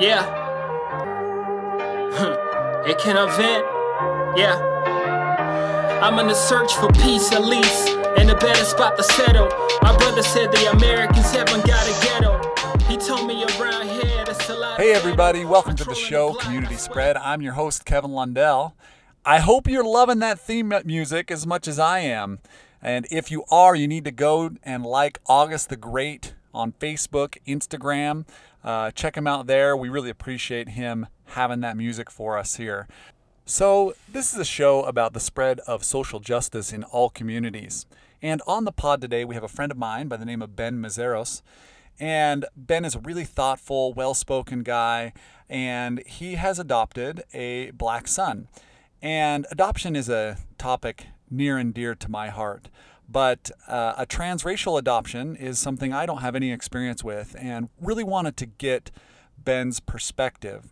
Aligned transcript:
Yeah. 0.00 0.22
it 2.86 2.98
can 2.98 3.16
vent. 3.36 3.64
Yeah. 4.38 6.00
I'm 6.00 6.18
in 6.20 6.28
the 6.28 6.34
search 6.34 6.72
for 6.74 6.92
peace 6.92 7.32
at 7.32 7.44
least, 7.44 7.88
and 8.16 8.30
a 8.30 8.36
better 8.36 8.64
spot 8.64 8.96
to 8.98 9.02
settle. 9.02 9.48
My 9.82 9.96
brother 9.96 10.22
said 10.22 10.52
the 10.52 10.70
Americans 10.70 11.32
haven't 11.32 11.66
got 11.66 11.88
a 11.88 11.94
ghetto. 12.04 12.40
He 12.86 12.96
told 12.96 13.26
me 13.26 13.44
around 13.58 13.88
here 13.88 14.24
that's 14.24 14.48
a 14.48 14.54
lot. 14.54 14.78
Hey, 14.78 14.92
everybody, 14.92 15.44
welcome 15.44 15.74
to 15.74 15.84
the 15.84 15.94
show, 15.94 16.34
Community 16.34 16.76
Spread. 16.76 17.16
I'm 17.16 17.42
your 17.42 17.54
host, 17.54 17.84
Kevin 17.84 18.12
Lundell. 18.12 18.76
I 19.24 19.40
hope 19.40 19.66
you're 19.66 19.82
loving 19.82 20.20
that 20.20 20.38
theme 20.38 20.72
music 20.84 21.32
as 21.32 21.48
much 21.48 21.66
as 21.66 21.80
I 21.80 21.98
am. 22.00 22.38
And 22.80 23.08
if 23.10 23.32
you 23.32 23.42
are, 23.50 23.74
you 23.74 23.88
need 23.88 24.04
to 24.04 24.12
go 24.12 24.50
and 24.62 24.86
like 24.86 25.18
August 25.26 25.68
the 25.68 25.76
Great 25.76 26.34
on 26.54 26.72
Facebook, 26.72 27.36
Instagram. 27.46 28.26
Uh, 28.62 28.90
check 28.90 29.16
him 29.16 29.26
out 29.26 29.46
there. 29.46 29.76
We 29.76 29.88
really 29.88 30.10
appreciate 30.10 30.70
him 30.70 31.06
having 31.26 31.60
that 31.60 31.76
music 31.76 32.10
for 32.10 32.38
us 32.38 32.56
here. 32.56 32.88
So, 33.46 33.94
this 34.10 34.32
is 34.32 34.40
a 34.40 34.44
show 34.44 34.84
about 34.84 35.12
the 35.12 35.20
spread 35.20 35.60
of 35.60 35.84
social 35.84 36.18
justice 36.18 36.72
in 36.72 36.82
all 36.84 37.10
communities. 37.10 37.84
And 38.22 38.40
on 38.46 38.64
the 38.64 38.72
pod 38.72 39.02
today, 39.02 39.22
we 39.26 39.34
have 39.34 39.44
a 39.44 39.48
friend 39.48 39.70
of 39.70 39.76
mine 39.76 40.08
by 40.08 40.16
the 40.16 40.24
name 40.24 40.40
of 40.40 40.56
Ben 40.56 40.80
Meszaros. 40.80 41.42
And 42.00 42.46
Ben 42.56 42.86
is 42.86 42.94
a 42.94 43.00
really 43.00 43.24
thoughtful, 43.24 43.92
well 43.92 44.14
spoken 44.14 44.62
guy, 44.62 45.12
and 45.48 46.02
he 46.06 46.36
has 46.36 46.58
adopted 46.58 47.22
a 47.34 47.70
black 47.72 48.08
son. 48.08 48.48
And 49.02 49.46
adoption 49.50 49.94
is 49.94 50.08
a 50.08 50.38
topic 50.56 51.08
near 51.30 51.58
and 51.58 51.74
dear 51.74 51.94
to 51.94 52.10
my 52.10 52.30
heart. 52.30 52.70
But 53.08 53.50
uh, 53.68 53.94
a 53.98 54.06
transracial 54.06 54.78
adoption 54.78 55.36
is 55.36 55.58
something 55.58 55.92
I 55.92 56.06
don't 56.06 56.22
have 56.22 56.34
any 56.34 56.52
experience 56.52 57.04
with 57.04 57.36
and 57.38 57.68
really 57.80 58.04
wanted 58.04 58.36
to 58.38 58.46
get 58.46 58.90
Ben's 59.38 59.80
perspective. 59.80 60.70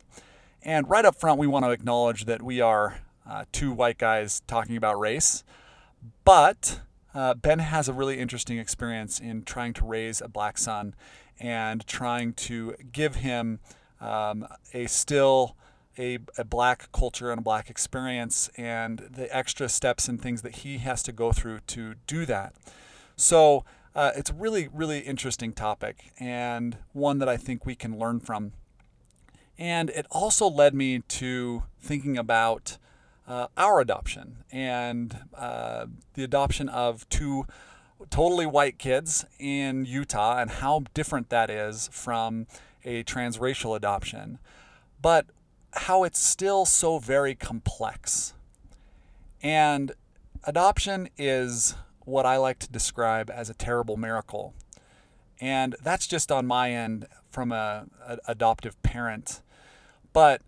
And 0.62 0.88
right 0.88 1.05
up 1.05 1.16
front, 1.16 1.38
we 1.38 1.47
want 1.47 1.64
to 1.64 1.70
acknowledge 1.70 2.25
that 2.25 2.42
we 2.42 2.60
are 2.60 3.00
uh, 3.28 3.44
two 3.53 3.72
white 3.72 3.98
guys 3.98 4.42
talking 4.47 4.77
about 4.77 4.98
race, 4.98 5.44
but 6.25 6.80
uh, 7.14 7.34
Ben 7.34 7.58
has 7.58 7.88
a 7.88 7.92
really 7.92 8.19
interesting 8.19 8.58
experience 8.58 9.20
in 9.20 9.44
trying 9.44 9.72
to 9.75 9.84
raise 9.84 10.20
a 10.20 10.28
black 10.28 10.58
son 10.58 10.94
and 11.38 11.86
trying 11.86 12.33
to 12.33 12.75
give 12.92 13.16
him 13.16 13.60
um, 14.00 14.47
a 14.72 14.86
still 14.86 15.56
a, 15.98 16.18
a 16.38 16.44
black 16.44 16.90
culture 16.92 17.30
and 17.30 17.40
a 17.40 17.42
black 17.42 17.68
experience 17.68 18.50
and 18.56 18.98
the 18.98 19.34
extra 19.34 19.68
steps 19.68 20.08
and 20.08 20.20
things 20.20 20.42
that 20.42 20.56
he 20.56 20.78
has 20.78 21.02
to 21.04 21.12
go 21.12 21.32
through 21.32 21.60
to 21.68 21.94
do 22.06 22.24
that. 22.26 22.54
So 23.16 23.64
uh, 23.94 24.12
it's 24.16 24.30
a 24.30 24.34
really, 24.34 24.68
really 24.72 25.00
interesting 25.00 25.52
topic 25.52 26.12
and 26.18 26.78
one 26.92 27.18
that 27.18 27.28
I 27.28 27.36
think 27.36 27.66
we 27.66 27.74
can 27.74 27.98
learn 27.98 28.20
from. 28.20 28.52
And 29.58 29.90
it 29.90 30.06
also 30.10 30.48
led 30.48 30.74
me 30.74 31.00
to 31.00 31.64
thinking 31.78 32.16
about 32.16 32.78
uh, 33.28 33.48
our 33.56 33.80
adoption 33.80 34.38
and 34.50 35.16
uh, 35.36 35.86
the 36.14 36.24
adoption 36.24 36.68
of 36.68 37.08
two 37.08 37.46
totally 38.10 38.46
white 38.46 38.78
kids 38.78 39.24
in 39.38 39.84
Utah 39.84 40.38
and 40.38 40.50
how 40.50 40.84
different 40.94 41.28
that 41.28 41.50
is 41.50 41.88
from 41.92 42.46
a 42.84 43.04
transracial 43.04 43.76
adoption. 43.76 44.38
But 45.00 45.26
how 45.73 46.05
it's 46.05 46.19
still 46.19 46.65
so 46.65 46.98
very 46.98 47.34
complex. 47.34 48.34
And 49.42 49.92
adoption 50.45 51.09
is 51.17 51.75
what 52.05 52.27
I 52.27 52.37
like 52.37 52.59
to 52.61 52.70
describe 52.70 53.31
as 53.31 53.48
a 53.48 53.55
terrible 53.55 53.97
miracle. 53.97 54.55
And 55.41 55.75
that's 55.83 56.06
just 56.06 56.31
on 56.31 56.47
my 56.47 56.70
end 56.73 57.06
from 57.31 57.53
a, 57.53 57.87
a 58.06 58.19
adoptive 58.28 58.81
parent. 58.83 59.41
But 60.12 60.43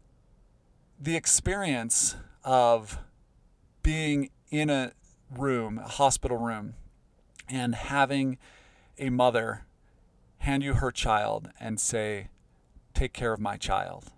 the 1.00 1.16
experience 1.16 2.16
of 2.44 2.98
being 3.82 4.30
in 4.50 4.70
a 4.70 4.92
room, 5.30 5.78
a 5.78 5.88
hospital 5.88 6.36
room, 6.36 6.74
and 7.48 7.74
having 7.74 8.38
a 8.98 9.10
mother 9.10 9.64
hand 10.38 10.62
you 10.62 10.74
her 10.74 10.92
child 10.92 11.50
and 11.58 11.80
say, 11.80 12.28
Take 12.94 13.12
care 13.12 13.32
of 13.32 13.40
my 13.40 13.56
child 13.56 14.13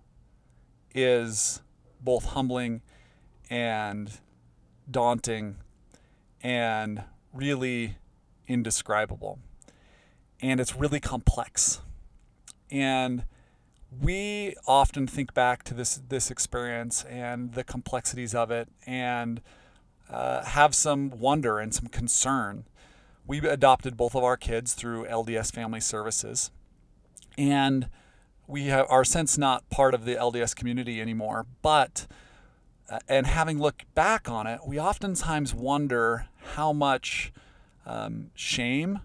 is 0.96 1.60
both 2.00 2.24
humbling 2.24 2.80
and 3.50 4.10
daunting 4.90 5.56
and 6.42 7.04
really 7.32 7.98
indescribable. 8.48 9.38
And 10.40 10.58
it's 10.58 10.74
really 10.74 11.00
complex. 11.00 11.80
And 12.70 13.24
we 14.00 14.54
often 14.66 15.06
think 15.06 15.32
back 15.34 15.62
to 15.64 15.74
this 15.74 16.00
this 16.08 16.30
experience 16.30 17.04
and 17.04 17.54
the 17.54 17.64
complexities 17.64 18.34
of 18.34 18.50
it 18.50 18.68
and 18.86 19.40
uh, 20.10 20.44
have 20.44 20.74
some 20.74 21.10
wonder 21.10 21.58
and 21.58 21.74
some 21.74 21.86
concern. 21.86 22.64
We 23.26 23.38
adopted 23.38 23.96
both 23.96 24.14
of 24.14 24.22
our 24.22 24.36
kids 24.36 24.74
through 24.74 25.06
LDS 25.06 25.52
Family 25.52 25.80
Services. 25.80 26.50
And 27.36 27.88
we 28.46 28.66
have, 28.66 28.86
are 28.88 29.04
since 29.04 29.36
not 29.36 29.68
part 29.70 29.94
of 29.94 30.04
the 30.04 30.14
LDS 30.14 30.54
community 30.54 31.00
anymore, 31.00 31.46
but 31.62 32.06
uh, 32.88 32.98
and 33.08 33.26
having 33.26 33.58
looked 33.58 33.92
back 33.94 34.28
on 34.30 34.46
it, 34.46 34.60
we 34.66 34.78
oftentimes 34.78 35.52
wonder 35.52 36.26
how 36.54 36.72
much 36.72 37.32
um, 37.84 38.30
shame 38.34 39.00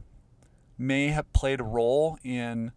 may 0.78 1.07
have 1.07 1.31
played 1.34 1.59
a 1.59 1.63
role 1.63 2.18
in 2.24 2.72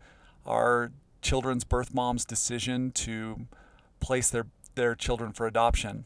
our 0.46 0.92
children's 1.20 1.64
birth 1.64 1.94
mom's 1.94 2.24
decision 2.24 2.90
to 2.92 3.46
place 4.00 4.30
their 4.30 4.46
their 4.74 4.94
children 4.94 5.32
for 5.32 5.46
adoption. 5.46 6.04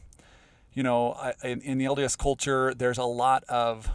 You 0.73 0.83
know, 0.83 1.33
in, 1.43 1.61
in 1.61 1.77
the 1.77 1.85
LDS 1.85 2.17
culture, 2.17 2.73
there's 2.73 2.99
a 2.99 3.03
lot 3.03 3.43
of 3.45 3.89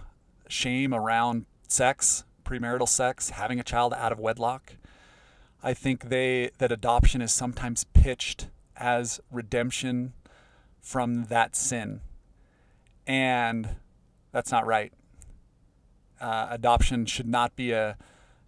shame 0.49 0.93
around 0.93 1.47
sex, 1.69 2.25
premarital 2.45 2.89
sex, 2.89 3.31
having 3.31 3.61
a 3.61 3.63
child 3.63 3.95
out 3.95 4.11
of 4.13 4.19
wedlock. 4.19 4.75
I 5.65 5.73
think 5.73 6.11
they 6.11 6.51
that 6.59 6.71
adoption 6.71 7.23
is 7.23 7.33
sometimes 7.33 7.85
pitched 7.85 8.49
as 8.77 9.19
redemption 9.31 10.13
from 10.79 11.25
that 11.25 11.57
sin, 11.57 12.03
and 13.07 13.71
that's 14.31 14.53
not 14.53 14.67
right. 14.67 14.93
Uh, 16.21 16.49
adoption 16.51 17.07
should 17.07 17.27
not 17.27 17.57
be 17.57 17.73
a, 17.73 17.97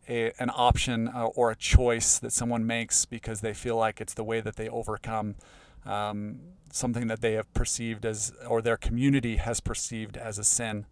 a 0.07 0.33
an 0.39 0.51
option 0.55 1.09
uh, 1.09 1.25
or 1.25 1.51
a 1.51 1.57
choice 1.57 2.19
that 2.19 2.33
someone 2.33 2.67
makes 2.67 3.07
because 3.07 3.41
they 3.41 3.55
feel 3.55 3.77
like 3.77 3.99
it's 3.99 4.13
the 4.13 4.25
way 4.25 4.43
that 4.43 4.57
they 4.57 4.69
overcome 4.69 5.37
um, 5.87 6.41
something 6.71 7.07
that 7.07 7.23
they 7.23 7.33
have 7.33 7.53
perceived 7.55 8.05
as 8.05 8.31
or 8.47 8.61
their 8.61 8.77
community 8.77 9.37
has 9.37 9.61
perceived 9.61 10.19
as 10.19 10.39
a 10.39 10.45
sin. 10.45 10.85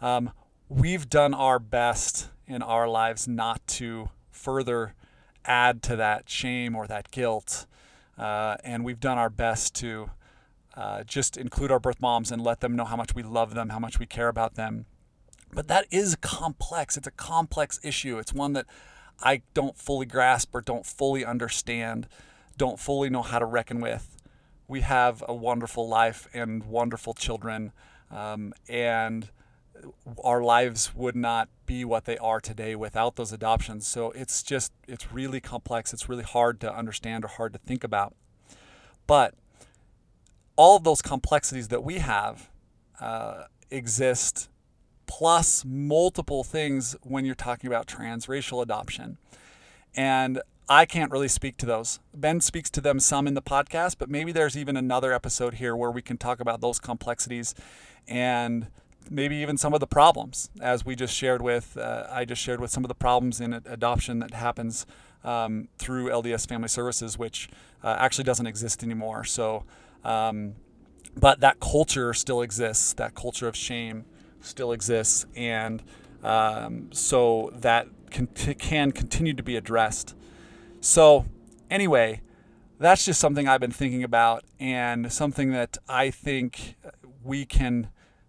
Um, 0.00 0.30
we've 0.68 1.10
done 1.10 1.34
our 1.34 1.58
best 1.58 2.28
in 2.46 2.62
our 2.62 2.86
lives 2.86 3.26
not 3.26 3.66
to 3.66 4.10
further 4.30 4.94
add 5.48 5.82
to 5.84 5.96
that 5.96 6.28
shame 6.28 6.76
or 6.76 6.86
that 6.86 7.10
guilt. 7.10 7.66
Uh, 8.16 8.56
and 8.62 8.84
we've 8.84 9.00
done 9.00 9.18
our 9.18 9.30
best 9.30 9.74
to 9.76 10.10
uh, 10.76 11.02
just 11.02 11.36
include 11.36 11.72
our 11.72 11.80
birth 11.80 12.00
moms 12.00 12.30
and 12.30 12.42
let 12.42 12.60
them 12.60 12.76
know 12.76 12.84
how 12.84 12.96
much 12.96 13.14
we 13.14 13.22
love 13.22 13.54
them, 13.54 13.70
how 13.70 13.78
much 13.78 13.98
we 13.98 14.06
care 14.06 14.28
about 14.28 14.54
them. 14.54 14.86
But 15.52 15.66
that 15.68 15.86
is 15.90 16.14
complex. 16.16 16.96
It's 16.96 17.06
a 17.06 17.12
complex 17.12 17.80
issue. 17.82 18.18
It's 18.18 18.32
one 18.32 18.52
that 18.52 18.66
I 19.20 19.42
don't 19.54 19.76
fully 19.76 20.06
grasp 20.06 20.54
or 20.54 20.60
don't 20.60 20.86
fully 20.86 21.24
understand, 21.24 22.06
don't 22.56 22.78
fully 22.78 23.08
know 23.08 23.22
how 23.22 23.38
to 23.38 23.46
reckon 23.46 23.80
with. 23.80 24.16
We 24.68 24.82
have 24.82 25.24
a 25.26 25.34
wonderful 25.34 25.88
life 25.88 26.28
and 26.34 26.64
wonderful 26.64 27.14
children. 27.14 27.72
Um, 28.10 28.52
and 28.68 29.30
our 30.24 30.42
lives 30.42 30.94
would 30.94 31.16
not 31.16 31.48
be 31.66 31.84
what 31.84 32.04
they 32.04 32.18
are 32.18 32.40
today 32.40 32.74
without 32.74 33.16
those 33.16 33.32
adoptions. 33.32 33.86
So 33.86 34.10
it's 34.12 34.42
just, 34.42 34.72
it's 34.86 35.12
really 35.12 35.40
complex. 35.40 35.92
It's 35.92 36.08
really 36.08 36.24
hard 36.24 36.60
to 36.60 36.74
understand 36.74 37.24
or 37.24 37.28
hard 37.28 37.52
to 37.52 37.58
think 37.58 37.84
about. 37.84 38.14
But 39.06 39.34
all 40.56 40.76
of 40.76 40.84
those 40.84 41.02
complexities 41.02 41.68
that 41.68 41.84
we 41.84 41.98
have 41.98 42.50
uh, 43.00 43.44
exist, 43.70 44.48
plus 45.06 45.64
multiple 45.64 46.42
things 46.44 46.96
when 47.02 47.24
you're 47.24 47.34
talking 47.34 47.68
about 47.68 47.86
transracial 47.86 48.62
adoption. 48.62 49.18
And 49.94 50.42
I 50.68 50.84
can't 50.84 51.10
really 51.10 51.28
speak 51.28 51.56
to 51.58 51.66
those. 51.66 51.98
Ben 52.12 52.40
speaks 52.40 52.68
to 52.70 52.80
them 52.80 53.00
some 53.00 53.26
in 53.26 53.34
the 53.34 53.40
podcast, 53.40 53.96
but 53.98 54.10
maybe 54.10 54.32
there's 54.32 54.56
even 54.56 54.76
another 54.76 55.14
episode 55.14 55.54
here 55.54 55.74
where 55.74 55.90
we 55.90 56.02
can 56.02 56.18
talk 56.18 56.40
about 56.40 56.60
those 56.60 56.78
complexities 56.78 57.54
and 58.06 58.66
maybe 59.10 59.36
even 59.36 59.56
some 59.56 59.74
of 59.74 59.80
the 59.80 59.86
problems, 59.86 60.50
as 60.60 60.84
we 60.84 60.94
just 60.94 61.14
shared 61.14 61.42
with, 61.42 61.76
uh, 61.76 62.06
I 62.10 62.24
just 62.24 62.42
shared 62.42 62.60
with 62.60 62.70
some 62.70 62.84
of 62.84 62.88
the 62.88 62.94
problems 62.94 63.40
in 63.40 63.52
adoption 63.52 64.18
that 64.20 64.34
happens 64.34 64.86
um, 65.24 65.68
through 65.78 66.08
LDS 66.08 66.48
Family 66.48 66.68
Services, 66.68 67.18
which 67.18 67.48
uh, 67.82 67.96
actually 67.98 68.24
doesn't 68.24 68.46
exist 68.46 68.82
anymore. 68.82 69.24
So, 69.24 69.64
um, 70.04 70.54
but 71.16 71.40
that 71.40 71.60
culture 71.60 72.14
still 72.14 72.42
exists. 72.42 72.92
That 72.94 73.14
culture 73.14 73.48
of 73.48 73.56
shame 73.56 74.04
still 74.40 74.72
exists, 74.72 75.26
and 75.34 75.82
um, 76.22 76.90
so 76.92 77.50
that 77.54 77.88
can, 78.10 78.26
can 78.26 78.92
continue 78.92 79.34
to 79.34 79.42
be 79.42 79.56
addressed. 79.56 80.14
So, 80.80 81.26
anyway, 81.70 82.20
that's 82.78 83.04
just 83.04 83.20
something 83.20 83.48
I've 83.48 83.60
been 83.60 83.72
thinking 83.72 84.04
about 84.04 84.44
and 84.60 85.12
something 85.12 85.50
that 85.50 85.78
I 85.88 86.10
think 86.10 86.76
we 87.24 87.44
can 87.44 87.88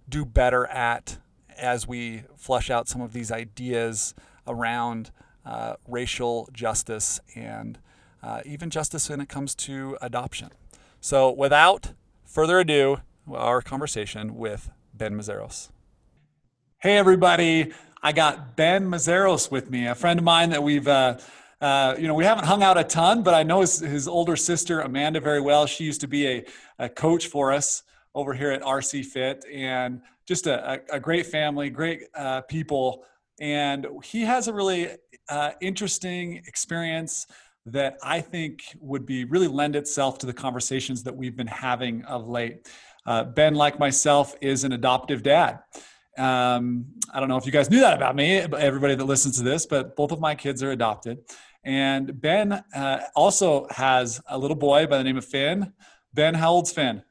do 0.09 0.25
better 0.25 0.65
at 0.67 1.17
as 1.57 1.87
we 1.87 2.23
flush 2.35 2.69
out 2.69 2.87
some 2.87 3.01
of 3.01 3.13
these 3.13 3.31
ideas 3.31 4.13
around 4.47 5.11
uh, 5.45 5.75
racial 5.87 6.49
justice 6.53 7.19
and 7.35 7.79
uh, 8.23 8.41
even 8.45 8.69
justice 8.69 9.09
when 9.09 9.21
it 9.21 9.29
comes 9.29 9.55
to 9.55 9.97
adoption. 10.01 10.49
So, 11.01 11.31
without 11.31 11.93
further 12.25 12.59
ado, 12.59 12.99
our 13.33 13.61
conversation 13.61 14.35
with 14.35 14.69
Ben 14.93 15.13
Meszaros. 15.13 15.69
Hey, 16.79 16.97
everybody. 16.97 17.71
I 18.01 18.11
got 18.13 18.55
Ben 18.55 18.89
Meszaros 18.89 19.51
with 19.51 19.69
me, 19.69 19.87
a 19.87 19.95
friend 19.95 20.19
of 20.19 20.23
mine 20.23 20.49
that 20.51 20.63
we've. 20.63 20.87
Uh, 20.87 21.17
uh, 21.61 21.93
you 21.99 22.07
know, 22.07 22.13
we 22.13 22.23
haven't 22.23 22.45
hung 22.45 22.63
out 22.63 22.77
a 22.77 22.85
ton, 22.85 23.21
but 23.21 23.33
I 23.33 23.43
know 23.43 23.59
his, 23.59 23.79
his 23.79 24.07
older 24.07 24.37
sister, 24.37 24.79
Amanda, 24.79 25.19
very 25.19 25.41
well. 25.41 25.65
She 25.65 25.83
used 25.83 25.99
to 25.99 26.07
be 26.07 26.25
a, 26.25 26.45
a 26.77 26.87
coach 26.87 27.27
for 27.27 27.51
us 27.51 27.83
over 28.15 28.33
here 28.33 28.51
at 28.51 28.61
RC 28.61 29.05
Fit 29.05 29.43
and 29.51 30.01
just 30.27 30.47
a, 30.47 30.81
a 30.91 30.99
great 30.99 31.25
family, 31.25 31.69
great 31.69 32.03
uh, 32.15 32.41
people. 32.41 33.03
And 33.39 33.87
he 34.03 34.21
has 34.21 34.47
a 34.47 34.53
really 34.53 34.89
uh, 35.29 35.51
interesting 35.61 36.37
experience 36.47 37.27
that 37.65 37.97
I 38.03 38.21
think 38.21 38.61
would 38.79 39.05
be 39.05 39.25
really 39.25 39.47
lend 39.47 39.75
itself 39.75 40.17
to 40.19 40.25
the 40.25 40.33
conversations 40.33 41.03
that 41.03 41.15
we've 41.15 41.35
been 41.35 41.47
having 41.47 42.03
of 42.05 42.27
late. 42.27 42.67
Uh, 43.05 43.23
ben, 43.23 43.55
like 43.55 43.79
myself, 43.79 44.35
is 44.41 44.63
an 44.63 44.73
adoptive 44.73 45.23
dad. 45.23 45.59
Um, 46.17 46.85
I 47.13 47.19
don't 47.19 47.29
know 47.29 47.37
if 47.37 47.45
you 47.45 47.51
guys 47.51 47.69
knew 47.69 47.79
that 47.79 47.95
about 47.95 48.15
me, 48.15 48.37
everybody 48.37 48.95
that 48.95 49.05
listens 49.05 49.37
to 49.37 49.43
this, 49.43 49.65
but 49.65 49.95
both 49.95 50.11
of 50.11 50.19
my 50.19 50.35
kids 50.35 50.61
are 50.61 50.71
adopted. 50.71 51.19
And 51.63 52.19
Ben 52.19 52.63
uh, 52.73 52.99
also 53.15 53.67
has 53.69 54.21
a 54.27 54.37
little 54.37 54.55
boy 54.55 54.87
by 54.87 54.97
the 54.97 55.03
name 55.03 55.17
of 55.17 55.25
Finn. 55.25 55.73
Ben, 56.13 56.33
how 56.33 56.51
old's 56.51 56.71
Finn? 56.71 57.03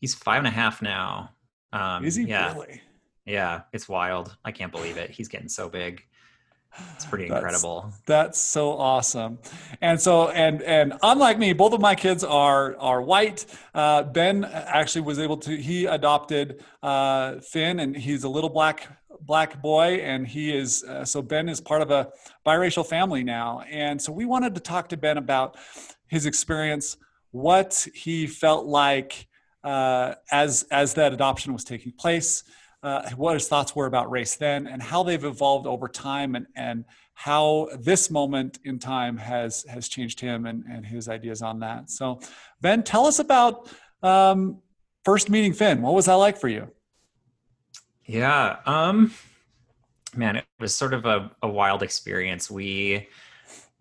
He's 0.00 0.14
five 0.14 0.38
and 0.38 0.46
a 0.46 0.50
half 0.50 0.82
now. 0.82 1.30
Um, 1.72 2.04
Is 2.04 2.14
he 2.14 2.24
yeah. 2.24 2.52
really? 2.52 2.80
Yeah, 3.26 3.62
it's 3.72 3.88
wild. 3.88 4.36
I 4.44 4.52
can't 4.52 4.72
believe 4.72 4.96
it. 4.96 5.10
He's 5.10 5.28
getting 5.28 5.48
so 5.48 5.68
big. 5.68 6.02
It's 6.94 7.06
pretty 7.06 7.28
that's, 7.28 7.38
incredible. 7.38 7.92
That's 8.06 8.40
so 8.40 8.72
awesome. 8.72 9.38
And 9.80 10.00
so, 10.00 10.28
and 10.28 10.62
and 10.62 10.94
unlike 11.02 11.38
me, 11.38 11.52
both 11.52 11.72
of 11.72 11.80
my 11.80 11.94
kids 11.94 12.22
are 12.24 12.76
are 12.78 13.02
white. 13.02 13.46
Uh, 13.74 14.04
ben 14.04 14.44
actually 14.44 15.02
was 15.02 15.18
able 15.18 15.36
to. 15.38 15.56
He 15.56 15.86
adopted 15.86 16.62
uh, 16.82 17.40
Finn, 17.40 17.80
and 17.80 17.96
he's 17.96 18.24
a 18.24 18.28
little 18.28 18.50
black 18.50 18.86
black 19.20 19.60
boy, 19.60 19.96
and 19.96 20.26
he 20.26 20.56
is 20.56 20.84
uh, 20.84 21.04
so 21.04 21.20
Ben 21.22 21.48
is 21.48 21.60
part 21.60 21.82
of 21.82 21.90
a 21.90 22.10
biracial 22.46 22.86
family 22.86 23.24
now. 23.24 23.62
And 23.70 24.00
so 24.00 24.12
we 24.12 24.24
wanted 24.24 24.54
to 24.54 24.60
talk 24.60 24.88
to 24.90 24.96
Ben 24.96 25.18
about 25.18 25.56
his 26.08 26.26
experience, 26.26 26.96
what 27.30 27.86
he 27.94 28.26
felt 28.26 28.66
like 28.66 29.26
uh, 29.68 30.14
as 30.30 30.64
as 30.70 30.94
that 30.94 31.12
adoption 31.12 31.52
was 31.52 31.62
taking 31.62 31.92
place 31.92 32.42
uh, 32.82 33.10
what 33.16 33.34
his 33.34 33.48
thoughts 33.48 33.74
were 33.76 33.86
about 33.86 34.10
race 34.10 34.36
then 34.36 34.66
and 34.66 34.82
how 34.82 35.02
they've 35.02 35.24
evolved 35.24 35.66
over 35.66 35.88
time 35.88 36.34
and, 36.36 36.46
and 36.56 36.84
how 37.14 37.68
this 37.80 38.10
moment 38.10 38.58
in 38.64 38.78
time 38.78 39.16
has 39.16 39.64
has 39.64 39.88
changed 39.88 40.20
him 40.20 40.46
and, 40.46 40.64
and 40.70 40.86
his 40.86 41.08
ideas 41.08 41.42
on 41.42 41.58
that. 41.60 41.90
So 41.90 42.20
ben 42.60 42.82
tell 42.82 43.04
us 43.04 43.18
about 43.18 43.68
um, 44.02 44.62
first 45.04 45.28
meeting 45.28 45.52
finn. 45.52 45.82
What 45.82 45.94
was 45.94 46.06
that 46.06 46.14
like 46.14 46.38
for 46.38 46.48
you? 46.48 46.70
Yeah 48.04 48.56
um 48.64 49.12
man 50.16 50.36
it 50.36 50.46
was 50.58 50.74
sort 50.74 50.94
of 50.94 51.04
a, 51.04 51.30
a 51.42 51.48
wild 51.48 51.82
experience. 51.82 52.50
We 52.50 53.08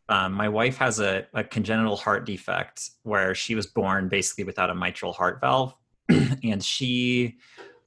um, 0.10 0.34
my 0.34 0.48
wife 0.48 0.78
has 0.78 1.00
a, 1.00 1.28
a 1.34 1.44
congenital 1.44 1.96
heart 1.96 2.26
defect 2.26 2.92
where 3.04 3.36
she 3.36 3.56
was 3.56 3.66
born 3.66 4.08
basically 4.08 4.44
without 4.44 4.70
a 4.70 4.76
mitral 4.76 5.14
heart 5.14 5.40
valve 5.42 5.74
and 6.10 6.64
she 6.64 7.38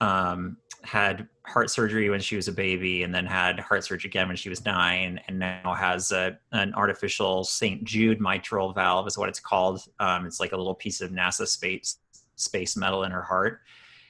um, 0.00 0.56
had 0.82 1.28
heart 1.46 1.70
surgery 1.70 2.08
when 2.10 2.20
she 2.20 2.36
was 2.36 2.48
a 2.48 2.52
baby 2.52 3.02
and 3.02 3.14
then 3.14 3.26
had 3.26 3.58
heart 3.58 3.84
surgery 3.84 4.08
again 4.08 4.28
when 4.28 4.36
she 4.36 4.48
was 4.48 4.64
nine 4.64 5.20
and 5.26 5.38
now 5.38 5.74
has 5.74 6.12
a, 6.12 6.38
an 6.52 6.72
artificial 6.74 7.44
st 7.44 7.84
jude 7.84 8.20
mitral 8.20 8.72
valve 8.72 9.06
is 9.06 9.18
what 9.18 9.28
it's 9.28 9.40
called. 9.40 9.82
Um, 9.98 10.26
it's 10.26 10.40
like 10.40 10.52
a 10.52 10.56
little 10.56 10.74
piece 10.74 11.00
of 11.00 11.10
nasa 11.10 11.46
space 11.46 11.98
space 12.36 12.76
metal 12.76 13.04
in 13.04 13.10
her 13.10 13.22
heart. 13.22 13.60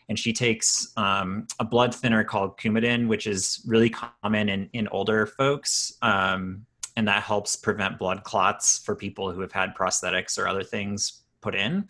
And 0.09 0.19
she 0.19 0.33
takes 0.33 0.93
um, 0.97 1.47
a 1.59 1.65
blood 1.65 1.95
thinner 1.95 2.25
called 2.25 2.59
coumadin 2.59 3.09
which 3.09 3.27
is 3.27 3.63
really 3.67 3.91
common 3.91 4.49
in, 4.49 4.69
in 4.73 4.89
older 4.89 5.27
folks. 5.27 5.95
Um, 6.03 6.67
and 6.97 7.07
that 7.09 7.23
helps 7.23 7.57
prevent 7.57 7.99
blood 7.99 8.25
clots 8.25 8.79
for 8.79 8.95
people 8.95 9.31
who 9.31 9.41
have 9.41 9.53
had 9.53 9.75
prosthetics 9.75 10.39
or 10.39 10.49
other 10.49 10.63
things 10.63 11.23
put 11.41 11.55
in. 11.55 11.89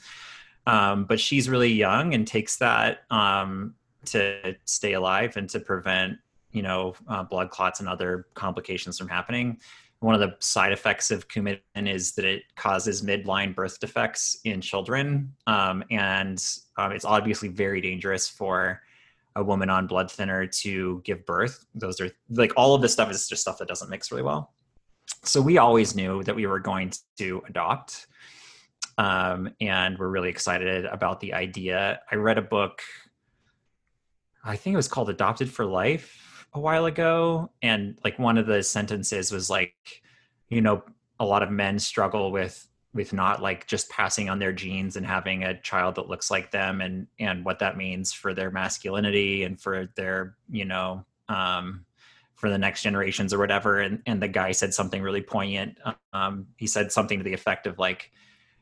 Um, 0.67 1.05
but 1.05 1.19
she's 1.19 1.49
really 1.49 1.73
young 1.73 2.15
and 2.15 2.27
takes 2.27 2.57
that 2.59 3.05
um, 3.11 3.75
to 4.07 4.57
stay 4.65 4.93
alive 4.93 5.37
and 5.37 5.49
to 5.51 5.61
prevent 5.61 6.19
you 6.53 6.63
know 6.63 6.95
uh, 7.09 7.23
blood 7.23 7.51
clots 7.51 7.81
and 7.81 7.89
other 7.89 8.27
complications 8.35 8.99
from 8.99 9.09
happening. 9.09 9.59
One 10.01 10.15
of 10.15 10.21
the 10.21 10.35
side 10.41 10.73
effects 10.73 11.11
of 11.11 11.29
coumadin 11.29 11.61
is 11.87 12.13
that 12.13 12.25
it 12.25 12.43
causes 12.57 13.03
midline 13.03 13.55
birth 13.55 13.81
defects 13.81 14.39
in 14.45 14.61
children 14.61 15.35
um, 15.47 15.85
and 15.91 16.43
um, 16.79 16.93
it's 16.93 17.05
obviously 17.05 17.49
very 17.49 17.83
dangerous 17.83 18.27
for 18.27 18.81
a 19.37 19.45
woman 19.45 19.69
on 19.69 19.87
blood 19.87 20.11
thinner 20.11 20.47
to 20.47 21.03
give 21.05 21.25
birth. 21.27 21.67
Those 21.75 22.01
are 22.01 22.11
like 22.31 22.53
all 22.57 22.75
of 22.75 22.83
this 22.83 22.93
stuff 22.93 23.11
is 23.11 23.29
just 23.29 23.43
stuff 23.43 23.59
that 23.59 23.69
doesn't 23.69 23.91
mix 23.91 24.11
really 24.11 24.23
well 24.23 24.53
so 25.25 25.41
we 25.41 25.59
always 25.59 25.95
knew 25.95 26.23
that 26.23 26.37
we 26.37 26.47
were 26.47 26.61
going 26.61 26.93
to 27.19 27.43
adopt 27.49 28.07
um, 28.99 29.51
and 29.61 29.99
we're 29.99 30.09
really 30.09 30.29
excited 30.29 30.85
about 30.87 31.21
the 31.21 31.35
idea 31.35 32.01
i 32.11 32.15
read 32.15 32.39
a 32.39 32.43
book 32.43 32.83
I 34.45 34.57
think 34.57 34.75
it 34.75 34.79
was 34.79 34.89
called 34.89 35.11
Adopted 35.11 35.51
for 35.51 35.65
Life 35.65 36.47
a 36.53 36.61
while 36.61 36.87
ago. 36.87 37.51
And 37.63 37.99
like 38.05 38.19
one 38.19 38.39
of 38.39 38.47
the 38.47 38.63
sentences 38.63 39.33
was 39.33 39.51
like, 39.51 39.75
you 40.49 40.61
know, 40.61 40.83
a 41.19 41.25
lot 41.25 41.43
of 41.43 41.51
men 41.51 41.79
struggle 41.79 42.33
with 42.33 42.67
with 42.93 43.13
not 43.13 43.41
like 43.41 43.69
just 43.69 43.89
passing 43.89 44.29
on 44.29 44.41
their 44.41 44.53
genes 44.53 44.97
and 44.97 45.07
having 45.07 45.45
a 45.45 45.61
child 45.61 45.95
that 45.95 46.09
looks 46.09 46.29
like 46.29 46.51
them 46.51 46.81
and 46.81 47.07
and 47.21 47.45
what 47.45 47.61
that 47.61 47.77
means 47.77 48.13
for 48.13 48.35
their 48.35 48.51
masculinity 48.51 49.45
and 49.45 49.61
for 49.61 49.89
their 49.95 50.37
you 50.51 50.65
know 50.65 51.05
um 51.29 51.85
for 52.41 52.51
the 52.51 52.59
next 52.59 52.83
generations 52.83 53.33
or 53.35 53.39
whatever 53.39 53.81
and 53.81 54.03
and 54.07 54.23
the 54.23 54.29
guy 54.29 54.51
said 54.51 54.73
something 54.73 55.03
really 55.03 55.23
poignant 55.23 55.77
um 56.13 56.47
he 56.57 56.67
said 56.67 56.91
something 56.91 57.19
to 57.19 57.25
the 57.25 57.35
effect 57.35 57.67
of 57.67 57.79
like 57.79 58.11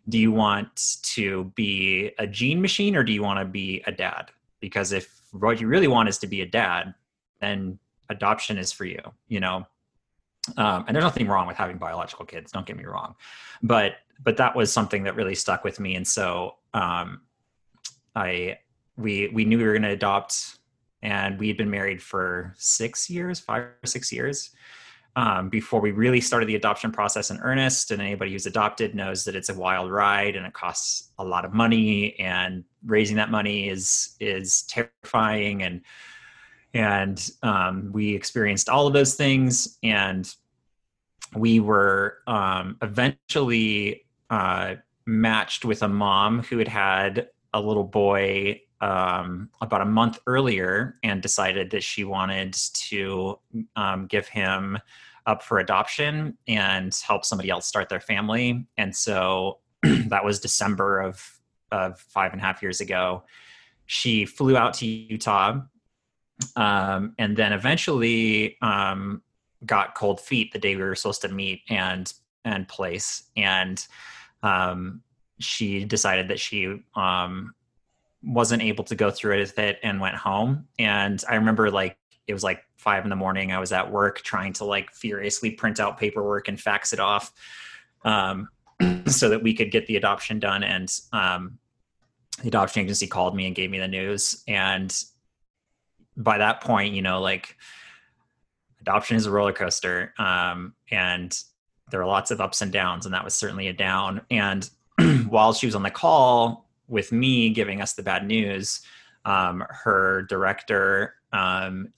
do 0.09 0.19
you 0.19 0.33
want 0.33 0.97
to 1.03 1.45
be 1.55 2.11
a 2.19 2.27
gene 2.27 2.61
machine 2.61 2.97
or 2.97 3.05
do 3.05 3.13
you 3.13 3.23
want 3.23 3.39
to 3.39 3.45
be 3.45 3.83
a 3.87 3.93
dad 3.93 4.31
because 4.61 4.93
if 4.93 5.19
what 5.33 5.61
you 5.61 5.67
really 5.67 5.89
want 5.89 6.09
is 6.09 6.19
to 6.19 6.27
be 6.27 6.41
a 6.41 6.47
dad, 6.47 6.95
then 7.41 7.79
adoption 8.09 8.59
is 8.59 8.73
for 8.73 8.85
you, 8.85 9.01
you 9.29 9.41
know. 9.41 9.67
Um, 10.57 10.85
and 10.87 10.95
there's 10.95 11.05
nothing 11.05 11.29
wrong 11.29 11.47
with 11.47 11.57
having 11.57 11.77
biological 11.77 12.25
kids. 12.25 12.53
Don't 12.53 12.67
get 12.67 12.77
me 12.77 12.85
wrong, 12.85 13.15
but 13.63 13.95
but 14.23 14.37
that 14.39 14.57
was 14.57 14.73
something 14.73 15.03
that 15.05 15.15
really 15.15 15.35
stuck 15.35 15.63
with 15.63 15.79
me, 15.79 15.95
and 15.95 16.07
so 16.07 16.57
um, 16.73 17.21
I 18.17 18.59
we 18.97 19.29
we 19.29 19.45
knew 19.45 19.59
we 19.59 19.65
were 19.65 19.73
going 19.73 19.83
to 19.83 19.91
adopt, 19.91 20.59
and 21.03 21.39
we 21.39 21.49
had 21.49 21.57
been 21.57 21.71
married 21.71 22.03
for 22.03 22.55
six 22.57 23.09
years, 23.09 23.39
five 23.39 23.63
or 23.63 23.87
six 23.87 24.13
years, 24.13 24.51
um, 25.17 25.49
before 25.49 25.81
we 25.81 25.91
really 25.91 26.21
started 26.21 26.47
the 26.47 26.55
adoption 26.55 26.93
process 26.93 27.31
in 27.31 27.39
earnest. 27.39 27.91
And 27.91 28.01
anybody 28.01 28.33
who's 28.33 28.47
adopted 28.47 28.95
knows 28.95 29.25
that 29.25 29.35
it's 29.35 29.49
a 29.49 29.55
wild 29.55 29.91
ride 29.91 30.37
and 30.37 30.47
it 30.47 30.53
costs 30.53 31.11
a 31.19 31.25
lot 31.25 31.45
of 31.45 31.53
money, 31.55 32.19
and 32.19 32.65
raising 32.87 33.17
that 33.17 33.31
money 33.31 33.69
is 33.69 34.17
is 34.21 34.63
terrifying. 34.63 35.63
And 35.63 35.83
and 36.75 37.31
um, 37.43 37.91
we 37.93 38.15
experienced 38.15 38.69
all 38.69 38.87
of 38.87 38.93
those 38.93 39.15
things, 39.15 39.79
and 39.83 40.33
we 41.35 41.61
were 41.61 42.19
um, 42.27 42.77
eventually 42.83 44.07
uh, 44.31 44.75
matched 45.07 45.65
with 45.65 45.83
a 45.83 45.89
mom 45.89 46.43
who 46.43 46.59
had 46.59 46.69
had 46.69 47.29
a 47.55 47.61
little 47.61 47.85
boy 47.85 48.61
um, 48.81 49.51
about 49.61 49.81
a 49.81 49.87
month 49.87 50.19
earlier 50.27 50.99
and 51.03 51.21
decided 51.21 51.71
that 51.71 51.83
she 51.83 52.05
wanted 52.05 52.53
to 52.53 53.39
um, 53.77 54.07
give 54.07 54.29
him 54.29 54.79
up 55.27 55.43
for 55.43 55.59
adoption 55.59 56.37
and 56.47 56.99
help 57.07 57.25
somebody 57.25 57.51
else 57.51 57.67
start 57.67 57.89
their 57.89 58.01
family. 58.01 58.67
And 58.77 58.95
so 58.95 59.59
that 59.83 60.25
was 60.25 60.41
December 60.41 61.01
of, 61.01 61.41
of 61.71 62.01
five 62.01 62.33
and 62.33 62.41
a 62.41 62.45
half 62.45 62.63
years 62.63 62.81
ago. 62.81 63.25
She 63.87 64.25
flew 64.25 64.57
out 64.57 64.75
to 64.75 64.87
Utah 64.87 65.61
um, 66.57 67.15
and 67.19 67.37
then 67.37 67.53
eventually 67.53 68.57
um, 68.63 69.23
got 69.67 69.95
cold 69.95 70.21
feet 70.21 70.53
the 70.53 70.59
day 70.59 70.77
we 70.77 70.83
were 70.83 70.95
supposed 70.95 71.23
to 71.23 71.29
meet 71.29 71.63
and 71.69 72.13
and 72.45 72.69
place. 72.69 73.25
And 73.37 73.85
um, 74.43 75.03
she 75.39 75.85
decided 75.85 76.29
that 76.29 76.41
she 76.41 76.83
um, 76.95 77.55
wasn't 78.23 78.63
able 78.63 78.85
to 78.85 78.95
go 78.95 79.11
through 79.11 79.37
it 79.37 79.41
with 79.41 79.59
it 79.59 79.79
and 79.83 80.01
went 80.01 80.17
home. 80.17 80.67
And 80.79 81.23
I 81.29 81.37
remember 81.37 81.71
like 81.71 81.97
it 82.27 82.33
was 82.33 82.45
like 82.45 82.63
five 82.77 83.05
in 83.05 83.11
the 83.11 83.17
morning. 83.17 83.53
I 83.53 83.59
was 83.59 83.73
at 83.73 83.91
work 83.91 84.21
trying 84.23 84.53
to 84.55 84.65
like 84.65 84.91
furiously 84.93 85.51
print 85.51 85.81
out 85.81 85.99
paperwork 85.99 86.49
and 86.49 86.61
fax 86.61 86.93
it 86.93 87.01
off 87.01 87.33
um, 88.05 88.49
so 89.07 89.31
that 89.31 89.43
we 89.43 89.55
could 89.55 89.71
get 89.71 89.87
the 89.87 89.97
adoption 89.97 90.39
done. 90.39 90.63
And 90.63 90.95
um, 91.13 91.59
the 92.43 92.49
adoption 92.49 92.83
agency 92.83 93.07
called 93.07 93.35
me 93.35 93.47
and 93.47 93.55
gave 93.55 93.71
me 93.71 93.79
the 93.79 93.89
news. 93.89 94.43
And 94.47 94.95
by 96.17 96.39
that 96.39 96.61
point, 96.61 96.95
you 96.95 97.03
know, 97.03 97.21
like 97.21 97.57
adoption 98.81 99.17
is 99.17 99.27
a 99.27 99.31
roller 99.31 99.53
coaster. 99.53 100.13
Um, 100.19 100.75
and 100.91 101.37
there 101.91 102.03
are 102.03 102.07
lots 102.07 102.31
of 102.31 102.41
ups 102.41 102.61
and 102.61 102.71
downs, 102.71 103.07
and 103.07 103.15
that 103.15 103.25
was 103.25 103.35
certainly 103.35 103.69
a 103.69 103.73
down. 103.73 104.21
And 104.31 104.69
while 105.29 105.53
she 105.55 105.67
was 105.67 105.75
on 105.75 105.83
the 105.83 105.91
call 105.91 106.68
with 106.89 107.13
me 107.13 107.51
giving 107.51 107.81
us 107.81 107.95
the 107.95 108.03
bad 108.03 108.27
news, 108.27 108.81
um, 109.25 109.65
her 109.69 110.23
director 110.23 111.15
um, 111.33 111.93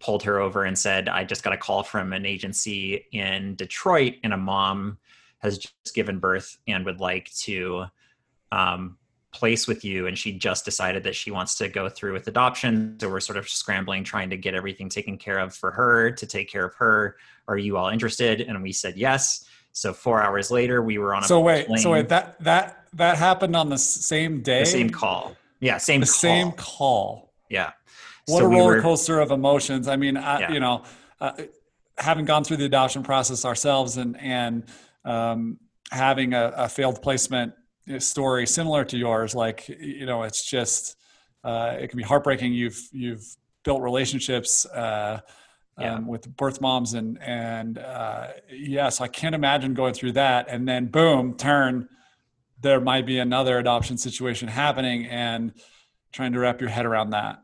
pulled 0.00 0.22
her 0.24 0.40
over 0.40 0.64
and 0.64 0.78
said, 0.78 1.08
I 1.08 1.24
just 1.24 1.44
got 1.44 1.52
a 1.52 1.56
call 1.56 1.82
from 1.82 2.12
an 2.12 2.26
agency 2.26 3.06
in 3.12 3.54
Detroit, 3.54 4.14
and 4.24 4.32
a 4.32 4.36
mom 4.36 4.98
has 5.38 5.58
just 5.58 5.94
given 5.94 6.18
birth 6.18 6.56
and 6.66 6.84
would 6.84 7.00
like 7.00 7.32
to 7.34 7.84
um, 8.50 8.96
place 9.32 9.66
with 9.66 9.84
you. 9.84 10.06
And 10.06 10.16
she 10.16 10.32
just 10.32 10.64
decided 10.64 11.02
that 11.04 11.16
she 11.16 11.30
wants 11.30 11.56
to 11.58 11.68
go 11.68 11.88
through 11.88 12.12
with 12.12 12.28
adoption. 12.28 12.96
So 13.00 13.08
we're 13.08 13.20
sort 13.20 13.38
of 13.38 13.48
scrambling, 13.48 14.04
trying 14.04 14.30
to 14.30 14.36
get 14.36 14.54
everything 14.54 14.88
taken 14.88 15.18
care 15.18 15.38
of 15.38 15.54
for 15.54 15.70
her 15.72 16.10
to 16.12 16.26
take 16.26 16.50
care 16.50 16.66
of 16.66 16.74
her. 16.74 17.16
Are 17.48 17.58
you 17.58 17.76
all 17.76 17.88
interested? 17.88 18.40
And 18.42 18.62
we 18.62 18.72
said 18.72 18.96
yes. 18.96 19.46
So 19.72 19.92
four 19.92 20.22
hours 20.22 20.50
later, 20.50 20.82
we 20.82 20.98
were 20.98 21.14
on 21.14 21.24
a 21.24 21.26
so 21.26 21.40
wait, 21.40 21.66
plane. 21.66 21.78
so 21.78 21.92
wait 21.92 22.08
that 22.10 22.38
that 22.40 22.81
that 22.94 23.16
happened 23.16 23.56
on 23.56 23.68
the 23.68 23.78
same 23.78 24.42
day, 24.42 24.60
the 24.60 24.66
same 24.66 24.90
call, 24.90 25.36
yeah, 25.60 25.78
same 25.78 26.00
the 26.00 26.06
call. 26.06 26.12
same 26.12 26.52
call, 26.52 27.32
yeah. 27.48 27.72
What 28.26 28.38
so 28.38 28.46
a 28.46 28.48
roller 28.48 28.70
we 28.70 28.76
were, 28.76 28.82
coaster 28.82 29.20
of 29.20 29.30
emotions. 29.30 29.88
I 29.88 29.96
mean, 29.96 30.16
I, 30.16 30.40
yeah. 30.40 30.52
you 30.52 30.60
know, 30.60 30.84
uh, 31.20 31.32
having 31.98 32.24
gone 32.24 32.44
through 32.44 32.58
the 32.58 32.64
adoption 32.64 33.02
process 33.02 33.44
ourselves 33.44 33.96
and 33.96 34.18
and 34.20 34.64
um, 35.04 35.58
having 35.90 36.34
a, 36.34 36.52
a, 36.56 36.68
failed 36.68 37.02
placement 37.02 37.52
story 37.98 38.46
similar 38.46 38.84
to 38.84 38.96
yours, 38.96 39.34
like 39.34 39.68
you 39.68 40.06
know, 40.06 40.22
it's 40.22 40.48
just 40.48 40.96
uh, 41.44 41.76
it 41.78 41.88
can 41.88 41.96
be 41.96 42.04
heartbreaking. 42.04 42.52
You've 42.52 42.80
you've 42.92 43.24
built 43.64 43.82
relationships. 43.82 44.66
Uh, 44.66 45.20
yeah. 45.78 45.94
um, 45.94 46.06
with 46.06 46.28
birth 46.36 46.60
moms 46.60 46.92
and 46.92 47.18
and 47.22 47.78
uh, 47.78 48.28
yes, 48.50 48.68
yeah, 48.68 48.88
so 48.90 49.04
I 49.04 49.08
can't 49.08 49.34
imagine 49.34 49.72
going 49.72 49.94
through 49.94 50.12
that 50.12 50.48
and 50.48 50.68
then 50.68 50.86
boom, 50.86 51.34
turn. 51.34 51.88
There 52.62 52.80
might 52.80 53.06
be 53.06 53.18
another 53.18 53.58
adoption 53.58 53.98
situation 53.98 54.48
happening, 54.48 55.06
and 55.06 55.52
trying 56.12 56.32
to 56.32 56.38
wrap 56.38 56.60
your 56.60 56.70
head 56.70 56.86
around 56.86 57.10
that. 57.10 57.42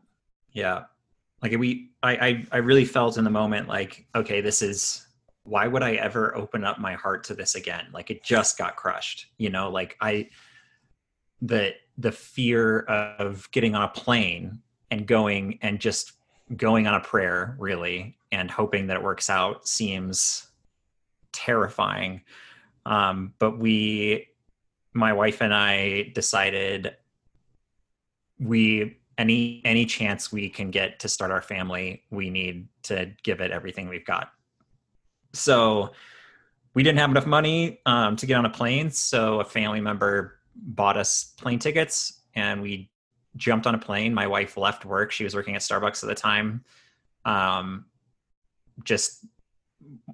Yeah. 0.51 0.83
Like 1.41 1.57
we 1.57 1.91
I, 2.01 2.11
I 2.11 2.45
I 2.51 2.57
really 2.57 2.85
felt 2.85 3.17
in 3.17 3.23
the 3.23 3.29
moment 3.29 3.67
like, 3.67 4.07
okay, 4.15 4.41
this 4.41 4.61
is 4.61 5.05
why 5.43 5.67
would 5.67 5.83
I 5.83 5.93
ever 5.93 6.35
open 6.35 6.63
up 6.63 6.79
my 6.79 6.93
heart 6.93 7.23
to 7.25 7.33
this 7.33 7.55
again? 7.55 7.87
Like 7.93 8.11
it 8.11 8.23
just 8.23 8.57
got 8.57 8.75
crushed. 8.75 9.27
You 9.37 9.49
know, 9.49 9.69
like 9.69 9.97
I 10.01 10.29
the 11.41 11.73
the 11.97 12.11
fear 12.11 12.79
of 12.81 13.49
getting 13.51 13.75
on 13.75 13.83
a 13.83 13.89
plane 13.89 14.61
and 14.91 15.05
going 15.05 15.59
and 15.61 15.79
just 15.79 16.13
going 16.55 16.87
on 16.87 16.95
a 16.95 16.99
prayer 16.99 17.55
really 17.59 18.17
and 18.31 18.49
hoping 18.49 18.87
that 18.87 18.97
it 18.97 19.03
works 19.03 19.29
out 19.29 19.67
seems 19.67 20.47
terrifying 21.31 22.21
um, 22.85 23.33
but 23.37 23.59
we 23.59 24.27
my 24.93 25.13
wife 25.13 25.41
and 25.41 25.53
i 25.53 26.11
decided 26.13 26.95
we 28.39 28.97
any 29.17 29.61
any 29.65 29.85
chance 29.85 30.31
we 30.31 30.49
can 30.49 30.71
get 30.71 30.99
to 30.99 31.09
start 31.09 31.29
our 31.29 31.41
family 31.41 32.03
we 32.09 32.29
need 32.29 32.67
to 32.83 33.11
give 33.23 33.41
it 33.41 33.51
everything 33.51 33.89
we've 33.89 34.05
got. 34.05 34.31
So 35.33 35.91
we 36.73 36.81
didn't 36.81 36.99
have 36.99 37.11
enough 37.11 37.27
money 37.27 37.81
um, 37.85 38.15
to 38.15 38.25
get 38.25 38.35
on 38.35 38.45
a 38.45 38.49
plane 38.49 38.89
so 38.89 39.41
a 39.41 39.45
family 39.45 39.81
member 39.81 40.39
bought 40.55 40.97
us 40.97 41.33
plane 41.37 41.59
tickets 41.59 42.21
and 42.33 42.61
we 42.61 42.89
jumped 43.35 43.67
on 43.67 43.75
a 43.75 43.77
plane. 43.77 44.13
My 44.13 44.27
wife 44.27 44.57
left 44.57 44.85
work. 44.85 45.11
She 45.11 45.23
was 45.23 45.35
working 45.35 45.55
at 45.55 45.61
starbucks 45.61 46.01
at 46.03 46.09
the 46.09 46.15
time. 46.15 46.63
Um, 47.25 47.85
just 48.83 49.25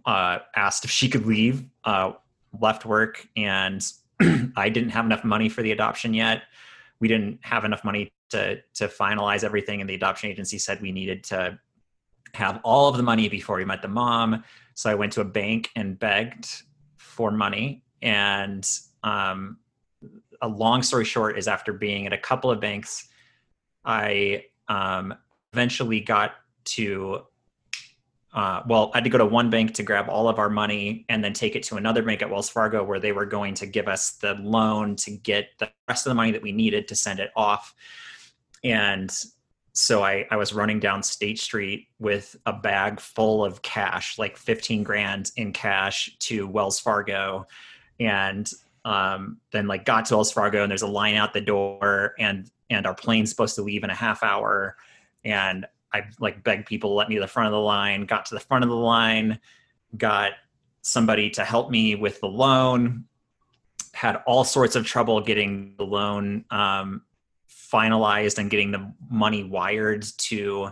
uh, 0.05 0.39
asked 0.55 0.83
if 0.83 0.91
she 0.91 1.07
could 1.07 1.25
leave 1.25 1.63
uh, 1.83 2.13
left 2.59 2.85
work 2.85 3.27
and 3.37 3.85
i 4.55 4.69
didn't 4.69 4.89
have 4.89 5.05
enough 5.05 5.23
money 5.23 5.49
for 5.49 5.61
the 5.61 5.71
adoption 5.71 6.13
yet. 6.13 6.43
We 6.99 7.07
didn't 7.07 7.39
have 7.41 7.65
enough 7.65 7.83
money 7.83 8.11
to 8.29 8.61
to 8.75 8.87
finalize 8.87 9.43
everything 9.43 9.81
and 9.81 9.89
the 9.89 9.95
adoption 9.95 10.29
agency 10.29 10.57
said 10.57 10.81
we 10.81 10.91
needed 10.91 11.23
to 11.25 11.59
have 12.33 12.59
all 12.63 12.89
of 12.89 12.97
the 12.97 13.03
money 13.03 13.29
before 13.29 13.57
we 13.57 13.65
met 13.65 13.81
the 13.81 13.87
mom. 13.87 14.43
So 14.73 14.89
i 14.89 14.95
went 14.95 15.13
to 15.13 15.21
a 15.21 15.25
bank 15.25 15.69
and 15.75 15.97
begged 15.97 16.47
for 16.97 17.31
money. 17.31 17.83
And 18.01 18.69
um, 19.03 19.57
a 20.41 20.47
long 20.47 20.83
story 20.83 21.05
short 21.05 21.37
is 21.37 21.47
after 21.47 21.73
being 21.73 22.07
at 22.07 22.13
a 22.13 22.17
couple 22.17 22.51
of 22.51 22.59
banks 22.59 23.07
i 23.85 24.43
um, 24.67 25.13
eventually 25.53 25.99
got 25.99 26.31
to 26.65 27.21
uh, 28.35 28.61
well, 28.67 28.91
I 28.93 28.97
had 28.97 29.05
to 29.05 29.09
go 29.09 29.17
to 29.17 29.25
one 29.25 29.49
bank 29.49 29.73
to 29.75 29.83
grab 29.83 30.09
all 30.09 30.27
of 30.27 30.39
our 30.39 30.49
money 30.49 31.05
and 31.07 31.23
then 31.23 31.31
take 31.31 31.55
it 31.55 31.63
to 31.63 31.77
another 31.77 32.03
bank 32.03 32.21
at 32.21 32.29
Wells 32.29 32.49
Fargo 32.49 32.83
where 32.83 32.99
they 32.99 33.13
were 33.13 33.25
going 33.25 33.53
to 33.55 33.65
give 33.65 33.87
us 33.87 34.11
the 34.17 34.33
loan 34.35 34.97
to 34.97 35.11
get 35.11 35.57
the 35.57 35.69
rest 35.87 36.05
of 36.05 36.11
the 36.11 36.15
money 36.15 36.31
that 36.31 36.41
we 36.41 36.51
needed 36.51 36.89
to 36.89 36.95
send 36.95 37.21
it 37.21 37.31
off. 37.37 37.73
And 38.61 39.09
so 39.71 40.03
I, 40.03 40.27
I 40.29 40.35
was 40.35 40.53
running 40.53 40.81
down 40.81 41.01
State 41.01 41.39
Street 41.39 41.87
with 41.97 42.35
a 42.45 42.51
bag 42.51 42.99
full 42.99 43.45
of 43.45 43.61
cash, 43.61 44.19
like 44.19 44.35
15 44.35 44.83
grand 44.83 45.31
in 45.37 45.53
cash 45.53 46.13
to 46.19 46.45
Wells 46.45 46.77
Fargo. 46.77 47.47
And 48.01 48.51
um, 48.83 49.37
then 49.51 49.67
like 49.67 49.85
got 49.85 50.05
to 50.07 50.15
Wells 50.15 50.33
Fargo 50.33 50.61
and 50.61 50.69
there's 50.69 50.81
a 50.81 50.87
line 50.87 51.15
out 51.15 51.33
the 51.33 51.41
door 51.41 52.13
and 52.19 52.51
and 52.69 52.85
our 52.85 52.95
plane's 52.95 53.29
supposed 53.29 53.55
to 53.55 53.61
leave 53.61 53.83
in 53.83 53.91
a 53.91 53.95
half 53.95 54.23
hour. 54.23 54.75
And 55.23 55.67
I 55.95 56.03
like 56.19 56.43
begged 56.43 56.65
people 56.67 56.89
to 56.89 56.93
let 56.93 57.07
me 57.07 57.15
to 57.15 57.21
the 57.21 57.27
front 57.27 57.47
of 57.47 57.53
the 57.53 57.59
line, 57.59 58.05
got 58.05 58.25
to 58.25 58.35
the 58.35 58.39
front 58.41 58.63
of 58.63 58.69
the 58.69 58.75
line, 58.75 59.39
got 59.97 60.31
somebody 60.81 61.29
to 61.31 61.45
help 61.45 61.71
me 61.71 61.95
with 61.95 62.19
the 62.19 62.27
loan, 62.27 63.05
had 63.93 64.17
all 64.27 64.43
sorts 64.43 64.75
of 64.75 64.85
trouble 64.85 65.21
getting 65.21 65.73
the 65.77 65.85
loan 65.85 66.43
um, 66.51 67.03
finalized 67.49 68.37
and 68.37 68.49
getting 68.49 68.71
the 68.71 68.93
money 69.09 69.43
wired 69.43 70.05
to 70.17 70.69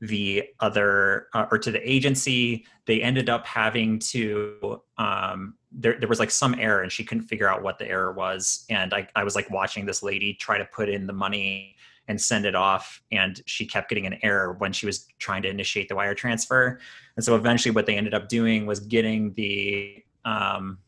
the 0.00 0.44
other 0.60 1.26
uh, 1.34 1.46
or 1.50 1.58
to 1.58 1.72
the 1.72 1.90
agency. 1.90 2.64
They 2.86 3.02
ended 3.02 3.28
up 3.28 3.44
having 3.44 3.98
to 3.98 4.80
um, 4.98 5.54
there, 5.72 5.98
there 5.98 6.08
was 6.08 6.20
like 6.20 6.30
some 6.30 6.54
error 6.58 6.82
and 6.82 6.90
she 6.90 7.04
couldn't 7.04 7.24
figure 7.24 7.48
out 7.48 7.62
what 7.62 7.78
the 7.78 7.88
error 7.88 8.12
was. 8.12 8.64
And 8.70 8.94
I, 8.94 9.08
I 9.16 9.24
was 9.24 9.34
like 9.34 9.50
watching 9.50 9.84
this 9.84 10.02
lady 10.02 10.34
try 10.34 10.58
to 10.58 10.64
put 10.64 10.88
in 10.88 11.06
the 11.06 11.12
money 11.12 11.76
and 12.08 12.20
send 12.20 12.44
it 12.44 12.54
off 12.54 13.02
and 13.12 13.40
she 13.46 13.64
kept 13.64 13.88
getting 13.88 14.06
an 14.06 14.18
error 14.22 14.54
when 14.54 14.72
she 14.72 14.86
was 14.86 15.06
trying 15.18 15.42
to 15.42 15.48
initiate 15.48 15.88
the 15.88 15.94
wire 15.94 16.14
transfer. 16.14 16.80
And 17.16 17.24
so 17.24 17.36
eventually 17.36 17.72
what 17.72 17.86
they 17.86 17.96
ended 17.96 18.14
up 18.14 18.28
doing 18.28 18.66
was 18.66 18.80
getting 18.80 19.32
the 19.34 20.02
um, 20.24 20.78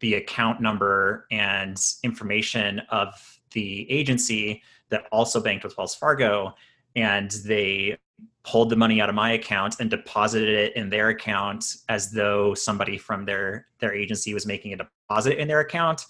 the 0.00 0.14
account 0.14 0.60
number 0.60 1.26
and 1.30 1.76
information 2.04 2.80
of 2.90 3.40
the 3.52 3.90
agency 3.90 4.62
that 4.90 5.06
also 5.10 5.40
banked 5.40 5.64
with 5.64 5.76
wells 5.76 5.94
fargo 5.94 6.54
and 6.94 7.32
they 7.44 7.96
pulled 8.44 8.70
the 8.70 8.76
money 8.76 9.00
out 9.00 9.08
of 9.08 9.14
my 9.14 9.32
account 9.32 9.76
and 9.80 9.90
deposited 9.90 10.48
it 10.48 10.76
in 10.76 10.88
their 10.88 11.08
account 11.08 11.76
as 11.88 12.10
though 12.10 12.54
somebody 12.54 12.96
from 12.96 13.24
their 13.24 13.66
their 13.80 13.94
agency 13.94 14.32
was 14.32 14.46
making 14.46 14.72
a 14.72 14.76
deposit 14.76 15.38
in 15.38 15.48
their 15.48 15.60
account 15.60 16.06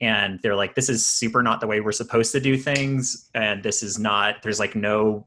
and 0.00 0.40
they're 0.42 0.56
like 0.56 0.74
this 0.74 0.88
is 0.88 1.04
super 1.04 1.42
not 1.42 1.60
the 1.60 1.66
way 1.66 1.80
we're 1.80 1.92
supposed 1.92 2.32
to 2.32 2.40
do 2.40 2.56
things 2.56 3.30
and 3.34 3.62
this 3.62 3.82
is 3.82 3.98
not 3.98 4.42
there's 4.42 4.60
like 4.60 4.74
no 4.74 5.26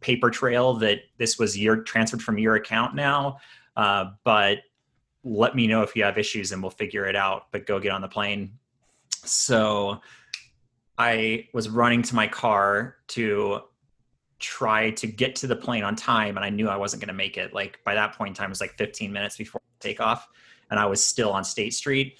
paper 0.00 0.30
trail 0.30 0.74
that 0.74 1.00
this 1.18 1.38
was 1.38 1.58
your 1.58 1.76
transferred 1.76 2.22
from 2.22 2.38
your 2.38 2.56
account 2.56 2.94
now 2.94 3.38
uh, 3.76 4.06
but 4.24 4.58
let 5.24 5.54
me 5.54 5.66
know 5.66 5.82
if 5.82 5.94
you 5.94 6.02
have 6.02 6.18
issues 6.18 6.52
and 6.52 6.62
we'll 6.62 6.70
figure 6.70 7.06
it 7.06 7.16
out 7.16 7.46
but 7.52 7.66
go 7.66 7.78
get 7.78 7.92
on 7.92 8.00
the 8.00 8.08
plane. 8.08 8.52
So 9.24 10.00
i 11.00 11.46
was 11.52 11.68
running 11.68 12.02
to 12.02 12.14
my 12.16 12.26
car 12.26 12.96
to 13.06 13.60
try 14.40 14.90
to 14.90 15.06
get 15.06 15.36
to 15.36 15.46
the 15.46 15.54
plane 15.54 15.84
on 15.84 15.94
time 15.94 16.36
and 16.36 16.44
i 16.44 16.50
knew 16.50 16.68
i 16.68 16.76
wasn't 16.76 17.00
going 17.00 17.08
to 17.08 17.14
make 17.14 17.36
it. 17.36 17.52
Like 17.52 17.78
by 17.84 17.94
that 17.94 18.14
point 18.14 18.30
in 18.30 18.34
time 18.34 18.46
it 18.46 18.50
was 18.50 18.60
like 18.60 18.76
15 18.76 19.12
minutes 19.12 19.36
before 19.36 19.60
takeoff 19.80 20.28
and 20.70 20.80
i 20.80 20.86
was 20.86 21.04
still 21.04 21.30
on 21.30 21.44
state 21.44 21.72
street 21.72 22.18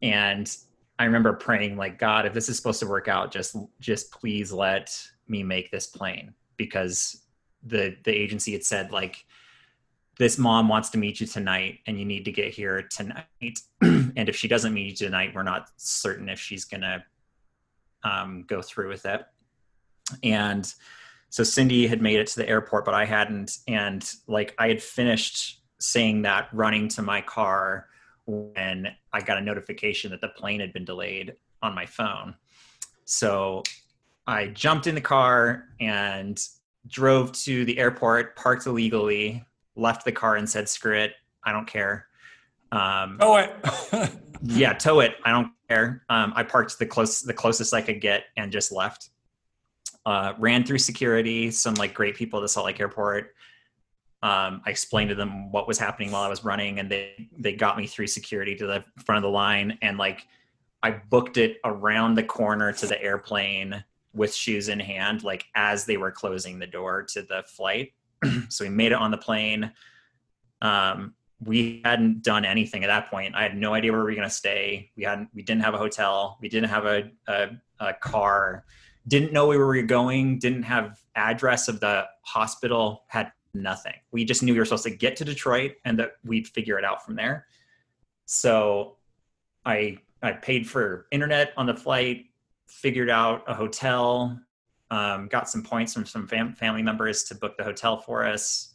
and 0.00 0.56
I 1.00 1.04
remember 1.04 1.32
praying 1.32 1.78
like 1.78 1.98
God, 1.98 2.26
if 2.26 2.34
this 2.34 2.50
is 2.50 2.58
supposed 2.58 2.78
to 2.80 2.86
work 2.86 3.08
out, 3.08 3.32
just 3.32 3.56
just 3.80 4.10
please 4.12 4.52
let 4.52 4.94
me 5.26 5.42
make 5.42 5.70
this 5.70 5.86
plane 5.86 6.34
because 6.58 7.22
the 7.62 7.96
the 8.04 8.12
agency 8.12 8.52
had 8.52 8.64
said 8.64 8.92
like 8.92 9.24
this 10.18 10.36
mom 10.36 10.68
wants 10.68 10.90
to 10.90 10.98
meet 10.98 11.18
you 11.18 11.26
tonight 11.26 11.78
and 11.86 11.98
you 11.98 12.04
need 12.04 12.26
to 12.26 12.32
get 12.32 12.52
here 12.52 12.82
tonight. 12.82 13.24
And 13.80 14.28
if 14.28 14.36
she 14.36 14.46
doesn't 14.46 14.74
meet 14.74 15.00
you 15.00 15.06
tonight 15.06 15.32
we're 15.34 15.42
not 15.42 15.70
certain 15.76 16.28
if 16.28 16.38
she's 16.38 16.66
gonna 16.66 17.02
um, 18.04 18.44
go 18.46 18.60
through 18.60 18.90
with 18.90 19.06
it. 19.06 19.22
And 20.22 20.70
so 21.30 21.42
cindy 21.44 21.86
had 21.86 22.02
made 22.02 22.18
it 22.18 22.26
to 22.26 22.36
the 22.36 22.48
airport 22.48 22.84
but 22.84 22.92
i 22.92 23.06
hadn't. 23.06 23.56
And 23.66 24.06
like 24.26 24.54
i 24.58 24.68
had 24.68 24.82
finished 24.82 25.62
saying 25.78 26.22
that 26.22 26.48
running 26.52 26.88
to 26.88 27.00
my 27.00 27.22
car 27.22 27.86
when 28.30 28.88
I 29.12 29.20
got 29.20 29.38
a 29.38 29.40
notification 29.40 30.10
that 30.10 30.20
the 30.20 30.28
plane 30.28 30.60
had 30.60 30.72
been 30.72 30.84
delayed 30.84 31.34
on 31.62 31.74
my 31.74 31.86
phone. 31.86 32.34
So 33.04 33.62
I 34.26 34.46
jumped 34.46 34.86
in 34.86 34.94
the 34.94 35.00
car 35.00 35.64
and 35.80 36.40
drove 36.86 37.32
to 37.32 37.64
the 37.64 37.78
airport, 37.78 38.36
parked 38.36 38.66
illegally, 38.66 39.44
left 39.76 40.04
the 40.04 40.12
car 40.12 40.36
and 40.36 40.48
said, 40.48 40.68
screw 40.68 40.96
it. 40.96 41.14
I 41.44 41.52
don't 41.52 41.66
care. 41.66 42.06
Um, 42.72 43.18
oh, 43.20 43.36
it. 43.36 44.12
yeah, 44.42 44.72
tow 44.74 45.00
it. 45.00 45.16
I 45.24 45.32
don't 45.32 45.52
care. 45.68 46.04
Um, 46.08 46.32
I 46.36 46.42
parked 46.42 46.78
the 46.78 46.86
close, 46.86 47.20
the 47.20 47.34
closest 47.34 47.74
I 47.74 47.82
could 47.82 48.00
get 48.00 48.24
and 48.36 48.52
just 48.52 48.70
left. 48.70 49.10
Uh, 50.06 50.32
ran 50.38 50.64
through 50.64 50.78
security, 50.78 51.50
some 51.50 51.74
like 51.74 51.92
great 51.92 52.14
people 52.14 52.38
at 52.38 52.42
the 52.42 52.48
Salt 52.48 52.66
Lake 52.66 52.80
airport. 52.80 53.34
Um, 54.22 54.60
I 54.66 54.70
explained 54.70 55.08
to 55.10 55.14
them 55.14 55.50
what 55.50 55.66
was 55.66 55.78
happening 55.78 56.10
while 56.10 56.22
I 56.22 56.28
was 56.28 56.44
running 56.44 56.78
and 56.78 56.90
they, 56.90 57.28
they 57.38 57.54
got 57.54 57.78
me 57.78 57.86
through 57.86 58.08
security 58.08 58.54
to 58.56 58.66
the 58.66 58.84
front 59.04 59.16
of 59.16 59.22
the 59.22 59.34
line. 59.34 59.78
And 59.80 59.96
like, 59.96 60.26
I 60.82 60.90
booked 60.90 61.36
it 61.36 61.58
around 61.64 62.14
the 62.14 62.22
corner 62.22 62.72
to 62.72 62.86
the 62.86 63.00
airplane 63.02 63.82
with 64.12 64.34
shoes 64.34 64.68
in 64.68 64.80
hand, 64.80 65.22
like 65.22 65.46
as 65.54 65.84
they 65.84 65.96
were 65.96 66.10
closing 66.10 66.58
the 66.58 66.66
door 66.66 67.02
to 67.14 67.22
the 67.22 67.44
flight. 67.46 67.92
so 68.48 68.64
we 68.64 68.70
made 68.70 68.92
it 68.92 68.98
on 68.98 69.10
the 69.10 69.18
plane. 69.18 69.72
Um, 70.62 71.14
we 71.42 71.80
hadn't 71.84 72.22
done 72.22 72.44
anything 72.44 72.84
at 72.84 72.88
that 72.88 73.10
point. 73.10 73.34
I 73.34 73.42
had 73.42 73.56
no 73.56 73.72
idea 73.72 73.92
where 73.92 74.00
we 74.00 74.10
were 74.10 74.16
going 74.16 74.28
to 74.28 74.34
stay. 74.34 74.90
We 74.96 75.04
hadn't, 75.04 75.30
we 75.34 75.42
didn't 75.42 75.62
have 75.62 75.74
a 75.74 75.78
hotel. 75.78 76.36
We 76.40 76.48
didn't 76.48 76.68
have 76.68 76.84
a, 76.84 77.10
a, 77.26 77.48
a 77.78 77.94
car. 77.94 78.64
Didn't 79.08 79.32
know 79.32 79.46
where 79.46 79.58
we 79.58 79.64
were 79.64 79.82
going. 79.82 80.38
Didn't 80.38 80.64
have 80.64 81.00
address 81.14 81.68
of 81.68 81.80
the 81.80 82.06
hospital. 82.22 83.04
Had 83.08 83.32
nothing. 83.54 83.94
We 84.12 84.24
just 84.24 84.42
knew 84.42 84.52
we 84.52 84.58
were 84.58 84.64
supposed 84.64 84.84
to 84.84 84.90
get 84.90 85.16
to 85.16 85.24
Detroit 85.24 85.72
and 85.84 85.98
that 85.98 86.12
we'd 86.24 86.48
figure 86.48 86.78
it 86.78 86.84
out 86.84 87.04
from 87.04 87.16
there. 87.16 87.46
So 88.26 88.96
I 89.64 89.98
I 90.22 90.32
paid 90.32 90.68
for 90.68 91.06
internet 91.10 91.52
on 91.56 91.66
the 91.66 91.74
flight, 91.74 92.26
figured 92.68 93.10
out 93.10 93.42
a 93.48 93.54
hotel, 93.54 94.38
um, 94.90 95.28
got 95.28 95.48
some 95.48 95.62
points 95.62 95.94
from 95.94 96.04
some 96.04 96.26
fam- 96.26 96.54
family 96.54 96.82
members 96.82 97.24
to 97.24 97.34
book 97.34 97.56
the 97.56 97.64
hotel 97.64 97.98
for 97.98 98.24
us, 98.24 98.74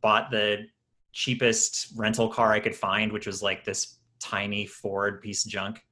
bought 0.00 0.30
the 0.30 0.66
cheapest 1.12 1.92
rental 1.94 2.28
car 2.28 2.52
I 2.52 2.60
could 2.60 2.74
find, 2.74 3.12
which 3.12 3.26
was 3.26 3.42
like 3.42 3.64
this 3.64 3.98
tiny 4.18 4.66
Ford 4.66 5.20
piece 5.20 5.44
of 5.44 5.52
junk, 5.52 5.84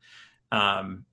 um, 0.51 1.05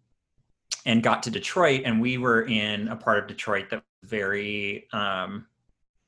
and 0.86 1.04
got 1.04 1.24
to 1.24 1.32
Detroit. 1.32 1.82
And 1.84 2.00
we 2.00 2.18
were 2.18 2.44
in 2.44 2.88
a 2.88 2.96
part 2.96 3.20
of 3.20 3.28
Detroit 3.28 3.70
that 3.72 3.84
very 4.04 4.88
um, 4.94 5.46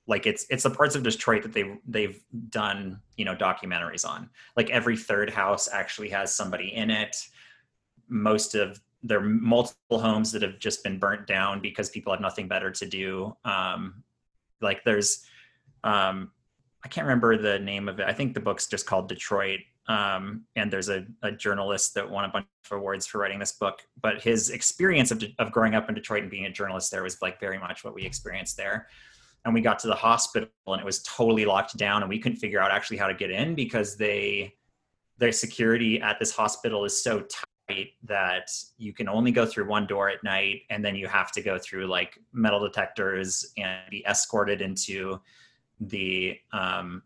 like 0.09 0.25
it's 0.25 0.45
it's 0.49 0.63
the 0.63 0.71
parts 0.71 0.95
of 0.95 1.03
Detroit 1.03 1.43
that 1.43 1.53
they 1.53 1.77
they've 1.87 2.19
done 2.49 2.99
you 3.15 3.23
know 3.23 3.35
documentaries 3.35 4.05
on. 4.05 4.29
Like 4.57 4.69
every 4.71 4.97
third 4.97 5.29
house 5.29 5.69
actually 5.71 6.09
has 6.09 6.35
somebody 6.35 6.73
in 6.73 6.89
it. 6.89 7.15
Most 8.09 8.55
of 8.55 8.81
there 9.03 9.19
are 9.19 9.23
multiple 9.23 9.99
homes 9.99 10.31
that 10.31 10.41
have 10.41 10.59
just 10.59 10.83
been 10.83 10.99
burnt 10.99 11.27
down 11.27 11.61
because 11.61 11.89
people 11.89 12.11
have 12.11 12.21
nothing 12.21 12.47
better 12.47 12.71
to 12.71 12.85
do. 12.85 13.35
Um, 13.45 14.03
like 14.61 14.83
there's, 14.83 15.23
um, 15.85 16.31
I 16.83 16.89
can't 16.89 17.05
remember 17.05 17.37
the 17.37 17.59
name 17.59 17.87
of 17.87 17.99
it. 17.99 18.07
I 18.07 18.13
think 18.13 18.33
the 18.33 18.41
book's 18.41 18.67
just 18.67 18.85
called 18.85 19.07
Detroit. 19.07 19.61
Um, 19.87 20.43
and 20.55 20.69
there's 20.69 20.89
a, 20.89 21.05
a, 21.23 21.31
journalist 21.31 21.95
that 21.95 22.07
won 22.07 22.25
a 22.25 22.29
bunch 22.29 22.45
of 22.69 22.77
awards 22.77 23.07
for 23.07 23.19
writing 23.19 23.39
this 23.39 23.53
book. 23.53 23.81
But 24.01 24.21
his 24.21 24.49
experience 24.51 25.11
of, 25.11 25.23
of 25.39 25.51
growing 25.51 25.73
up 25.73 25.89
in 25.89 25.95
Detroit 25.95 26.21
and 26.21 26.29
being 26.29 26.45
a 26.45 26.51
journalist 26.51 26.91
there 26.91 27.01
was 27.01 27.21
like 27.21 27.39
very 27.39 27.57
much 27.57 27.83
what 27.83 27.95
we 27.95 28.03
experienced 28.03 28.55
there. 28.55 28.87
And 29.45 29.53
we 29.53 29.61
got 29.61 29.79
to 29.79 29.87
the 29.87 29.95
hospital 29.95 30.49
and 30.67 30.79
it 30.79 30.85
was 30.85 31.01
totally 31.03 31.45
locked 31.45 31.77
down, 31.77 32.03
and 32.03 32.09
we 32.09 32.19
couldn't 32.19 32.37
figure 32.37 32.59
out 32.59 32.71
actually 32.71 32.97
how 32.97 33.07
to 33.07 33.13
get 33.13 33.31
in 33.31 33.55
because 33.55 33.95
they 33.95 34.53
their 35.17 35.31
security 35.31 36.01
at 36.01 36.17
this 36.19 36.31
hospital 36.31 36.85
is 36.85 37.03
so 37.03 37.25
tight 37.67 37.89
that 38.03 38.49
you 38.77 38.93
can 38.93 39.09
only 39.09 39.31
go 39.31 39.45
through 39.45 39.67
one 39.67 39.85
door 39.85 40.09
at 40.09 40.23
night 40.23 40.61
and 40.69 40.83
then 40.83 40.95
you 40.95 41.07
have 41.07 41.29
to 41.29 41.41
go 41.41 41.57
through 41.57 41.87
like 41.87 42.17
metal 42.31 42.59
detectors 42.59 43.45
and 43.57 43.79
be 43.89 44.03
escorted 44.07 44.61
into 44.61 45.19
the 45.81 46.37
um 46.53 47.03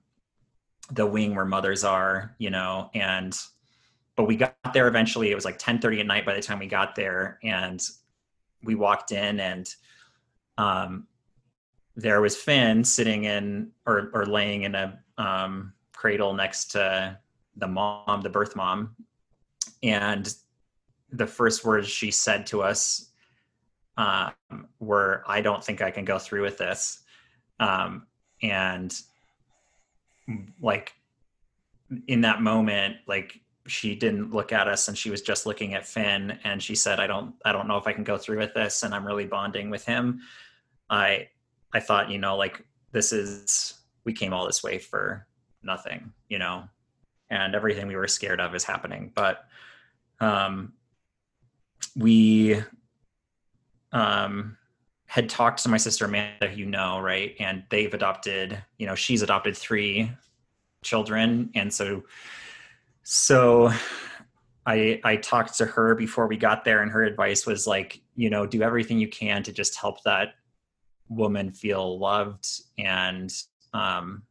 the 0.92 1.06
wing 1.06 1.36
where 1.36 1.46
mothers 1.46 1.84
are 1.84 2.36
you 2.38 2.52
know 2.52 2.90
and 2.94 3.36
but 4.16 4.26
we 4.26 4.36
got 4.36 4.56
there 4.74 4.88
eventually. 4.88 5.32
It 5.32 5.36
was 5.36 5.46
like 5.46 5.58
10 5.58 5.80
30 5.80 6.02
at 6.02 6.06
night 6.06 6.26
by 6.26 6.36
the 6.36 6.42
time 6.42 6.60
we 6.60 6.68
got 6.68 6.96
there 6.96 7.40
and 7.44 7.82
we 8.64 8.76
walked 8.76 9.12
in 9.12 9.40
and 9.40 9.68
um 10.58 11.08
there 11.96 12.22
was 12.22 12.36
finn 12.36 12.84
sitting 12.84 13.26
in 13.26 13.72
or 13.86 14.10
or 14.14 14.26
laying 14.26 14.64
in 14.64 14.76
a 14.76 15.00
um 15.18 15.74
cradle 15.94 16.34
next 16.34 16.72
to 16.72 17.18
the 17.58 17.68
mom 17.68 18.22
the 18.22 18.30
birth 18.30 18.56
mom 18.56 18.96
and 19.84 20.36
the 21.12 21.28
first 21.28 21.64
words 21.64 21.88
she 21.88 22.12
said 22.12 22.46
to 22.48 22.64
us 22.64 23.12
um, 23.98 24.34
were, 24.80 25.24
"I 25.28 25.42
don't 25.42 25.64
think 25.64 25.82
I 25.82 25.92
can 25.92 26.06
go 26.06 26.18
through 26.18 26.42
with 26.42 26.58
this," 26.58 27.04
um, 27.60 28.08
and 28.42 28.94
like 30.60 30.94
in 32.08 32.22
that 32.22 32.42
moment, 32.42 32.98
like 33.08 33.40
she 33.68 33.96
didn't 33.96 34.34
look 34.34 34.52
at 34.52 34.68
us 34.68 34.88
and 34.88 34.98
she 34.98 35.10
was 35.10 35.22
just 35.22 35.46
looking 35.46 35.74
at 35.74 35.86
Finn 35.86 36.40
and 36.44 36.62
she 36.62 36.76
said, 36.76 37.00
"I 37.00 37.08
don't, 37.08 37.36
I 37.46 37.52
don't 37.52 37.68
know 37.68 37.78
if 37.78 37.88
I 37.88 37.94
can 37.94 38.04
go 38.04 38.18
through 38.18 38.40
with 38.40 38.54
this," 38.54 38.84
and 38.84 38.94
I'm 38.96 39.06
really 39.06 39.26
bonding 39.26 39.70
with 39.70 39.86
him. 39.86 40.22
I, 40.90 41.30
I 41.74 41.80
thought, 41.80 42.10
you 42.10 42.18
know, 42.18 42.38
like 42.38 42.66
this 42.92 43.12
is 43.12 43.76
we 44.06 44.14
came 44.14 44.34
all 44.34 44.46
this 44.46 44.64
way 44.64 44.78
for 44.78 45.26
nothing, 45.64 46.12
you 46.30 46.40
know, 46.40 46.64
and 47.30 47.56
everything 47.56 47.88
we 47.88 47.96
were 47.96 48.08
scared 48.08 48.42
of 48.42 48.54
is 48.54 48.64
happening, 48.64 49.12
but 49.16 49.46
um 50.20 50.74
we 51.96 52.62
um, 53.92 54.58
had 55.06 55.30
talked 55.30 55.62
to 55.64 55.70
my 55.70 55.78
sister 55.78 56.06
Amanda, 56.06 56.52
you 56.54 56.66
know, 56.66 57.00
right? 57.00 57.36
And 57.40 57.64
they've 57.70 57.94
adopted, 57.94 58.62
you 58.78 58.88
know, 58.88 58.96
she's 58.96 59.22
adopted 59.22 59.56
three 59.56 60.12
children. 60.84 61.52
And 61.54 61.72
so, 61.72 62.04
so 63.04 63.72
I, 64.66 65.00
I 65.04 65.18
talked 65.18 65.58
to 65.60 65.66
her 65.66 65.94
before 65.94 66.28
we 66.28 66.38
got 66.38 66.66
there 66.66 66.82
and 66.82 66.92
her 66.92 67.04
advice 67.04 67.46
was 67.46 67.68
like, 67.68 68.02
you 68.16 68.30
know, 68.30 68.48
do 68.48 68.64
everything 68.64 68.98
you 68.98 69.08
can 69.08 69.44
to 69.44 69.52
just 69.52 69.78
help 69.78 70.04
that 70.04 70.34
woman 71.16 71.52
feel 71.52 72.00
loved 72.00 72.48
and, 72.78 73.34
um, 73.74 74.24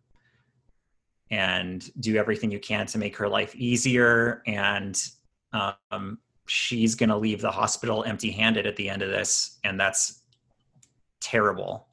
and 1.30 1.90
do 2.00 2.16
everything 2.16 2.50
you 2.50 2.60
can 2.60 2.86
to 2.86 2.98
make 2.98 3.16
her 3.16 3.28
life 3.28 3.54
easier 3.56 4.42
and 4.46 5.02
um, 5.52 6.18
she's 6.46 6.94
going 6.94 7.08
to 7.08 7.16
leave 7.16 7.40
the 7.40 7.50
hospital 7.50 8.04
empty 8.04 8.30
handed 8.30 8.66
at 8.66 8.76
the 8.76 8.88
end 8.88 9.02
of 9.02 9.10
this. 9.10 9.58
And 9.64 9.78
that's 9.78 10.22
terrible 11.20 11.88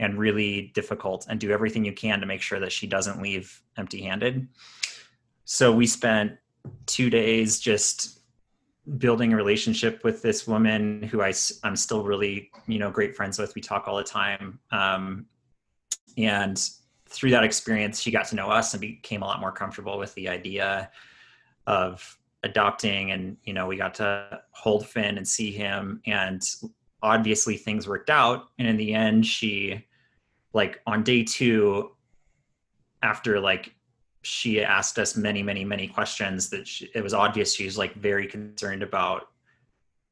and 0.00 0.18
really 0.18 0.70
difficult. 0.74 1.26
And 1.28 1.40
do 1.40 1.50
everything 1.50 1.84
you 1.84 1.92
can 1.92 2.20
to 2.20 2.26
make 2.26 2.40
sure 2.40 2.60
that 2.60 2.72
she 2.72 2.86
doesn't 2.86 3.20
leave 3.20 3.62
empty 3.76 4.02
handed. 4.02 4.46
So 5.44 5.72
we 5.72 5.86
spent 5.86 6.36
two 6.86 7.10
days 7.10 7.58
just 7.58 8.17
building 8.96 9.32
a 9.32 9.36
relationship 9.36 10.02
with 10.02 10.22
this 10.22 10.46
woman 10.46 11.02
who 11.02 11.20
I, 11.20 11.32
I'm 11.62 11.76
still 11.76 12.04
really, 12.04 12.50
you 12.66 12.78
know, 12.78 12.90
great 12.90 13.14
friends 13.14 13.38
with. 13.38 13.54
We 13.54 13.60
talk 13.60 13.86
all 13.86 13.96
the 13.96 14.04
time. 14.04 14.58
Um, 14.70 15.26
and 16.16 16.58
through 17.06 17.30
that 17.30 17.44
experience, 17.44 18.00
she 18.00 18.10
got 18.10 18.26
to 18.28 18.36
know 18.36 18.48
us 18.48 18.72
and 18.72 18.80
became 18.80 19.22
a 19.22 19.26
lot 19.26 19.40
more 19.40 19.52
comfortable 19.52 19.98
with 19.98 20.14
the 20.14 20.28
idea 20.28 20.90
of 21.66 22.18
adopting 22.44 23.10
and 23.10 23.36
you 23.44 23.52
know 23.52 23.66
we 23.66 23.76
got 23.76 23.94
to 23.94 24.40
hold 24.52 24.86
finn 24.86 25.18
and 25.18 25.26
see 25.26 25.50
him 25.50 26.00
and 26.06 26.42
obviously 27.02 27.56
things 27.56 27.88
worked 27.88 28.10
out 28.10 28.48
and 28.58 28.68
in 28.68 28.76
the 28.76 28.94
end 28.94 29.26
she 29.26 29.84
like 30.52 30.80
on 30.86 31.02
day 31.02 31.24
two 31.24 31.90
after 33.02 33.40
like 33.40 33.74
she 34.22 34.62
asked 34.62 34.98
us 34.98 35.16
many 35.16 35.42
many 35.42 35.64
many 35.64 35.86
questions 35.86 36.48
that 36.50 36.66
she, 36.66 36.90
it 36.94 37.02
was 37.02 37.14
obvious 37.14 37.54
she 37.54 37.64
was 37.64 37.78
like 37.78 37.94
very 37.94 38.26
concerned 38.26 38.82
about 38.82 39.28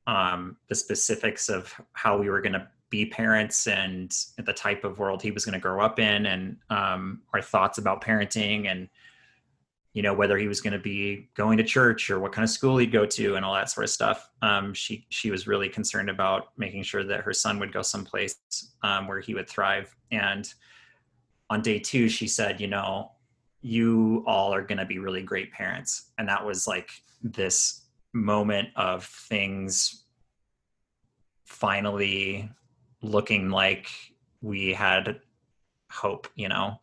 um 0.06 0.56
the 0.68 0.74
specifics 0.74 1.48
of 1.48 1.72
how 1.92 2.16
we 2.16 2.28
were 2.28 2.40
going 2.40 2.52
to 2.52 2.68
be 2.88 3.06
parents 3.06 3.66
and 3.66 4.16
the 4.44 4.52
type 4.52 4.84
of 4.84 4.98
world 4.98 5.20
he 5.20 5.32
was 5.32 5.44
going 5.44 5.52
to 5.52 5.58
grow 5.58 5.84
up 5.84 5.98
in 5.98 6.26
and 6.26 6.56
um 6.70 7.20
our 7.34 7.42
thoughts 7.42 7.78
about 7.78 8.02
parenting 8.02 8.70
and 8.70 8.88
you 9.96 10.02
know 10.02 10.12
whether 10.12 10.36
he 10.36 10.46
was 10.46 10.60
going 10.60 10.74
to 10.74 10.78
be 10.78 11.30
going 11.34 11.56
to 11.56 11.64
church 11.64 12.10
or 12.10 12.20
what 12.20 12.30
kind 12.30 12.44
of 12.44 12.50
school 12.50 12.76
he'd 12.76 12.92
go 12.92 13.06
to 13.06 13.34
and 13.34 13.46
all 13.46 13.54
that 13.54 13.70
sort 13.70 13.84
of 13.84 13.88
stuff. 13.88 14.28
Um, 14.42 14.74
she 14.74 15.06
she 15.08 15.30
was 15.30 15.46
really 15.46 15.70
concerned 15.70 16.10
about 16.10 16.48
making 16.58 16.82
sure 16.82 17.02
that 17.02 17.22
her 17.22 17.32
son 17.32 17.58
would 17.60 17.72
go 17.72 17.80
someplace 17.80 18.36
um, 18.82 19.08
where 19.08 19.20
he 19.20 19.32
would 19.32 19.48
thrive. 19.48 19.96
And 20.12 20.46
on 21.48 21.62
day 21.62 21.78
two 21.78 22.10
she 22.10 22.28
said 22.28 22.60
you 22.60 22.66
know 22.66 23.10
you 23.66 24.22
all 24.28 24.54
are 24.54 24.62
going 24.62 24.78
to 24.78 24.86
be 24.86 25.00
really 25.00 25.22
great 25.22 25.50
parents. 25.50 26.12
And 26.18 26.28
that 26.28 26.46
was 26.46 26.68
like 26.68 26.90
this 27.20 27.82
moment 28.12 28.68
of 28.76 29.04
things 29.04 30.04
finally 31.44 32.48
looking 33.02 33.50
like 33.50 33.88
we 34.40 34.72
had 34.72 35.20
hope 35.90 36.28
you 36.36 36.48
know? 36.48 36.80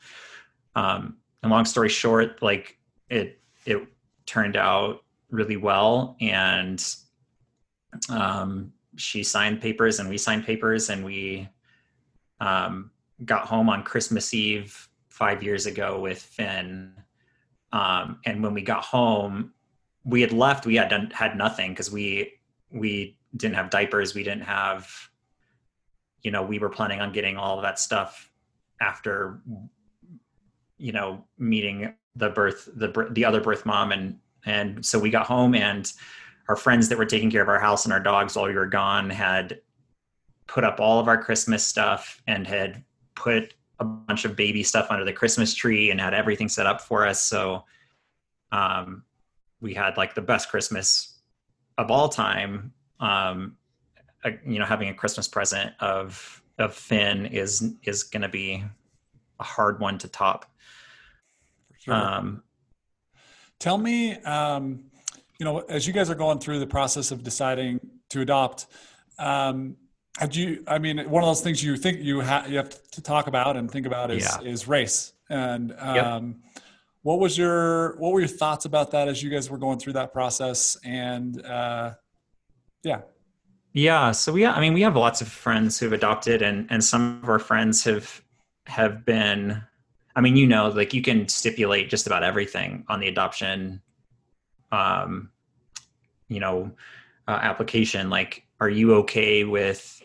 Um, 0.76 1.18
and 1.42 1.52
long 1.52 1.64
story 1.64 1.88
short 1.88 2.42
like 2.42 2.78
it 3.10 3.40
it 3.66 3.88
turned 4.26 4.58
out 4.58 5.04
really 5.30 5.58
well. 5.58 6.18
And 6.20 6.84
um, 8.10 8.74
she 8.98 9.24
signed 9.24 9.62
papers 9.62 10.00
and 10.00 10.10
we 10.10 10.18
signed 10.18 10.46
papers 10.46 10.90
and 10.90 11.06
we 11.06 11.48
um, 12.42 12.92
got 13.24 13.46
home 13.46 13.70
on 13.70 13.84
christmas 13.84 14.34
eve 14.34 14.90
five 15.14 15.44
years 15.44 15.66
ago 15.66 16.00
with 16.00 16.20
finn. 16.20 16.94
Um, 17.72 18.20
and 18.26 18.44
when 18.44 18.54
we 18.54 18.62
got 18.62 18.84
home 18.84 19.54
we 20.06 20.22
had 20.22 20.34
left 20.34 20.66
we 20.66 20.76
had 20.76 20.90
done 20.90 21.10
had 21.12 21.38
nothing 21.38 21.72
because 21.72 21.92
we 21.92 22.34
we 22.72 23.18
didn't 23.36 23.56
have 23.56 23.70
diapers. 23.70 24.14
We 24.14 24.24
didn't 24.24 24.44
have 24.44 24.90
you 26.22 26.32
know 26.32 26.44
we 26.44 26.60
were 26.60 26.70
planning 26.70 27.02
on 27.02 27.12
getting 27.12 27.38
all 27.38 27.58
of 27.58 27.64
that 27.64 27.80
stuff 27.80 28.30
after 28.82 29.42
you 30.78 30.92
know 30.92 31.24
meeting 31.38 31.94
the 32.16 32.30
birth 32.30 32.70
the 32.76 33.08
the 33.12 33.26
other 33.26 33.42
birth 33.42 33.66
mom. 33.66 33.92
And 33.92 34.20
and 34.46 34.86
so 34.86 35.00
we 35.00 35.10
got 35.10 35.26
home 35.26 35.56
and 35.56 35.92
our 36.50 36.58
friends 36.58 36.90
that 36.90 36.98
were 36.98 37.06
taking 37.06 37.32
care 37.32 37.42
of 37.42 37.48
our 37.48 37.60
house 37.60 37.86
and 37.86 37.94
our 37.94 38.02
dogs 38.02 38.36
while 38.36 38.46
we 38.46 38.54
were 38.54 38.68
gone 38.68 39.10
had 39.10 39.62
put 40.48 40.66
up 40.66 40.82
all 40.82 41.00
of 41.00 41.08
our 41.08 41.24
christmas 41.24 41.66
stuff 41.66 42.22
and 42.28 42.46
had 42.46 42.84
put 43.16 43.54
a 43.80 43.86
bunch 43.86 44.26
of 44.26 44.36
baby 44.36 44.64
stuff 44.64 44.88
under 44.90 45.04
the 45.04 45.14
christmas 45.14 45.54
tree 45.54 45.92
and 45.92 46.00
had 46.00 46.14
everything 46.14 46.48
set 46.50 46.66
up 46.66 46.82
for 46.82 47.06
us. 47.06 47.22
So 47.22 47.66
um, 48.52 49.04
we 49.62 49.74
had 49.74 49.98
like 49.98 50.14
the 50.14 50.22
best 50.22 50.50
christmas 50.50 51.20
of 51.78 51.90
all 51.90 52.10
time. 52.10 52.74
Um, 53.00 53.58
you 54.46 54.60
know 54.60 54.66
having 54.66 54.90
a 54.90 54.94
christmas 54.94 55.28
present 55.28 55.74
of 55.80 56.42
of 56.60 56.74
finn 56.74 57.26
is 57.26 57.74
is 57.84 58.04
going 58.04 58.22
to 58.22 58.30
be 58.30 58.64
a 59.40 59.44
hard 59.44 59.80
one 59.80 59.98
to 59.98 60.08
top. 60.08 60.46
Sure. 61.80 61.94
um, 61.94 62.44
tell 63.60 63.78
me 63.78 64.14
um, 64.20 64.86
you 65.40 65.46
know 65.46 65.60
as 65.70 65.86
you 65.88 65.94
guys 65.94 66.10
are 66.10 66.16
going 66.16 66.40
through 66.40 66.60
the 66.60 66.68
process 66.68 67.12
of 67.12 67.24
deciding 67.24 67.80
to 68.10 68.22
adopt 68.22 68.68
um, 69.20 69.76
had 70.18 70.36
you 70.36 70.64
i 70.68 70.78
mean 70.78 71.10
one 71.10 71.24
of 71.24 71.28
those 71.28 71.42
things 71.42 71.64
you 71.64 71.76
think 71.76 72.00
you, 72.00 72.22
ha- 72.22 72.46
you 72.48 72.58
have 72.58 72.70
to 72.92 73.02
talk 73.02 73.28
about 73.28 73.58
and 73.58 73.70
think 73.70 73.86
about 73.86 74.12
is 74.12 74.24
yeah. 74.24 74.48
is 74.48 74.68
race. 74.68 75.14
And 75.30 75.74
um, 75.80 75.96
yep. 75.96 76.64
what 77.02 77.20
was 77.20 77.38
your 77.38 77.98
what 77.98 78.12
were 78.12 78.20
your 78.20 78.30
thoughts 78.30 78.66
about 78.66 78.92
that 78.92 79.08
as 79.08 79.24
you 79.24 79.30
guys 79.30 79.50
were 79.50 79.58
going 79.58 79.80
through 79.80 79.94
that 79.94 80.14
process? 80.14 80.78
And 80.84 81.44
uh, 81.44 81.94
yeah. 82.84 83.02
Yeah, 83.74 84.12
so 84.12 84.32
we 84.32 84.46
I 84.46 84.60
mean 84.62 84.74
we 84.74 84.82
have 84.84 84.96
lots 84.96 85.22
of 85.22 85.28
friends 85.28 85.80
who've 85.80 85.94
adopted 85.94 86.44
and 86.44 86.68
and 86.70 86.84
some 86.84 87.20
of 87.24 87.30
our 87.30 87.40
friends 87.40 87.84
have 87.86 88.22
have 88.68 89.06
been 89.06 89.64
I 90.16 90.22
mean 90.22 90.36
you 90.36 90.46
know 90.46 90.70
like 90.70 90.94
you 90.94 91.02
can 91.02 91.28
stipulate 91.28 91.90
just 91.90 92.06
about 92.06 92.24
everything 92.24 92.86
on 92.88 93.00
the 93.00 93.08
adoption 93.08 93.82
um 94.72 95.32
you 96.28 96.40
know 96.40 96.72
uh, 97.28 97.40
application. 97.42 98.12
Like 98.12 98.46
are 98.60 98.70
you 98.70 98.94
okay 98.96 99.44
with 99.44 100.03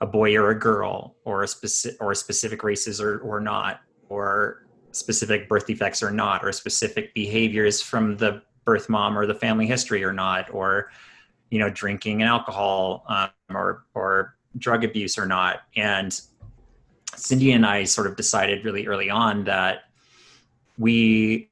a 0.00 0.06
boy 0.06 0.36
or 0.36 0.50
a 0.50 0.58
girl 0.58 1.16
or 1.24 1.42
a 1.42 1.48
specific 1.48 2.00
or 2.00 2.14
specific 2.14 2.62
races 2.62 3.00
or 3.00 3.18
or 3.18 3.40
not 3.40 3.80
or 4.08 4.66
specific 4.92 5.48
birth 5.48 5.66
defects 5.66 6.02
or 6.02 6.10
not 6.10 6.44
or 6.44 6.52
specific 6.52 7.12
behaviors 7.14 7.82
from 7.82 8.16
the 8.16 8.42
birth 8.64 8.88
mom 8.88 9.18
or 9.18 9.26
the 9.26 9.34
family 9.34 9.66
history 9.66 10.04
or 10.04 10.12
not 10.12 10.52
or 10.52 10.90
you 11.50 11.58
know 11.58 11.70
drinking 11.70 12.22
and 12.22 12.28
alcohol 12.28 13.04
um, 13.08 13.30
or 13.50 13.84
or 13.94 14.36
drug 14.58 14.84
abuse 14.84 15.18
or 15.18 15.26
not. 15.26 15.60
And 15.76 16.18
cindy 17.16 17.52
and 17.52 17.66
i 17.66 17.82
sort 17.82 18.06
of 18.06 18.14
decided 18.16 18.64
really 18.64 18.86
early 18.86 19.10
on 19.10 19.42
that 19.42 19.84
we 20.76 21.50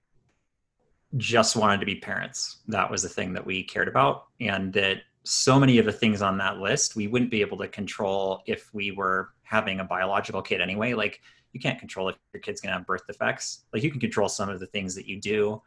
just 1.16 1.56
wanted 1.56 1.80
to 1.80 1.87
be 1.87 1.96
parents. 1.96 2.59
That 2.68 2.90
was 2.90 3.02
the 3.02 3.09
thing 3.09 3.32
that 3.35 3.44
we 3.44 3.62
cared 3.62 3.88
about 3.88 4.26
and 4.40 4.72
that 4.74 4.98
so 5.26 5.58
many 5.58 5.78
of 5.78 5.86
the 5.86 5.92
things 5.92 6.22
on 6.22 6.38
that 6.38 6.58
list 6.58 6.94
we 6.94 7.08
wouldn't 7.08 7.30
be 7.30 7.40
able 7.40 7.58
to 7.58 7.68
control 7.68 8.42
if 8.46 8.72
we 8.72 8.92
were 8.92 9.30
having 9.42 9.80
a 9.80 9.84
biological 9.84 10.42
kid 10.42 10.60
anyway. 10.60 10.94
Like 10.94 11.20
you 11.52 11.60
can't 11.60 11.78
control 11.78 12.08
if 12.08 12.16
your 12.32 12.40
kid's 12.40 12.60
going 12.60 12.72
to 12.72 12.78
have 12.78 12.86
birth 12.86 13.06
defects. 13.06 13.64
Like 13.72 13.82
you 13.82 13.90
can 13.90 14.00
control 14.00 14.28
some 14.28 14.48
of 14.48 14.60
the 14.60 14.66
things 14.66 14.94
that 14.94 15.06
you 15.06 15.20
do 15.20 15.62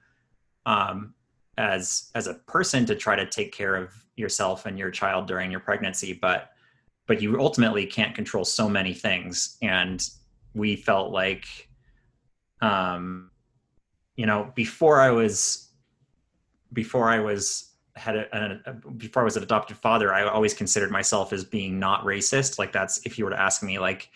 um, 0.65 1.13
as 1.57 2.09
as 2.15 2.27
a 2.27 2.35
person 2.35 2.85
to 2.85 2.95
try 2.95 3.15
to 3.15 3.25
take 3.25 3.51
care 3.51 3.75
of 3.75 3.91
yourself 4.15 4.65
and 4.65 4.77
your 4.77 4.91
child 4.91 5.27
during 5.27 5.51
your 5.51 5.59
pregnancy 5.59 6.13
but 6.13 6.51
but 7.09 7.21
you 7.21 7.39
ultimately 7.39 7.87
can't 7.87 8.13
control 8.13 8.45
so 8.45 8.69
many 8.69 8.93
things. 8.93 9.57
And 9.63 10.07
we 10.53 10.75
felt 10.75 11.11
like 11.11 11.45
um 12.61 13.31
you 14.15 14.25
know 14.25 14.51
before 14.53 14.99
i 14.99 15.09
was 15.09 15.69
before 16.73 17.09
i 17.09 17.19
was 17.19 17.68
had 17.99 18.15
a, 18.15 18.37
a, 18.37 18.71
a, 18.71 18.73
before 18.73 19.21
i 19.21 19.25
was 19.25 19.37
an 19.37 19.43
adopted 19.43 19.77
father 19.77 20.13
i 20.13 20.23
always 20.23 20.53
considered 20.53 20.91
myself 20.91 21.33
as 21.33 21.43
being 21.43 21.79
not 21.79 22.03
racist 22.03 22.57
like 22.57 22.71
that's 22.71 23.05
if 23.05 23.17
you 23.17 23.25
were 23.25 23.31
to 23.31 23.39
ask 23.39 23.61
me 23.61 23.79
like 23.79 24.09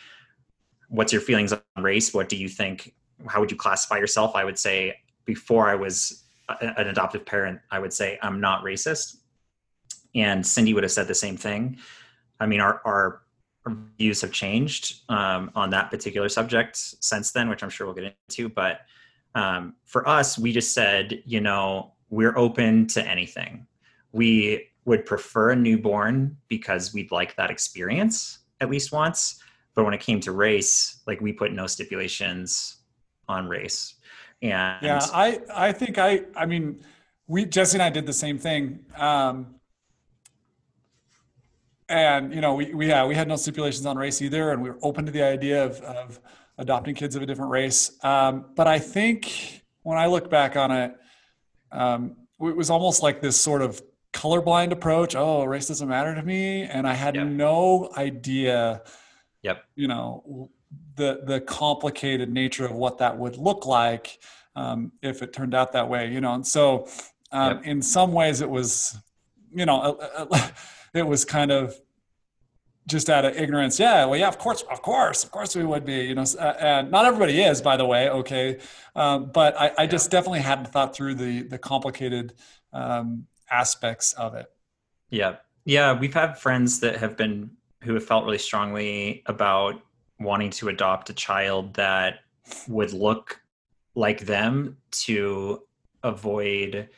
what's 0.90 1.12
your 1.12 1.22
feelings 1.22 1.54
on 1.54 1.84
race 1.84 2.14
what 2.14 2.30
do 2.30 2.36
you 2.36 2.48
think 2.48 2.94
how 3.28 3.40
would 3.40 3.52
you 3.52 3.58
classify 3.58 3.98
yourself 3.98 4.36
i 4.36 4.44
would 4.44 4.58
say 4.58 4.96
before 5.26 5.70
i 5.70 5.76
was 5.76 6.24
an 6.62 6.88
adoptive 6.88 7.26
parent, 7.26 7.60
I 7.72 7.80
would 7.80 7.94
say 7.94 8.18
I'm 8.22 8.40
not 8.40 8.64
racist. 8.64 9.18
And 10.16 10.46
Cindy 10.46 10.74
would 10.74 10.84
have 10.84 10.92
said 10.92 11.08
the 11.08 11.16
same 11.16 11.38
thing. 11.38 11.78
I 12.40 12.46
mean, 12.46 12.60
our, 12.60 12.82
our, 12.86 13.22
views 13.98 14.20
have 14.20 14.34
changed 14.34 15.04
um, 15.08 15.50
on 15.56 15.70
that 15.70 15.90
particular 15.90 16.28
subject 16.28 16.76
since 16.76 17.32
then, 17.32 17.48
which 17.48 17.64
I'm 17.64 17.70
sure 17.70 17.88
we'll 17.88 17.96
get 17.96 18.14
into. 18.28 18.50
But 18.50 18.82
um, 19.36 19.76
for 19.86 20.06
us, 20.06 20.38
we 20.38 20.52
just 20.52 20.74
said, 20.74 21.24
you 21.26 21.40
know, 21.40 21.94
we're 22.10 22.38
open 22.38 22.88
to 22.88 23.08
anything. 23.08 23.66
We 24.14 24.70
would 24.86 25.06
prefer 25.06 25.52
a 25.52 25.56
newborn 25.56 26.38
because 26.48 26.94
we'd 26.94 27.12
like 27.12 27.36
that 27.36 27.50
experience 27.50 28.40
at 28.62 28.70
least 28.70 28.92
once. 28.92 29.42
But 29.76 29.84
when 29.86 29.94
it 29.94 30.00
came 30.00 30.20
to 30.22 30.32
race, 30.32 31.02
like 31.08 31.20
we 31.20 31.34
put 31.34 31.52
no 31.52 31.68
stipulations 31.68 32.78
on 33.28 33.48
race. 33.48 33.96
And 34.42 34.78
yeah, 34.82 35.00
I 35.14 35.42
I 35.54 35.72
think 35.72 35.98
I 35.98 36.22
I 36.36 36.46
mean 36.46 36.82
we 37.28 37.46
Jesse 37.46 37.76
and 37.76 37.84
I 37.84 37.90
did 37.90 38.06
the 38.06 38.14
same 38.14 38.38
thing. 38.38 38.86
Um, 38.96 39.56
and 41.90 42.34
you 42.34 42.42
know 42.42 42.54
we, 42.56 42.74
we 42.74 42.88
yeah 42.88 43.06
we 43.06 43.16
had 43.16 43.28
no 43.28 43.36
stipulations 43.36 43.86
on 43.86 43.98
race 43.98 44.22
either 44.22 44.52
and 44.52 44.62
we 44.62 44.70
were 44.70 44.80
open 44.82 45.06
to 45.06 45.12
the 45.12 45.22
idea 45.22 45.64
of, 45.64 45.80
of 45.82 46.20
adopting 46.58 46.96
kids 46.96 47.16
of 47.16 47.22
a 47.22 47.26
different 47.26 47.52
race 47.52 47.92
um, 48.04 48.46
but 48.56 48.68
i 48.68 48.80
think 48.80 49.64
when 49.84 49.98
i 49.98 50.06
look 50.06 50.30
back 50.30 50.56
on 50.56 50.72
it 50.72 50.96
um, 51.72 52.16
it 52.40 52.56
was 52.56 52.70
almost 52.70 53.04
like 53.04 53.22
this 53.22 53.40
sort 53.40 53.62
of 53.62 53.82
colorblind 54.14 54.72
approach 54.72 55.16
oh 55.16 55.44
race 55.44 55.68
doesn't 55.68 55.90
matter 55.90 56.16
to 56.16 56.24
me 56.24 56.64
and 56.64 56.88
i 56.88 56.94
had 56.94 57.16
yep. 57.16 57.28
no 57.28 57.90
idea 57.98 58.82
yep 59.42 59.66
you 59.76 59.88
know 59.88 60.50
the 60.96 61.22
the 61.26 61.42
complicated 61.42 62.32
nature 62.32 62.66
of 62.66 62.72
what 62.72 62.98
that 63.00 63.18
would 63.18 63.38
look 63.38 63.66
like 63.66 64.20
um, 64.56 64.92
if 65.02 65.24
it 65.24 65.34
turned 65.34 65.56
out 65.56 65.72
that 65.72 65.90
way 65.90 66.12
you 66.12 66.22
know 66.22 66.34
and 66.34 66.46
so 66.46 66.88
um, 67.32 67.58
yep. 67.58 67.66
in 67.66 67.82
some 67.82 68.14
ways 68.14 68.42
it 68.42 68.50
was 68.50 68.96
you 69.54 69.66
know 69.66 69.80
uh, 69.82 70.26
uh, 70.32 70.50
it 70.94 71.06
was 71.06 71.26
kind 71.26 71.52
of 71.52 71.76
just 72.88 73.10
out 73.10 73.26
of 73.26 73.36
ignorance 73.36 73.80
yeah 73.80 74.06
well 74.06 74.20
yeah 74.20 74.28
of 74.28 74.38
course 74.38 74.64
of 74.70 74.82
course 74.82 75.24
of 75.24 75.32
course 75.32 75.56
we 75.56 75.64
would 75.64 75.86
be 75.86 76.02
you 76.02 76.16
know 76.16 76.26
uh, 76.40 76.54
and 76.60 76.92
not 76.92 77.06
everybody 77.06 77.42
is 77.42 77.62
by 77.62 77.78
the 77.78 77.86
way 77.86 78.10
okay 78.10 78.60
um, 78.96 79.32
but 79.34 79.60
i, 79.60 79.72
I 79.80 79.88
just 79.88 80.12
definitely 80.12 80.42
hadn't 80.42 80.68
thought 80.68 80.96
through 80.96 81.16
the 81.16 81.44
the 81.44 81.58
complicated 81.58 82.34
um, 82.74 83.26
aspects 83.54 84.14
of 84.14 84.36
it. 84.36 84.48
Yeah. 85.10 85.38
Yeah 85.66 85.98
we've 85.98 86.14
had 86.14 86.38
friends 86.38 86.80
that 86.82 86.98
have 86.98 87.16
been 87.16 87.52
who 87.84 87.94
have 87.94 88.06
felt 88.06 88.26
really 88.26 88.38
strongly 88.38 89.24
about 89.28 89.82
wanting 90.20 90.50
to 90.50 90.70
adopt 90.70 91.10
a 91.10 91.14
child 91.14 91.74
that 91.76 92.20
would 92.68 92.94
look 92.94 93.42
like 93.96 94.22
them 94.22 94.78
to 94.92 95.62
avoid 96.02 96.90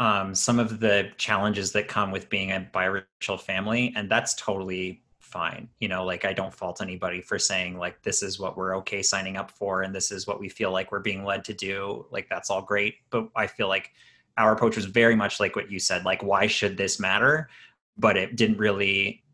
um, 0.00 0.34
some 0.34 0.58
of 0.58 0.80
the 0.80 1.10
challenges 1.18 1.72
that 1.72 1.88
come 1.88 2.10
with 2.10 2.28
being 2.28 2.50
a 2.50 2.68
biracial 2.74 3.40
family 3.40 3.92
and 3.96 4.10
that's 4.10 4.34
totally 4.34 5.02
fine. 5.20 5.68
You 5.78 5.88
know 5.88 6.04
like 6.04 6.24
i 6.24 6.32
don't 6.32 6.54
fault 6.54 6.80
anybody 6.80 7.20
for 7.20 7.38
saying 7.38 7.78
like 7.78 8.02
this 8.02 8.22
is 8.22 8.38
what 8.38 8.56
we're 8.56 8.76
okay 8.78 9.02
signing 9.02 9.36
up 9.36 9.50
for 9.50 9.82
and 9.82 9.94
this 9.94 10.10
is 10.12 10.26
what 10.26 10.40
we 10.40 10.48
feel 10.48 10.70
like 10.70 10.90
we're 10.92 11.00
being 11.00 11.24
led 11.24 11.44
to 11.46 11.54
do. 11.54 12.06
Like 12.10 12.28
that's 12.28 12.50
all 12.50 12.62
great 12.62 12.94
but 13.10 13.28
i 13.36 13.46
feel 13.46 13.68
like 13.68 13.92
our 14.36 14.52
approach 14.52 14.76
was 14.76 14.86
very 14.86 15.14
much 15.14 15.40
like 15.40 15.56
what 15.56 15.70
you 15.70 15.78
said 15.78 16.04
like 16.04 16.22
why 16.22 16.46
should 16.46 16.76
this 16.76 16.98
matter 16.98 17.48
but 17.96 18.16
it 18.16 18.36
didn't 18.36 18.58
really 18.58 19.24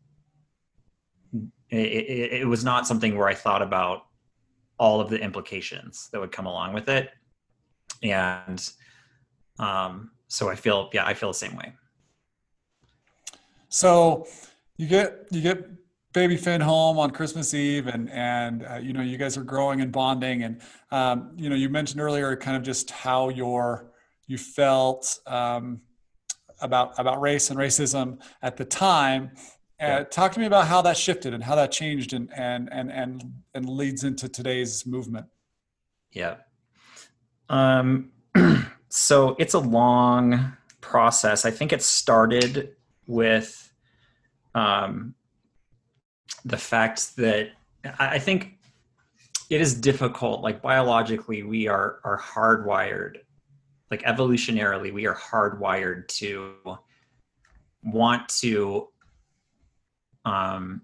it, 1.71 1.77
it, 1.77 2.33
it 2.41 2.47
was 2.47 2.63
not 2.63 2.85
something 2.85 3.17
where 3.17 3.27
I 3.27 3.33
thought 3.33 3.61
about 3.61 4.05
all 4.77 4.99
of 4.99 5.09
the 5.09 5.21
implications 5.21 6.09
that 6.11 6.19
would 6.19 6.31
come 6.31 6.45
along 6.45 6.73
with 6.73 6.89
it. 6.89 7.11
And 8.03 8.69
um, 9.59 10.11
so 10.27 10.49
I 10.49 10.55
feel, 10.55 10.89
yeah, 10.93 11.05
I 11.05 11.13
feel 11.13 11.29
the 11.29 11.35
same 11.35 11.55
way. 11.55 11.73
So 13.69 14.27
you 14.77 14.87
get, 14.87 15.27
you 15.29 15.41
get 15.41 15.69
baby 16.13 16.35
Finn 16.35 16.59
home 16.59 16.99
on 16.99 17.11
Christmas 17.11 17.53
Eve 17.53 17.87
and, 17.87 18.09
and, 18.09 18.65
uh, 18.65 18.75
you 18.75 18.91
know, 18.91 19.01
you 19.01 19.17
guys 19.17 19.37
are 19.37 19.43
growing 19.43 19.79
and 19.79 19.91
bonding. 19.91 20.43
And, 20.43 20.61
um, 20.91 21.31
you 21.37 21.49
know, 21.49 21.55
you 21.55 21.69
mentioned 21.69 22.01
earlier 22.01 22.35
kind 22.35 22.57
of 22.57 22.63
just 22.63 22.91
how 22.91 23.29
your, 23.29 23.90
you 24.31 24.37
felt 24.37 25.19
um, 25.27 25.81
about 26.61 26.97
about 26.97 27.19
race 27.19 27.49
and 27.49 27.59
racism 27.59 28.19
at 28.41 28.55
the 28.55 28.63
time. 28.63 29.31
Uh. 29.79 30.03
Talk 30.05 30.31
to 30.33 30.39
me 30.39 30.45
about 30.45 30.67
how 30.67 30.81
that 30.83 30.95
shifted 30.95 31.33
and 31.33 31.43
how 31.43 31.55
that 31.55 31.71
changed 31.71 32.13
and 32.13 32.29
and 32.33 32.69
and 32.71 32.89
and 32.91 33.23
and 33.53 33.67
leads 33.67 34.05
into 34.05 34.29
today's 34.29 34.85
movement. 34.85 35.25
Yeah. 36.13 36.35
Um, 37.49 38.11
so 38.89 39.35
it's 39.37 39.53
a 39.53 39.59
long 39.59 40.55
process. 40.79 41.43
I 41.43 41.51
think 41.51 41.73
it 41.73 41.81
started 41.81 42.75
with 43.07 43.73
um, 44.55 45.13
the 46.45 46.57
fact 46.57 47.17
that 47.17 47.49
I 47.99 48.19
think 48.19 48.59
it 49.49 49.59
is 49.59 49.73
difficult. 49.73 50.41
Like 50.41 50.61
biologically, 50.61 51.43
we 51.43 51.67
are 51.67 51.99
are 52.05 52.17
hardwired. 52.17 53.17
Like 53.91 54.03
evolutionarily, 54.03 54.91
we 54.93 55.05
are 55.05 55.15
hardwired 55.15 56.07
to 56.19 56.55
want 57.83 58.29
to 58.39 58.87
um, 60.25 60.81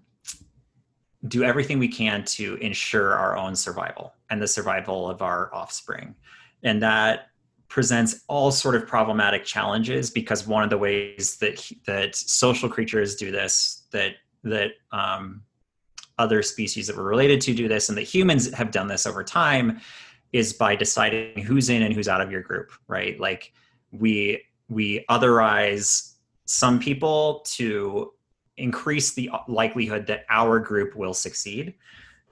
do 1.26 1.42
everything 1.42 1.78
we 1.78 1.88
can 1.88 2.24
to 2.24 2.54
ensure 2.56 3.14
our 3.14 3.36
own 3.36 3.56
survival 3.56 4.14
and 4.30 4.40
the 4.40 4.46
survival 4.46 5.08
of 5.08 5.22
our 5.22 5.52
offspring. 5.54 6.14
And 6.62 6.82
that 6.82 7.28
presents 7.68 8.24
all 8.28 8.50
sort 8.50 8.74
of 8.74 8.86
problematic 8.86 9.44
challenges 9.44 10.10
because 10.10 10.46
one 10.46 10.62
of 10.62 10.70
the 10.70 10.78
ways 10.78 11.36
that 11.36 11.70
that 11.86 12.16
social 12.16 12.68
creatures 12.68 13.14
do 13.14 13.30
this 13.30 13.84
that 13.92 14.12
that 14.42 14.70
um, 14.92 15.42
other 16.18 16.42
species 16.42 16.86
that 16.86 16.96
we're 16.96 17.04
related 17.04 17.40
to 17.42 17.54
do 17.54 17.68
this 17.68 17.88
and 17.88 17.98
that 17.98 18.02
humans 18.02 18.52
have 18.52 18.70
done 18.70 18.88
this 18.88 19.06
over 19.06 19.22
time 19.22 19.80
is 20.32 20.52
by 20.52 20.76
deciding 20.76 21.42
who's 21.42 21.70
in 21.70 21.82
and 21.82 21.94
who's 21.94 22.08
out 22.08 22.20
of 22.20 22.30
your 22.30 22.42
group 22.42 22.72
right? 22.86 23.18
Like 23.18 23.52
we 23.92 24.42
we 24.68 25.04
otherize 25.08 26.14
some 26.44 26.78
people 26.78 27.44
to 27.46 28.12
increase 28.56 29.12
the 29.12 29.30
likelihood 29.46 30.06
that 30.06 30.24
our 30.28 30.58
group 30.58 30.96
will 30.96 31.14
succeed. 31.14 31.74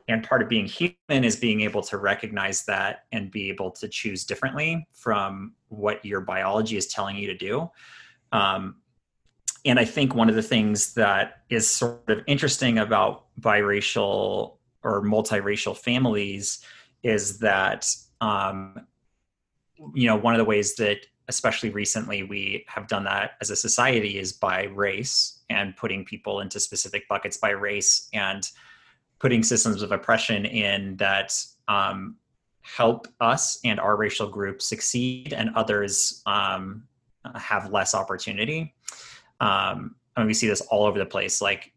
And 0.09 0.23
part 0.23 0.43
of 0.43 0.49
being 0.49 0.67
human 0.67 1.25
is 1.25 1.37
being 1.37 1.63
able 1.63 1.83
to 1.83 1.97
recognize 1.97 2.65
that 2.65 3.05
and 3.13 3.31
be 3.31 3.49
able 3.49 3.71
to 3.73 3.89
choose 3.89 4.25
differently 4.25 4.87
from 4.93 5.55
what 5.69 6.05
your 6.05 6.21
biology 6.21 6.77
is 6.77 6.87
telling 6.87 7.17
you 7.17 7.27
to 7.27 7.37
do. 7.37 7.71
Um, 8.33 8.77
and 9.67 9.79
i 9.79 9.85
think 9.85 10.15
one 10.15 10.29
of 10.29 10.35
the 10.35 10.43
things 10.43 10.95
that 10.95 11.43
is 11.51 11.69
sort 11.69 12.09
of 12.09 12.21
interesting 12.27 12.79
about 12.79 13.27
biracial 13.41 14.57
or 14.83 15.03
multiracial 15.03 15.77
families 15.77 16.65
is 17.03 17.39
that 17.39 17.89
um, 18.21 18.87
you 19.95 20.07
know 20.07 20.17
one 20.17 20.35
of 20.35 20.39
the 20.39 20.45
ways 20.45 20.75
that 20.77 21.07
especially 21.29 21.71
recently 21.71 22.23
we 22.23 22.65
have 22.69 22.87
done 22.87 23.05
that 23.05 23.33
as 23.41 23.51
a 23.51 23.57
society 23.57 24.19
is 24.19 24.33
by 24.33 24.65
race 24.65 25.41
and 25.51 25.77
putting 25.77 26.05
people 26.05 26.41
into 26.41 26.61
specific 26.61 27.09
buckets 27.09 27.37
by 27.37 27.51
race 27.51 28.09
and 28.13 28.51
putting 29.19 29.43
systems 29.43 29.83
of 29.83 29.93
oppression 29.93 30.45
in 30.45 30.97
that 30.97 31.35
um, 31.69 32.17
help 32.63 33.09
us 33.21 33.59
and 33.65 33.81
our 33.81 33.97
racial 33.97 34.29
group 34.29 34.61
succeed 34.61 35.33
and 35.33 35.51
others 35.55 36.23
um, 36.27 36.85
have 37.35 37.73
less 37.73 37.95
opportunity. 37.95 38.75
Um, 39.41 39.97
I 40.17 40.21
mean, 40.21 40.29
we 40.29 40.35
see 40.35 40.49
this 40.49 40.61
all 40.63 40.85
over 40.85 40.99
the 40.99 41.07
place. 41.07 41.41
Like 41.41 41.73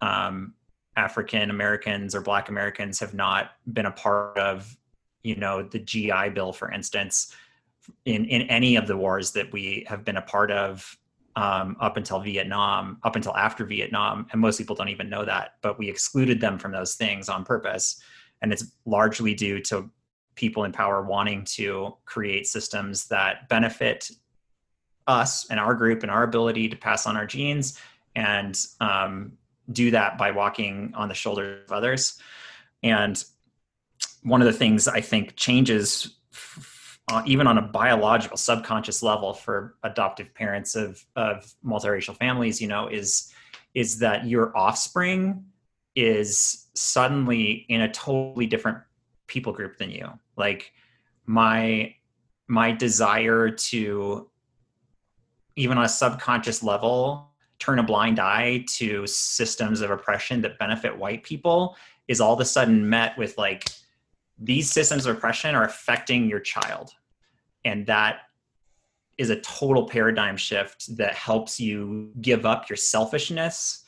um, 0.00 0.54
African 0.96 1.50
Americans 1.50 2.14
or 2.14 2.20
Black 2.20 2.48
Americans 2.48 3.00
have 3.00 3.14
not 3.14 3.52
been 3.72 3.86
a 3.86 3.90
part 3.90 4.36
of, 4.38 4.76
you 5.22 5.36
know, 5.36 5.62
the 5.62 5.78
GI 5.78 6.30
Bill, 6.34 6.52
for 6.52 6.70
instance, 6.70 7.34
in 8.04 8.24
in 8.26 8.42
any 8.42 8.76
of 8.76 8.86
the 8.86 8.96
wars 8.96 9.32
that 9.32 9.52
we 9.52 9.84
have 9.88 10.04
been 10.04 10.16
a 10.16 10.22
part 10.22 10.50
of 10.50 10.96
um, 11.34 11.76
up 11.80 11.96
until 11.96 12.20
Vietnam, 12.20 12.98
up 13.04 13.16
until 13.16 13.34
after 13.36 13.64
Vietnam, 13.64 14.26
and 14.32 14.40
most 14.40 14.58
people 14.58 14.76
don't 14.76 14.90
even 14.90 15.08
know 15.08 15.24
that. 15.24 15.54
But 15.62 15.78
we 15.78 15.88
excluded 15.88 16.40
them 16.40 16.58
from 16.58 16.72
those 16.72 16.94
things 16.94 17.28
on 17.28 17.44
purpose, 17.44 18.00
and 18.42 18.52
it's 18.52 18.72
largely 18.84 19.34
due 19.34 19.60
to 19.62 19.90
people 20.34 20.64
in 20.64 20.72
power 20.72 21.02
wanting 21.02 21.44
to 21.44 21.94
create 22.04 22.46
systems 22.46 23.06
that 23.08 23.48
benefit 23.48 24.10
us 25.06 25.50
and 25.50 25.58
our 25.58 25.74
group 25.74 26.02
and 26.02 26.10
our 26.10 26.22
ability 26.22 26.68
to 26.68 26.76
pass 26.76 27.06
on 27.06 27.16
our 27.16 27.26
genes, 27.26 27.78
and 28.14 28.66
um, 28.80 29.32
do 29.70 29.90
that 29.92 30.18
by 30.18 30.30
walking 30.30 30.92
on 30.94 31.08
the 31.08 31.14
shoulders 31.14 31.64
of 31.64 31.72
others. 31.72 32.18
And 32.82 33.22
one 34.22 34.40
of 34.40 34.46
the 34.46 34.52
things 34.52 34.88
I 34.88 35.00
think 35.00 35.36
changes 35.36 36.16
uh, 37.10 37.22
even 37.26 37.46
on 37.46 37.58
a 37.58 37.62
biological 37.62 38.36
subconscious 38.36 39.02
level 39.02 39.34
for 39.34 39.74
adoptive 39.82 40.32
parents 40.34 40.74
of 40.74 41.04
of 41.16 41.52
multiracial 41.64 42.16
families 42.16 42.60
you 42.60 42.68
know 42.68 42.88
is 42.88 43.32
is 43.74 43.98
that 43.98 44.26
your 44.26 44.56
offspring 44.56 45.44
is 45.96 46.68
suddenly 46.74 47.66
in 47.68 47.80
a 47.82 47.92
totally 47.92 48.46
different 48.46 48.78
people 49.26 49.52
group 49.52 49.76
than 49.78 49.90
you 49.90 50.08
like 50.36 50.72
my 51.26 51.94
my 52.46 52.70
desire 52.70 53.50
to 53.50 54.28
even 55.56 55.76
on 55.76 55.84
a 55.84 55.88
subconscious 55.88 56.62
level 56.62 57.31
turn 57.62 57.78
a 57.78 57.82
blind 57.82 58.18
eye 58.18 58.64
to 58.66 59.06
systems 59.06 59.82
of 59.82 59.90
oppression 59.90 60.40
that 60.40 60.58
benefit 60.58 60.98
white 60.98 61.22
people 61.22 61.76
is 62.08 62.20
all 62.20 62.34
of 62.34 62.40
a 62.40 62.44
sudden 62.44 62.88
met 62.88 63.16
with 63.16 63.38
like 63.38 63.68
these 64.36 64.68
systems 64.68 65.06
of 65.06 65.16
oppression 65.16 65.54
are 65.54 65.64
affecting 65.64 66.28
your 66.28 66.40
child. 66.40 66.90
And 67.64 67.86
that 67.86 68.22
is 69.16 69.30
a 69.30 69.40
total 69.40 69.86
paradigm 69.86 70.36
shift 70.36 70.96
that 70.96 71.14
helps 71.14 71.60
you 71.60 72.10
give 72.20 72.44
up 72.44 72.68
your 72.68 72.76
selfishness 72.76 73.84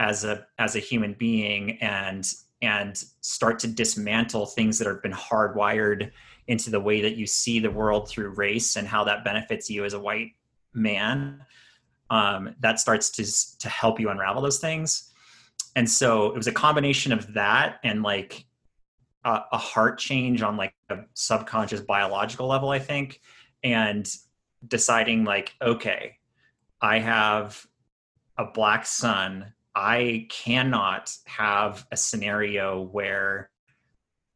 as 0.00 0.24
a 0.24 0.44
as 0.58 0.74
a 0.74 0.80
human 0.80 1.12
being 1.12 1.78
and 1.80 2.28
and 2.60 3.04
start 3.20 3.60
to 3.60 3.68
dismantle 3.68 4.46
things 4.46 4.78
that 4.78 4.88
have 4.88 5.02
been 5.02 5.12
hardwired 5.12 6.10
into 6.48 6.70
the 6.70 6.80
way 6.80 7.02
that 7.02 7.14
you 7.14 7.26
see 7.26 7.60
the 7.60 7.70
world 7.70 8.08
through 8.08 8.30
race 8.30 8.74
and 8.74 8.88
how 8.88 9.04
that 9.04 9.24
benefits 9.24 9.70
you 9.70 9.84
as 9.84 9.92
a 9.92 10.00
white 10.00 10.32
man 10.74 11.40
um, 12.12 12.54
that 12.60 12.78
starts 12.78 13.10
to 13.10 13.58
to 13.58 13.68
help 13.68 13.98
you 13.98 14.10
unravel 14.10 14.42
those 14.42 14.58
things. 14.58 15.10
And 15.74 15.88
so 15.88 16.26
it 16.26 16.36
was 16.36 16.46
a 16.46 16.52
combination 16.52 17.12
of 17.12 17.32
that 17.32 17.80
and 17.82 18.02
like 18.02 18.44
a, 19.24 19.40
a 19.52 19.58
heart 19.58 19.98
change 19.98 20.42
on 20.42 20.56
like 20.56 20.74
a 20.90 20.98
subconscious 21.14 21.80
biological 21.80 22.46
level 22.46 22.70
i 22.70 22.78
think 22.78 23.20
and 23.62 24.08
deciding 24.66 25.24
like 25.24 25.54
okay 25.62 26.16
i 26.80 26.98
have 26.98 27.66
a 28.38 28.44
black 28.44 28.86
son 28.86 29.52
i 29.74 30.26
cannot 30.30 31.14
have 31.26 31.86
a 31.92 31.96
scenario 31.96 32.82
where 32.82 33.50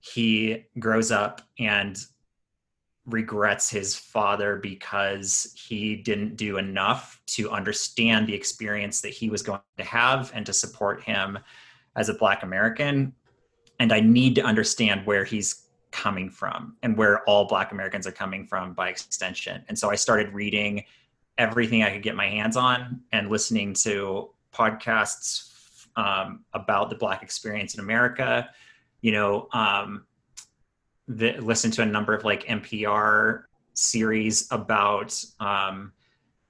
he 0.01 0.65
grows 0.79 1.11
up 1.11 1.43
and 1.59 1.99
regrets 3.07 3.71
his 3.71 3.95
father 3.95 4.57
because 4.57 5.55
he 5.57 5.97
didn't 5.97 6.37
do 6.37 6.59
enough 6.59 7.21
to 7.27 7.51
understand 7.51 8.27
the 8.27 8.35
experience 8.35 9.01
that 9.01 9.11
he 9.11 9.31
was 9.31 9.42
going 9.42 9.61
to 9.79 9.85
have 9.85 10.33
and 10.35 10.45
to 10.45 10.53
support 10.53 11.03
him 11.03 11.38
as 11.95 12.09
a 12.09 12.14
black 12.14 12.42
american 12.42 13.12
and 13.79 13.92
I 13.92 14.01
need 14.01 14.35
to 14.37 14.42
understand 14.42 15.05
where 15.07 15.25
he's 15.25 15.66
coming 15.90 16.31
from 16.31 16.77
and 16.83 16.97
where 16.97 17.23
all 17.25 17.47
Black 17.47 17.73
Americans 17.73 18.07
are 18.07 18.12
coming 18.12 18.47
from 18.47 18.73
by 18.73 18.88
extension. 18.88 19.64
And 19.69 19.79
so 19.79 19.90
I 19.90 19.95
started 19.95 20.33
reading 20.33 20.85
everything 21.38 21.83
I 21.83 21.90
could 21.90 22.03
get 22.03 22.16
my 22.16 22.27
hands 22.27 22.57
on 22.57 23.03
and 23.12 23.29
listening 23.29 23.75
to 23.75 24.31
podcasts 24.53 25.87
um, 25.97 26.45
about 26.55 26.90
the 26.90 26.97
Black 26.97 27.23
experience 27.23 27.75
in 27.75 27.81
America. 27.81 28.49
You 29.01 29.12
know, 29.12 29.49
um, 29.53 30.07
the, 31.09 31.37
listen 31.38 31.71
to 31.73 31.83
a 31.83 31.87
number 31.87 32.14
of 32.14 32.25
like 32.25 32.45
NPR 32.45 33.45
series 33.75 34.49
about 34.51 35.23
um, 35.40 35.92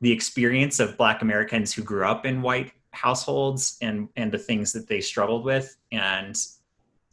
the 0.01 0.13
experience 0.13 0.81
of 0.81 0.97
Black 0.97 1.23
Americans 1.23 1.73
who 1.73 1.83
grew 1.83 2.07
up 2.07 2.27
in 2.27 2.43
white 2.43 2.73
households 2.93 3.77
and 3.83 4.09
and 4.17 4.33
the 4.33 4.39
things 4.39 4.73
that 4.73 4.89
they 4.89 5.01
struggled 5.01 5.45
with. 5.45 5.77
And 5.93 6.37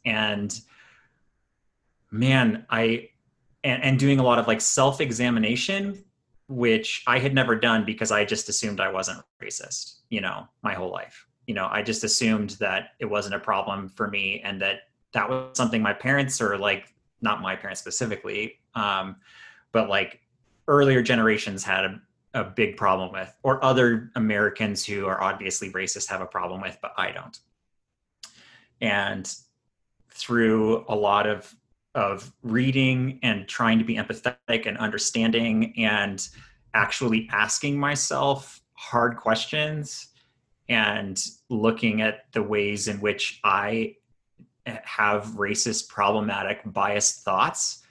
and 0.05 0.61
man 2.11 2.65
i 2.69 3.09
and, 3.63 3.83
and 3.83 3.99
doing 3.99 4.19
a 4.19 4.23
lot 4.23 4.39
of 4.39 4.47
like 4.47 4.61
self-examination 4.61 6.03
which 6.47 7.03
i 7.07 7.17
had 7.17 7.33
never 7.33 7.55
done 7.55 7.85
because 7.85 8.11
i 8.11 8.23
just 8.23 8.49
assumed 8.49 8.79
i 8.79 8.91
wasn't 8.91 9.19
racist 9.41 9.95
you 10.09 10.21
know 10.21 10.47
my 10.61 10.73
whole 10.73 10.91
life. 10.91 11.27
You 11.47 11.55
know 11.55 11.67
i 11.71 11.81
just 11.81 12.03
assumed 12.03 12.51
that 12.61 12.91
it 12.99 13.05
wasn't 13.05 13.35
a 13.35 13.39
problem 13.39 13.89
for 13.89 14.07
me 14.07 14.41
and 14.43 14.61
that 14.61 14.81
that 15.13 15.29
was 15.29 15.57
something 15.57 15.81
my 15.81 15.93
parents 15.93 16.41
or 16.41 16.57
like 16.57 16.92
not 17.23 17.41
my 17.41 17.55
parents 17.55 17.79
specifically 17.79 18.59
um, 18.75 19.15
but 19.71 19.89
like 19.89 20.19
earlier 20.67 21.01
generations 21.01 21.63
had 21.63 21.85
a, 21.85 22.01
a 22.33 22.43
big 22.43 22.77
problem 22.77 23.11
with 23.11 23.35
or 23.43 23.63
other 23.63 24.11
americans 24.15 24.85
who 24.85 25.05
are 25.05 25.21
obviously 25.21 25.71
racist 25.71 26.07
have 26.07 26.21
a 26.21 26.25
problem 26.25 26.61
with 26.61 26.77
but 26.81 26.93
i 26.97 27.11
don't. 27.11 27.39
And 28.81 29.33
through 30.09 30.85
a 30.87 30.95
lot 30.95 31.27
of 31.27 31.53
of 31.95 32.31
reading 32.41 33.19
and 33.21 33.47
trying 33.47 33.77
to 33.77 33.85
be 33.85 33.97
empathetic 33.97 34.65
and 34.65 34.77
understanding 34.79 35.73
and 35.77 36.27
actually 36.73 37.29
asking 37.31 37.79
myself 37.79 38.61
hard 38.73 39.15
questions 39.15 40.07
and 40.69 41.23
looking 41.49 42.01
at 42.01 42.25
the 42.31 42.41
ways 42.41 42.87
in 42.87 42.99
which 42.99 43.39
I 43.43 43.95
have 44.65 45.25
racist, 45.35 45.89
problematic, 45.89 46.61
biased 46.65 47.23
thoughts, 47.23 47.83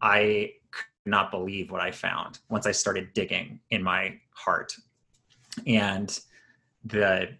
I 0.00 0.52
could 0.70 0.84
not 1.06 1.30
believe 1.30 1.70
what 1.70 1.80
I 1.80 1.90
found 1.90 2.38
once 2.48 2.66
I 2.66 2.72
started 2.72 3.12
digging 3.14 3.60
in 3.70 3.82
my 3.82 4.18
heart. 4.32 4.76
And 5.66 6.18
the 6.84 7.30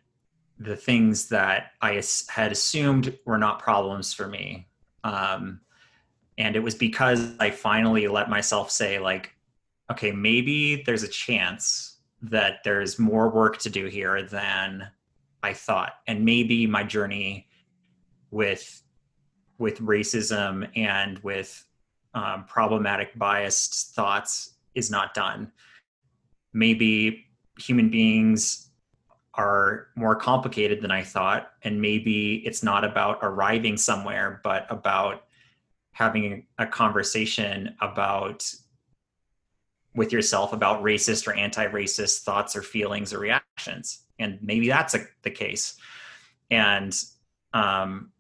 the 0.59 0.77
things 0.77 1.29
that 1.29 1.73
I 1.83 2.01
had 2.29 2.53
assumed 2.53 3.19
were 3.25 3.39
not 3.39 3.59
problems 3.59 4.15
for 4.15 4.29
me. 4.29 4.69
Um, 5.03 5.61
and 6.39 6.55
it 6.55 6.61
was 6.61 6.77
because 6.77 7.33
I 7.41 7.51
finally 7.51 8.07
let 8.07 8.31
myself 8.31 8.71
say, 8.71 9.01
like, 9.01 9.33
okay, 9.91 10.13
maybe 10.13 10.83
there's 10.85 11.03
a 11.03 11.09
chance 11.09 11.97
that 12.23 12.63
there's 12.65 12.99
more 12.99 13.29
work 13.29 13.59
to 13.59 13.71
do 13.71 13.87
here 13.87 14.23
than 14.23 14.89
I 15.43 15.53
thought. 15.53 15.95
And 16.07 16.25
maybe 16.25 16.67
my 16.67 16.85
journey 16.85 17.49
with 18.35 18.83
with 19.57 19.79
racism 19.79 20.69
and 20.77 21.21
with 21.21 21.65
um, 22.15 22.45
problematic 22.47 23.17
biased 23.17 23.95
thoughts 23.95 24.57
is 24.75 24.91
not 24.91 25.15
done. 25.15 25.53
Maybe 26.53 27.27
human 27.59 27.89
beings 27.89 28.71
are 29.35 29.89
more 29.95 30.17
complicated 30.17 30.83
than 30.83 30.91
I 30.91 31.03
thought, 31.03 31.53
and 31.63 31.81
maybe 31.81 32.43
it's 32.45 32.63
not 32.63 32.85
about 32.85 33.21
arriving 33.23 33.77
somewhere, 33.77 34.41
but 34.43 34.67
about 34.69 35.25
having 35.93 36.47
a 36.59 36.67
conversation 36.67 37.77
about 37.81 38.53
with 39.95 40.13
yourself 40.13 40.53
about 40.53 40.83
racist 40.83 41.29
or 41.29 41.35
anti-racist 41.35 42.23
thoughts 42.23 42.57
or 42.57 42.63
feelings 42.63 43.13
or 43.13 43.21
reactions 43.21 44.01
and 44.19 44.41
maybe 44.43 44.67
that's 44.67 44.95
a, 44.95 45.07
the 45.23 45.31
case 45.31 45.77
and 46.51 46.93
um, 47.53 48.11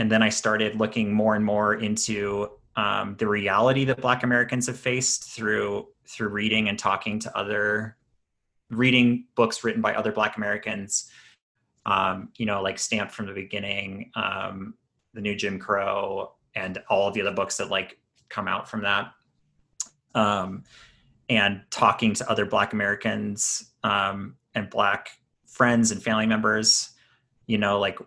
and 0.00 0.10
then 0.10 0.22
i 0.22 0.28
started 0.28 0.74
looking 0.76 1.12
more 1.12 1.36
and 1.36 1.44
more 1.44 1.74
into 1.74 2.48
um, 2.76 3.14
the 3.18 3.28
reality 3.28 3.84
that 3.84 4.00
black 4.00 4.22
americans 4.22 4.66
have 4.66 4.78
faced 4.78 5.30
through 5.30 5.86
through 6.06 6.28
reading 6.28 6.68
and 6.68 6.78
talking 6.78 7.18
to 7.18 7.36
other 7.36 7.96
reading 8.70 9.26
books 9.34 9.62
written 9.62 9.82
by 9.82 9.94
other 9.94 10.12
black 10.12 10.36
americans. 10.36 11.10
Um, 11.86 12.28
you 12.36 12.46
know 12.46 12.62
like 12.62 12.78
stamped 12.78 13.12
from 13.12 13.26
the 13.26 13.32
beginning 13.32 14.10
um, 14.14 14.74
the 15.14 15.20
new 15.20 15.34
jim 15.34 15.58
crow 15.58 16.32
and 16.54 16.78
all 16.88 17.08
of 17.08 17.14
the 17.14 17.22
other 17.22 17.32
books 17.32 17.56
that 17.56 17.70
like 17.70 17.98
come 18.28 18.48
out 18.48 18.68
from 18.68 18.82
that. 18.82 19.12
Um, 20.14 20.64
and 21.28 21.62
talking 21.70 22.12
to 22.14 22.30
other 22.30 22.44
black 22.44 22.72
americans 22.72 23.72
um, 23.82 24.36
and 24.54 24.68
black 24.68 25.10
friends 25.46 25.90
and 25.90 26.02
family 26.02 26.26
members 26.26 26.90
you 27.46 27.58
know 27.58 27.80
like 27.80 27.98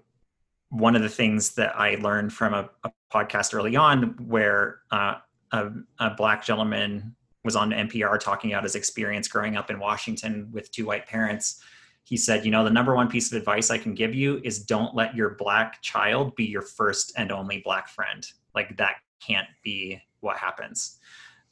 one 0.74 0.96
of 0.96 1.02
the 1.02 1.10
things 1.10 1.54
that 1.56 1.76
i 1.78 1.96
learned 1.96 2.32
from 2.34 2.54
a, 2.54 2.70
a 2.84 2.92
podcast 3.14 3.54
early 3.54 3.76
on 3.76 4.16
where 4.28 4.80
uh, 4.92 5.16
a, 5.52 5.70
a, 6.00 6.10
black 6.12 6.44
gentleman 6.44 7.16
was 7.44 7.56
on 7.56 7.72
npr 7.72 8.20
talking 8.20 8.52
about 8.52 8.64
his 8.64 8.76
experience 8.76 9.28
growing 9.28 9.56
up 9.56 9.70
in 9.70 9.80
washington 9.80 10.50
with 10.52 10.72
two 10.72 10.86
white 10.86 11.06
parents 11.06 11.62
he 12.04 12.18
said 12.18 12.44
you 12.44 12.52
know 12.52 12.64
the 12.64 12.70
number 12.70 12.96
one 12.96 13.08
piece 13.08 13.32
of 13.32 13.38
advice 13.38 13.70
i 13.70 13.78
can 13.78 13.94
give 13.94 14.14
you 14.14 14.42
is 14.44 14.60
don't 14.60 14.96
let 14.96 15.16
your 15.16 15.32
black 15.32 15.82
child 15.82 16.36
be 16.36 16.46
your 16.46 16.62
first 16.62 17.14
and 17.18 17.32
only 17.32 17.62
black 17.64 17.88
friend. 17.88 18.28
Like 18.54 18.76
that 18.78 18.96
can't 19.26 19.48
be 19.64 20.02
what 20.20 20.38
happens. 20.38 21.00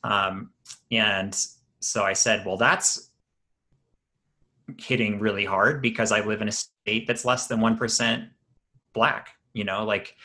Um, 0.03 0.51
and 0.91 1.37
so 1.79 2.03
i 2.03 2.13
said 2.13 2.45
well 2.45 2.57
that's 2.57 3.09
hitting 4.77 5.19
really 5.19 5.43
hard 5.43 5.81
because 5.81 6.11
i 6.11 6.21
live 6.21 6.41
in 6.41 6.47
a 6.47 6.51
state 6.51 7.07
that's 7.07 7.25
less 7.25 7.47
than 7.47 7.59
1% 7.59 8.29
black 8.93 9.35
you 9.53 9.63
know 9.63 9.83
like 9.83 10.15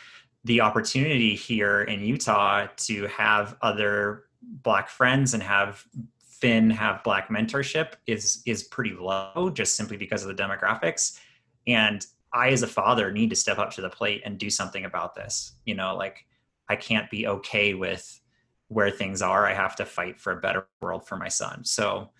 the 0.44 0.60
opportunity 0.60 1.34
here 1.34 1.82
in 1.82 2.00
utah 2.00 2.66
to 2.76 3.06
have 3.06 3.56
other 3.62 4.24
black 4.42 4.88
friends 4.88 5.34
and 5.34 5.42
have 5.42 5.84
finn 6.20 6.70
have 6.70 7.02
black 7.02 7.28
mentorship 7.28 7.94
is 8.06 8.42
is 8.46 8.64
pretty 8.64 8.94
low 8.94 9.50
just 9.52 9.76
simply 9.76 9.96
because 9.96 10.24
of 10.24 10.34
the 10.34 10.42
demographics 10.42 11.18
and 11.66 12.06
i 12.32 12.48
as 12.48 12.62
a 12.62 12.66
father 12.66 13.10
need 13.10 13.30
to 13.30 13.36
step 13.36 13.58
up 13.58 13.72
to 13.72 13.80
the 13.80 13.90
plate 13.90 14.22
and 14.24 14.38
do 14.38 14.50
something 14.50 14.84
about 14.84 15.14
this 15.14 15.56
you 15.64 15.74
know 15.74 15.96
like 15.96 16.26
I 16.68 16.76
can't 16.76 17.10
be 17.10 17.26
okay 17.26 17.74
with 17.74 18.20
where 18.68 18.90
things 18.90 19.22
are. 19.22 19.46
I 19.46 19.54
have 19.54 19.76
to 19.76 19.84
fight 19.84 20.20
for 20.20 20.32
a 20.32 20.40
better 20.40 20.66
world 20.80 21.06
for 21.06 21.16
my 21.16 21.28
son. 21.28 21.64
So, 21.64 22.10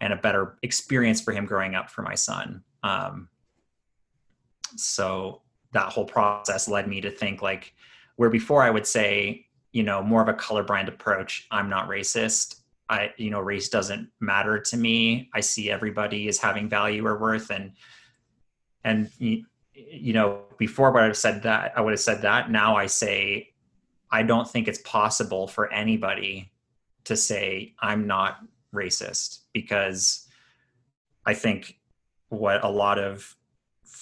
and 0.00 0.12
a 0.12 0.16
better 0.16 0.56
experience 0.62 1.20
for 1.20 1.32
him 1.32 1.46
growing 1.46 1.74
up 1.74 1.88
for 1.88 2.02
my 2.02 2.16
son. 2.16 2.64
Um, 2.82 3.28
so 4.76 5.42
that 5.72 5.92
whole 5.92 6.04
process 6.04 6.68
led 6.68 6.86
me 6.86 7.00
to 7.00 7.10
think 7.10 7.42
like 7.42 7.74
where 8.16 8.30
before 8.30 8.62
I 8.62 8.70
would 8.70 8.86
say, 8.86 9.46
you 9.72 9.82
know, 9.82 10.02
more 10.02 10.22
of 10.22 10.28
a 10.28 10.34
colorblind 10.34 10.88
approach. 10.88 11.46
I'm 11.50 11.68
not 11.68 11.88
racist. 11.88 12.56
I, 12.88 13.12
you 13.16 13.30
know, 13.30 13.40
race 13.40 13.68
doesn't 13.70 14.10
matter 14.20 14.58
to 14.58 14.76
me. 14.76 15.30
I 15.32 15.40
see 15.40 15.70
everybody 15.70 16.28
as 16.28 16.38
having 16.38 16.68
value 16.68 17.06
or 17.06 17.18
worth, 17.18 17.50
and 17.50 17.72
and 18.84 19.10
you 19.18 20.12
know, 20.12 20.42
before 20.58 20.88
I 20.88 21.02
would 21.02 21.08
have 21.08 21.16
said 21.16 21.42
that, 21.44 21.72
I 21.74 21.80
would 21.80 21.92
have 21.92 22.00
said 22.00 22.22
that. 22.22 22.50
Now 22.50 22.76
I 22.76 22.86
say 22.86 23.52
I 24.10 24.22
don't 24.22 24.48
think 24.48 24.68
it's 24.68 24.80
possible 24.84 25.48
for 25.48 25.72
anybody 25.72 26.52
to 27.04 27.16
say 27.16 27.74
I'm 27.80 28.06
not 28.06 28.40
racist 28.74 29.40
because 29.54 30.28
I 31.24 31.32
think 31.32 31.78
what 32.28 32.62
a 32.62 32.68
lot 32.68 32.98
of 32.98 33.34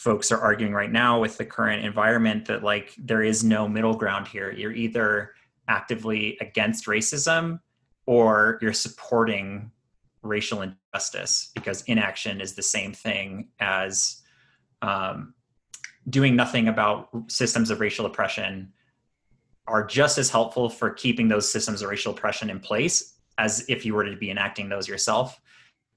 folks 0.01 0.33
are 0.33 0.41
arguing 0.41 0.73
right 0.73 0.91
now 0.91 1.21
with 1.21 1.37
the 1.37 1.45
current 1.45 1.85
environment 1.85 2.47
that 2.47 2.63
like 2.63 2.95
there 2.97 3.23
is 3.23 3.45
no 3.45 3.69
middle 3.69 3.95
ground 3.95 4.27
here. 4.27 4.51
You're 4.51 4.73
either 4.73 5.35
actively 5.69 6.39
against 6.41 6.87
racism 6.87 7.61
or 8.07 8.59
you're 8.63 8.73
supporting 8.73 9.71
racial 10.23 10.63
injustice 10.63 11.51
because 11.55 11.83
inaction 11.83 12.41
is 12.41 12.55
the 12.55 12.63
same 12.63 12.95
thing 12.95 13.49
as 13.61 14.23
um, 14.81 15.35
doing 16.09 16.35
nothing 16.35 16.69
about 16.69 17.11
systems 17.29 17.69
of 17.69 17.79
racial 17.79 18.07
oppression 18.07 18.73
are 19.67 19.85
just 19.85 20.17
as 20.17 20.31
helpful 20.31 20.71
for 20.71 20.89
keeping 20.89 21.29
those 21.29 21.53
systems 21.53 21.83
of 21.83 21.91
racial 21.91 22.15
oppression 22.15 22.49
in 22.49 22.59
place 22.59 23.17
as 23.37 23.67
if 23.69 23.85
you 23.85 23.93
were 23.93 24.05
to 24.05 24.17
be 24.17 24.31
enacting 24.31 24.71
those 24.71 24.89
yourself. 24.89 25.39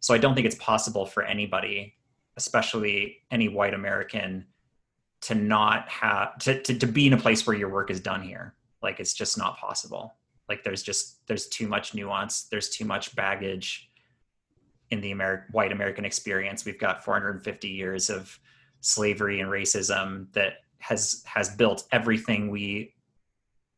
So 0.02 0.14
I 0.14 0.18
don't 0.18 0.36
think 0.36 0.46
it's 0.46 0.56
possible 0.56 1.06
for 1.06 1.24
anybody, 1.24 1.96
especially 2.38 3.18
any 3.32 3.48
white 3.48 3.74
American, 3.74 4.46
to 5.22 5.36
not 5.36 5.88
have 5.90 6.38
to, 6.40 6.62
to, 6.62 6.78
to 6.78 6.88
be 6.88 7.08
in 7.08 7.14
a 7.14 7.18
place 7.18 7.48
where 7.48 7.56
your 7.56 7.70
work 7.70 7.90
is 7.90 8.00
done 8.00 8.22
here. 8.22 8.56
Like 8.82 9.00
it's 9.00 9.14
just 9.14 9.38
not 9.38 9.58
possible. 9.58 10.16
Like 10.50 10.64
there's 10.64 10.84
just 10.84 11.26
there's 11.28 11.48
too 11.48 11.68
much 11.68 11.94
nuance, 11.94 12.44
there's 12.44 12.70
too 12.70 12.86
much 12.86 13.16
baggage 13.16 13.90
in 14.92 15.00
the 15.00 15.14
Ameri- 15.14 15.50
white 15.52 15.72
American 15.72 16.04
experience. 16.04 16.66
We've 16.66 16.80
got 16.80 17.04
450 17.04 17.70
years 17.70 18.10
of 18.10 18.38
slavery 18.82 19.40
and 19.40 19.50
racism 19.50 20.32
that 20.34 20.56
has 20.80 21.24
has 21.26 21.56
built 21.56 21.88
everything 21.94 22.50
we 22.50 22.94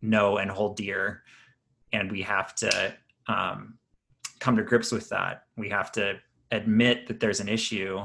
know 0.01 0.37
and 0.37 0.49
hold 0.49 0.75
dear 0.75 1.21
and 1.93 2.11
we 2.11 2.23
have 2.23 2.55
to 2.55 2.93
um, 3.27 3.77
come 4.39 4.55
to 4.55 4.63
grips 4.63 4.91
with 4.91 5.07
that 5.09 5.43
we 5.55 5.69
have 5.69 5.91
to 5.91 6.19
admit 6.51 7.05
that 7.05 7.19
there's 7.19 7.39
an 7.39 7.47
issue 7.47 7.99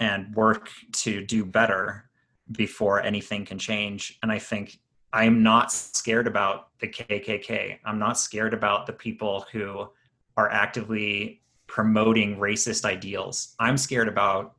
and 0.00 0.34
work 0.34 0.70
to 0.92 1.24
do 1.24 1.44
better 1.44 2.10
before 2.52 3.00
anything 3.02 3.44
can 3.44 3.58
change. 3.58 4.18
And 4.22 4.32
i 4.32 4.38
think 4.38 4.78
i'm 5.12 5.42
not 5.42 5.72
scared 5.72 6.26
about 6.26 6.68
the 6.78 6.88
kkk 6.88 7.78
i'm 7.84 7.98
not 7.98 8.18
scared 8.18 8.54
about 8.54 8.86
the 8.86 8.92
people 8.92 9.44
who 9.52 9.88
are 10.36 10.50
actively 10.50 11.42
promoting 11.66 12.36
racist 12.36 12.84
ideals. 12.84 13.54
I'm 13.60 13.76
scared 13.76 14.08
about 14.08 14.56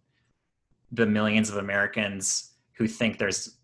the 0.91 1.05
millions 1.05 1.49
of 1.49 1.57
americans 1.57 2.53
who 2.73 2.87
think 2.87 3.17
there's 3.17 3.57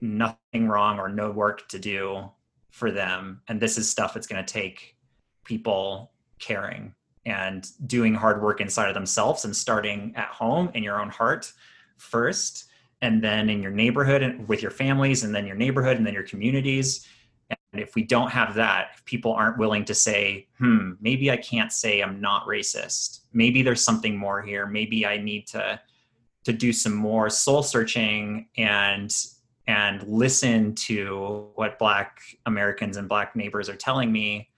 nothing 0.00 0.68
wrong 0.68 0.98
or 0.98 1.08
no 1.08 1.30
work 1.30 1.68
to 1.68 1.78
do 1.78 2.30
for 2.70 2.90
them. 2.90 3.42
And 3.48 3.60
this 3.60 3.76
is 3.76 3.88
stuff 3.88 4.14
that's 4.14 4.26
going 4.26 4.44
to 4.44 4.52
take 4.52 4.96
people 5.44 6.12
caring 6.38 6.94
and 7.26 7.68
doing 7.86 8.14
hard 8.14 8.42
work 8.42 8.60
inside 8.60 8.88
of 8.88 8.94
themselves 8.94 9.44
and 9.44 9.54
starting 9.54 10.12
at 10.16 10.28
home 10.28 10.70
in 10.74 10.82
your 10.82 11.00
own 11.00 11.10
heart 11.10 11.52
first 11.96 12.66
and 13.02 13.22
then 13.22 13.48
in 13.48 13.62
your 13.62 13.70
neighborhood 13.70 14.22
and 14.22 14.46
with 14.48 14.62
your 14.62 14.70
families 14.70 15.22
and 15.24 15.34
then 15.34 15.46
your 15.46 15.56
neighborhood 15.56 15.96
and 15.96 16.06
then 16.06 16.14
your 16.14 16.22
communities. 16.22 17.06
And 17.50 17.80
if 17.80 17.94
we 17.94 18.02
don't 18.04 18.30
have 18.30 18.54
that 18.54 18.90
if 18.94 19.04
people 19.04 19.32
aren't 19.32 19.58
willing 19.58 19.84
to 19.86 19.94
say 19.94 20.48
hmm 20.58 20.92
maybe 21.00 21.30
i 21.30 21.36
can't 21.36 21.72
say 21.72 22.00
i'm 22.00 22.20
not 22.20 22.46
racist. 22.46 23.20
Maybe 23.32 23.62
there's 23.62 23.82
something 23.82 24.16
more 24.16 24.42
here. 24.42 24.66
Maybe 24.66 25.06
i 25.06 25.16
need 25.16 25.46
to 25.48 25.80
to 26.44 26.52
do 26.52 26.72
some 26.72 26.94
more 26.94 27.28
soul 27.28 27.62
searching 27.62 28.48
and 28.56 29.14
and 29.66 30.02
listen 30.08 30.74
to 30.74 31.48
what 31.54 31.78
black 31.78 32.22
americans 32.46 32.96
and 32.96 33.08
black 33.08 33.36
neighbors 33.36 33.68
are 33.68 33.76
telling 33.76 34.10
me 34.10 34.48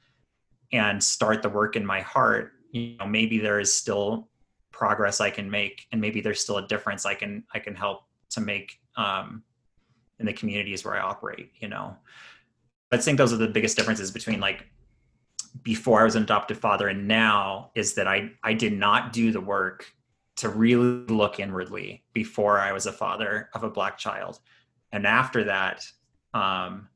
and 0.72 1.02
start 1.02 1.42
the 1.42 1.48
work 1.48 1.76
in 1.76 1.84
my 1.84 2.00
heart 2.00 2.51
you 2.72 2.96
know 2.98 3.06
maybe 3.06 3.38
there 3.38 3.60
is 3.60 3.72
still 3.72 4.28
progress 4.72 5.20
i 5.20 5.30
can 5.30 5.48
make 5.48 5.86
and 5.92 6.00
maybe 6.00 6.20
there's 6.20 6.40
still 6.40 6.58
a 6.58 6.66
difference 6.66 7.06
i 7.06 7.14
can 7.14 7.44
i 7.54 7.58
can 7.58 7.74
help 7.74 8.04
to 8.30 8.40
make 8.40 8.80
um, 8.96 9.42
in 10.18 10.26
the 10.26 10.32
communities 10.32 10.84
where 10.84 10.94
i 10.94 11.00
operate 11.00 11.50
you 11.60 11.68
know? 11.68 11.96
I 12.90 12.98
think 12.98 13.16
those 13.16 13.32
are 13.32 13.36
the 13.36 13.48
biggest 13.48 13.76
differences 13.76 14.10
between 14.10 14.40
like 14.40 14.66
before 15.62 16.00
i 16.00 16.04
was 16.04 16.16
an 16.16 16.24
adoptive 16.24 16.58
father 16.58 16.88
and 16.88 17.06
now 17.06 17.70
is 17.74 17.94
that 17.94 18.08
i 18.08 18.30
i 18.42 18.52
did 18.52 18.72
not 18.72 19.12
do 19.12 19.30
the 19.30 19.40
work 19.40 19.92
to 20.36 20.48
really 20.48 21.04
look 21.06 21.38
inwardly 21.38 22.02
before 22.14 22.58
i 22.58 22.72
was 22.72 22.86
a 22.86 22.92
father 22.92 23.50
of 23.54 23.62
a 23.64 23.70
black 23.70 23.98
child. 23.98 24.40
And 24.92 25.06
after 25.06 25.44
that 25.44 25.86
um, 26.34 26.88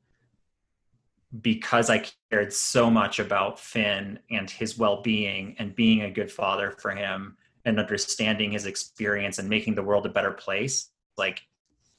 because 1.41 1.91
I 1.91 2.05
cared 2.31 2.53
so 2.53 2.91
much 2.91 3.19
about 3.19 3.59
Finn 3.59 4.19
and 4.31 4.49
his 4.49 4.79
well 4.79 5.03
being 5.03 5.57
and 5.59 5.75
being 5.75 6.03
a 6.03 6.11
good 6.11 6.31
father 6.31 6.75
for 6.79 6.91
him 6.93 7.37
and 7.65 7.81
understanding 7.81 8.53
his 8.53 8.67
experience 8.67 9.39
and 9.39 9.49
making 9.49 9.75
the 9.75 9.83
world 9.83 10.07
a 10.07 10.11
better 10.11 10.31
place, 10.31 10.91
like 11.17 11.43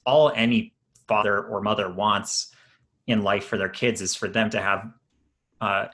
all 0.06 0.32
any 0.36 0.74
father 1.08 1.44
or 1.44 1.62
mother 1.62 1.92
wants 1.92 2.54
in 3.08 3.22
life 3.22 3.46
for 3.46 3.58
their 3.58 3.70
kids 3.70 4.02
is 4.02 4.16
for 4.16 4.28
them 4.28 4.50
to 4.50 4.62
have 4.62 4.92
uh, 5.62 5.88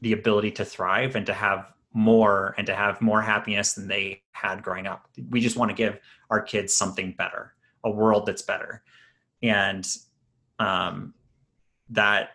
the 0.00 0.12
ability 0.12 0.50
to 0.50 0.64
thrive 0.64 1.16
and 1.16 1.26
to 1.26 1.34
have 1.34 1.72
more 1.92 2.54
and 2.56 2.66
to 2.66 2.74
have 2.74 3.00
more 3.00 3.20
happiness 3.20 3.74
than 3.74 3.88
they 3.88 4.22
had 4.32 4.62
growing 4.62 4.86
up. 4.86 5.08
We 5.30 5.40
just 5.40 5.56
want 5.56 5.70
to 5.70 5.74
give 5.74 5.98
our 6.30 6.40
kids 6.40 6.74
something 6.74 7.12
better, 7.12 7.54
a 7.84 7.90
world 7.90 8.26
that's 8.26 8.42
better. 8.42 8.82
And 9.42 9.86
um, 10.58 11.14
that 11.90 12.30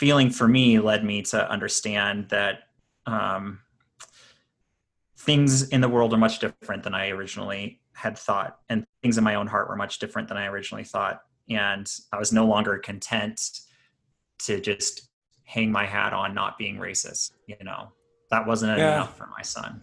feeling 0.00 0.30
for 0.30 0.48
me 0.48 0.78
led 0.78 1.04
me 1.04 1.20
to 1.20 1.50
understand 1.50 2.26
that 2.30 2.60
um, 3.04 3.58
things 5.18 5.68
in 5.68 5.82
the 5.82 5.88
world 5.90 6.14
are 6.14 6.16
much 6.16 6.38
different 6.38 6.82
than 6.82 6.94
I 6.94 7.10
originally 7.10 7.82
had 7.92 8.16
thought, 8.16 8.60
and 8.70 8.86
things 9.02 9.18
in 9.18 9.24
my 9.24 9.34
own 9.34 9.46
heart 9.46 9.68
were 9.68 9.76
much 9.76 9.98
different 9.98 10.26
than 10.28 10.38
I 10.38 10.46
originally 10.46 10.84
thought. 10.84 11.20
And 11.50 11.86
I 12.14 12.16
was 12.16 12.32
no 12.32 12.46
longer 12.46 12.78
content 12.78 13.42
to 14.46 14.58
just 14.58 15.10
hang 15.44 15.70
my 15.70 15.84
hat 15.84 16.14
on 16.14 16.32
not 16.32 16.56
being 16.56 16.78
racist. 16.78 17.32
You 17.46 17.56
know, 17.62 17.92
that 18.30 18.46
wasn't 18.46 18.78
yeah. 18.78 18.94
enough 18.94 19.18
for 19.18 19.26
my 19.26 19.42
son. 19.42 19.82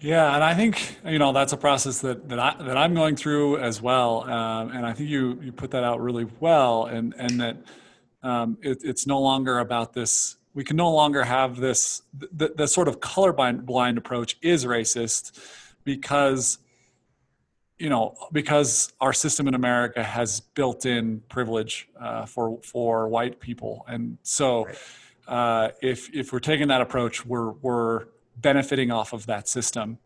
Yeah, 0.00 0.34
and 0.34 0.42
I 0.42 0.54
think 0.54 1.00
you 1.04 1.18
know 1.18 1.34
that's 1.34 1.52
a 1.52 1.58
process 1.58 2.00
that 2.00 2.30
that 2.30 2.38
I 2.38 2.56
that 2.62 2.78
I'm 2.78 2.94
going 2.94 3.14
through 3.14 3.58
as 3.58 3.82
well, 3.82 4.22
um, 4.30 4.70
and 4.70 4.86
I 4.86 4.94
think 4.94 5.10
you 5.10 5.38
you 5.42 5.52
put 5.52 5.70
that 5.72 5.84
out 5.84 6.00
really 6.00 6.26
well, 6.40 6.86
and 6.86 7.14
and 7.18 7.38
that 7.42 7.58
um, 8.22 8.58
it, 8.62 8.78
it's 8.82 9.06
no 9.06 9.20
longer 9.20 9.58
about 9.58 9.92
this. 9.92 10.36
We 10.54 10.64
can 10.64 10.76
no 10.76 10.90
longer 10.92 11.24
have 11.24 11.56
this. 11.56 12.02
The, 12.12 12.52
the 12.56 12.66
sort 12.66 12.88
of 12.88 13.00
colorblind 13.00 13.64
blind 13.64 13.98
approach 13.98 14.36
is 14.42 14.64
racist 14.64 15.38
because 15.84 16.58
you 17.78 17.88
know 17.88 18.16
because 18.32 18.92
our 19.00 19.12
system 19.12 19.46
in 19.46 19.54
America 19.54 20.02
has 20.02 20.40
built-in 20.40 21.22
privilege 21.28 21.88
uh, 22.00 22.26
for 22.26 22.58
for 22.62 23.08
white 23.08 23.38
people, 23.40 23.84
and 23.88 24.18
so 24.22 24.66
uh, 25.28 25.68
if 25.80 26.12
if 26.14 26.32
we're 26.32 26.40
taking 26.40 26.68
that 26.68 26.80
approach, 26.80 27.24
we're 27.24 27.50
we're 27.50 28.06
benefiting 28.36 28.90
off 28.90 29.12
of 29.12 29.26
that 29.26 29.48
system. 29.48 29.98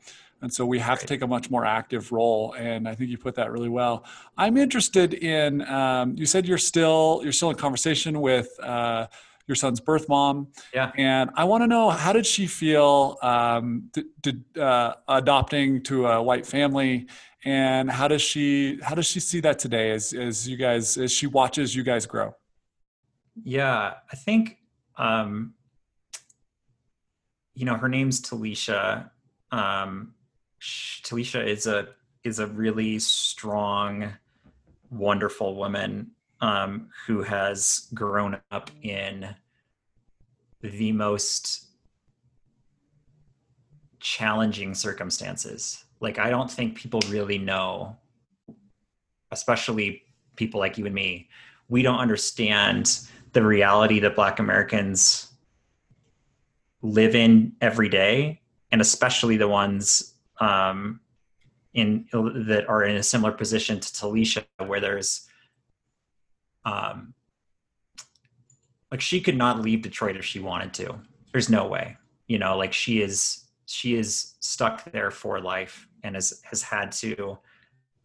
And 0.43 0.53
so 0.53 0.67
we 0.67 0.81
have 0.81 0.99
to 1.01 1.07
take 1.07 1.23
a 1.23 1.27
much 1.27 1.51
more 1.51 1.65
active 1.65 2.11
role. 2.11 2.55
And 2.59 2.89
I 2.89 2.95
think 2.95 3.11
you 3.11 3.17
put 3.17 3.37
that 3.37 3.53
really 3.53 3.69
well. 3.69 4.05
I'm 4.37 4.57
interested 4.57 5.15
in. 5.15 5.63
Um, 5.69 6.17
you 6.17 6.27
said 6.27 6.47
you're 6.47 6.59
still 6.59 7.21
you're 7.23 7.33
still 7.33 7.51
in 7.51 7.57
conversation 7.57 8.21
with 8.21 8.49
uh, 8.61 9.07
your 9.47 9.55
son's 9.55 9.81
birth 9.81 10.09
mom. 10.09 10.49
Yeah. 10.75 10.91
And 10.97 11.31
I 11.35 11.45
want 11.45 11.63
to 11.63 11.69
know 11.69 11.91
how 11.91 12.13
did 12.13 12.27
she 12.27 12.47
feel 12.47 13.19
um, 13.23 13.91
did, 14.21 14.45
uh, 14.59 14.95
adopting 15.09 15.83
to 15.85 16.07
a 16.09 16.23
white 16.23 16.45
family, 16.45 17.07
and 17.45 17.91
how 17.91 18.09
does 18.09 18.23
she 18.23 18.81
how 18.83 18.95
does 18.95 19.07
she 19.07 19.21
see 19.21 19.41
that 19.41 19.59
today 19.59 19.93
as 19.93 20.13
as 20.13 20.49
you 20.49 20.57
guys 20.57 20.99
as 20.99 21.13
she 21.13 21.27
watches 21.27 21.75
you 21.75 21.85
guys 21.85 22.05
grow? 22.05 22.35
Yeah, 23.45 23.95
I 24.13 24.17
think. 24.17 24.59
Um, 24.97 25.55
you 27.55 27.65
know, 27.65 27.75
her 27.75 27.89
name's 27.89 28.21
Talisha. 28.21 29.11
Um, 29.51 30.15
Talisha 31.03 31.45
is 31.45 31.67
a 31.67 31.89
is 32.25 32.39
a 32.39 32.47
really 32.47 32.99
strong, 33.01 34.13
wonderful 34.91 35.57
woman 35.57 36.13
um, 36.41 36.89
who 37.07 37.23
has 37.23 37.89
grown 37.95 38.39
up 38.51 38.71
in 38.83 39.35
the 40.61 40.93
most 40.93 41.67
challenging 43.99 44.75
circumstances. 44.75 45.85
Like 46.01 46.19
I 46.19 46.31
don't 46.31 46.51
think 46.51 46.77
people 46.77 47.01
really 47.09 47.39
know, 47.39 47.97
especially 49.31 50.03
people 50.37 50.61
like 50.61 50.79
you 50.79 50.87
and 50.87 50.95
me, 50.95 51.29
we 51.69 51.83
don't 51.83 51.99
understand 51.99 53.01
the 53.33 53.43
reality 53.45 53.99
that 54.01 54.15
Black 54.15 54.39
Americans 54.39 55.33
live 56.83 57.15
in 57.15 57.53
every 57.61 57.89
day, 57.89 58.41
and 58.71 58.81
especially 58.81 59.37
the 59.37 59.49
ones 59.49 60.12
um, 60.43 61.01
in 61.73 62.07
that 62.13 62.65
are 62.69 62.83
in 62.83 62.97
a 62.97 63.03
similar 63.03 63.33
position 63.33 63.79
to 63.79 63.89
Talisha, 63.89 64.45
where 64.67 64.81
there's 64.81 65.29
um, 66.65 67.15
like 68.91 69.01
she 69.01 69.21
could 69.21 69.37
not 69.37 69.61
leave 69.61 69.83
Detroit 69.83 70.17
if 70.17 70.25
she 70.25 70.41
wanted 70.41 70.75
to. 70.75 70.99
There's 71.31 71.49
no 71.49 71.67
way, 71.67 71.97
you 72.27 72.39
know, 72.39 72.59
like 72.59 72.73
she 72.73 73.01
is 73.01 73.45
she 73.67 73.95
is 73.95 74.35
stuck 74.41 74.91
there 74.91 75.13
for 75.13 75.41
life 75.41 75.87
and 76.03 76.17
has 76.17 76.43
has 76.45 76.63
had 76.63 76.91
to 76.93 77.39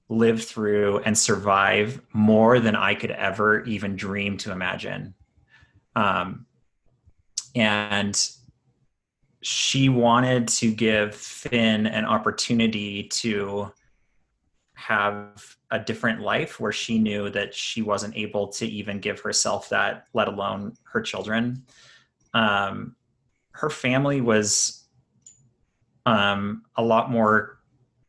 live 0.09 0.41
through 0.41 0.99
and 0.99 1.17
survive 1.17 1.99
more 2.13 2.59
than 2.59 2.75
I 2.75 2.93
could 2.95 3.11
ever 3.11 3.63
even 3.63 3.95
dream 3.95 4.38
to 4.38 4.51
imagine. 4.51 5.13
Um, 5.95 6.45
and 7.55 8.15
she 9.41 9.89
wanted 9.89 10.47
to 10.47 10.71
give 10.71 11.15
Finn 11.15 11.85
an 11.85 12.05
opportunity 12.05 13.03
to 13.03 13.71
have 14.73 15.57
a 15.71 15.79
different 15.79 16.21
life 16.21 16.59
where 16.59 16.71
she 16.71 16.97
knew 16.97 17.29
that 17.29 17.53
she 17.53 17.81
wasn't 17.81 18.15
able 18.15 18.47
to 18.47 18.65
even 18.65 18.99
give 18.99 19.19
herself 19.19 19.69
that, 19.69 20.07
let 20.13 20.27
alone 20.27 20.75
her 20.83 21.01
children. 21.01 21.63
Um, 22.33 22.95
her 23.51 23.69
family 23.69 24.21
was 24.21 24.85
um, 26.05 26.63
a 26.75 26.83
lot 26.83 27.11
more 27.11 27.59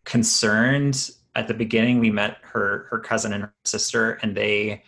concerned 0.04 1.10
at 1.34 1.48
the 1.48 1.54
beginning. 1.54 1.98
We 1.98 2.10
met 2.10 2.38
her 2.42 2.86
her 2.90 2.98
cousin 2.98 3.32
and 3.32 3.44
her 3.44 3.54
sister, 3.64 4.18
and 4.22 4.36
they 4.36 4.82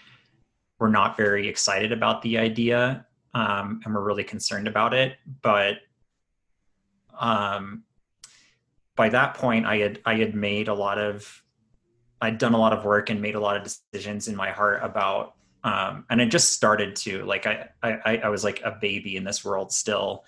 were 0.78 0.88
not 0.88 1.16
very 1.16 1.48
excited 1.48 1.92
about 1.92 2.22
the 2.22 2.38
idea 2.38 3.06
um, 3.34 3.80
and 3.84 3.94
were 3.94 4.04
really 4.04 4.24
concerned 4.24 4.68
about 4.68 4.94
it. 4.94 5.16
But 5.42 5.78
um, 7.20 7.84
by 8.96 9.10
that 9.10 9.34
point, 9.34 9.66
I 9.66 9.76
had 9.78 10.00
I 10.04 10.16
had 10.16 10.34
made 10.34 10.68
a 10.68 10.74
lot 10.74 10.98
of 10.98 11.42
I'd 12.20 12.38
done 12.38 12.54
a 12.54 12.58
lot 12.58 12.72
of 12.72 12.84
work 12.84 13.10
and 13.10 13.22
made 13.22 13.34
a 13.34 13.40
lot 13.40 13.56
of 13.56 13.62
decisions 13.62 14.28
in 14.28 14.36
my 14.36 14.50
heart 14.50 14.80
about 14.82 15.34
um, 15.62 16.04
and 16.10 16.20
it 16.20 16.26
just 16.26 16.54
started 16.54 16.96
to 16.96 17.24
like 17.24 17.46
I, 17.46 17.68
I 17.82 18.16
I 18.24 18.28
was 18.28 18.42
like 18.42 18.60
a 18.64 18.72
baby 18.72 19.16
in 19.16 19.24
this 19.24 19.44
world 19.44 19.72
still 19.72 20.24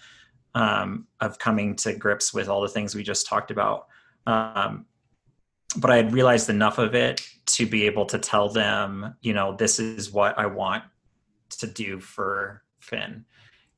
um, 0.55 1.07
of 1.21 1.39
coming 1.39 1.75
to 1.77 1.95
grips 1.95 2.35
with 2.35 2.49
all 2.49 2.61
the 2.61 2.69
things 2.69 2.95
we 2.95 3.03
just 3.03 3.27
talked 3.27 3.51
about. 3.51 3.87
Um, 4.27 4.87
but 5.79 5.91
I 5.91 5.97
had 5.97 6.13
realized 6.13 6.51
enough 6.51 6.77
of 6.79 6.95
it 6.95 7.27
to 7.47 7.67
be 7.67 7.87
able 7.87 8.05
to 8.07 8.19
tell 8.19 8.51
them, 8.51 9.17
you 9.23 9.33
know, 9.33 9.57
this 9.57 9.79
is 9.79 10.13
what 10.13 10.39
I 10.39 10.45
want 10.47 10.85
to 11.59 11.67
do 11.67 11.99
for 11.99 12.63
Finn, 12.81 13.25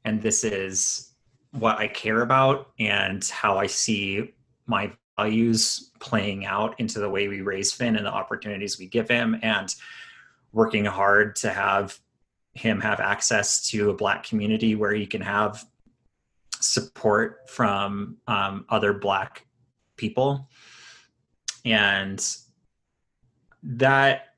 and 0.04 0.20
this 0.20 0.42
is 0.42 1.13
what 1.54 1.78
I 1.78 1.86
care 1.86 2.22
about 2.22 2.72
and 2.78 3.24
how 3.26 3.58
I 3.58 3.66
see 3.68 4.34
my 4.66 4.92
values 5.16 5.92
playing 6.00 6.44
out 6.46 6.78
into 6.80 6.98
the 6.98 7.08
way 7.08 7.28
we 7.28 7.40
raise 7.40 7.72
Finn 7.72 7.96
and 7.96 8.04
the 8.04 8.12
opportunities 8.12 8.78
we 8.78 8.86
give 8.86 9.08
him, 9.08 9.38
and 9.42 9.72
working 10.52 10.84
hard 10.84 11.36
to 11.36 11.50
have 11.50 11.98
him 12.54 12.80
have 12.80 13.00
access 13.00 13.68
to 13.68 13.90
a 13.90 13.94
Black 13.94 14.24
community 14.24 14.74
where 14.74 14.92
he 14.92 15.06
can 15.06 15.20
have 15.20 15.64
support 16.60 17.48
from 17.48 18.16
um, 18.26 18.64
other 18.68 18.92
Black 18.92 19.46
people. 19.96 20.48
And 21.64 22.24
that, 23.62 24.34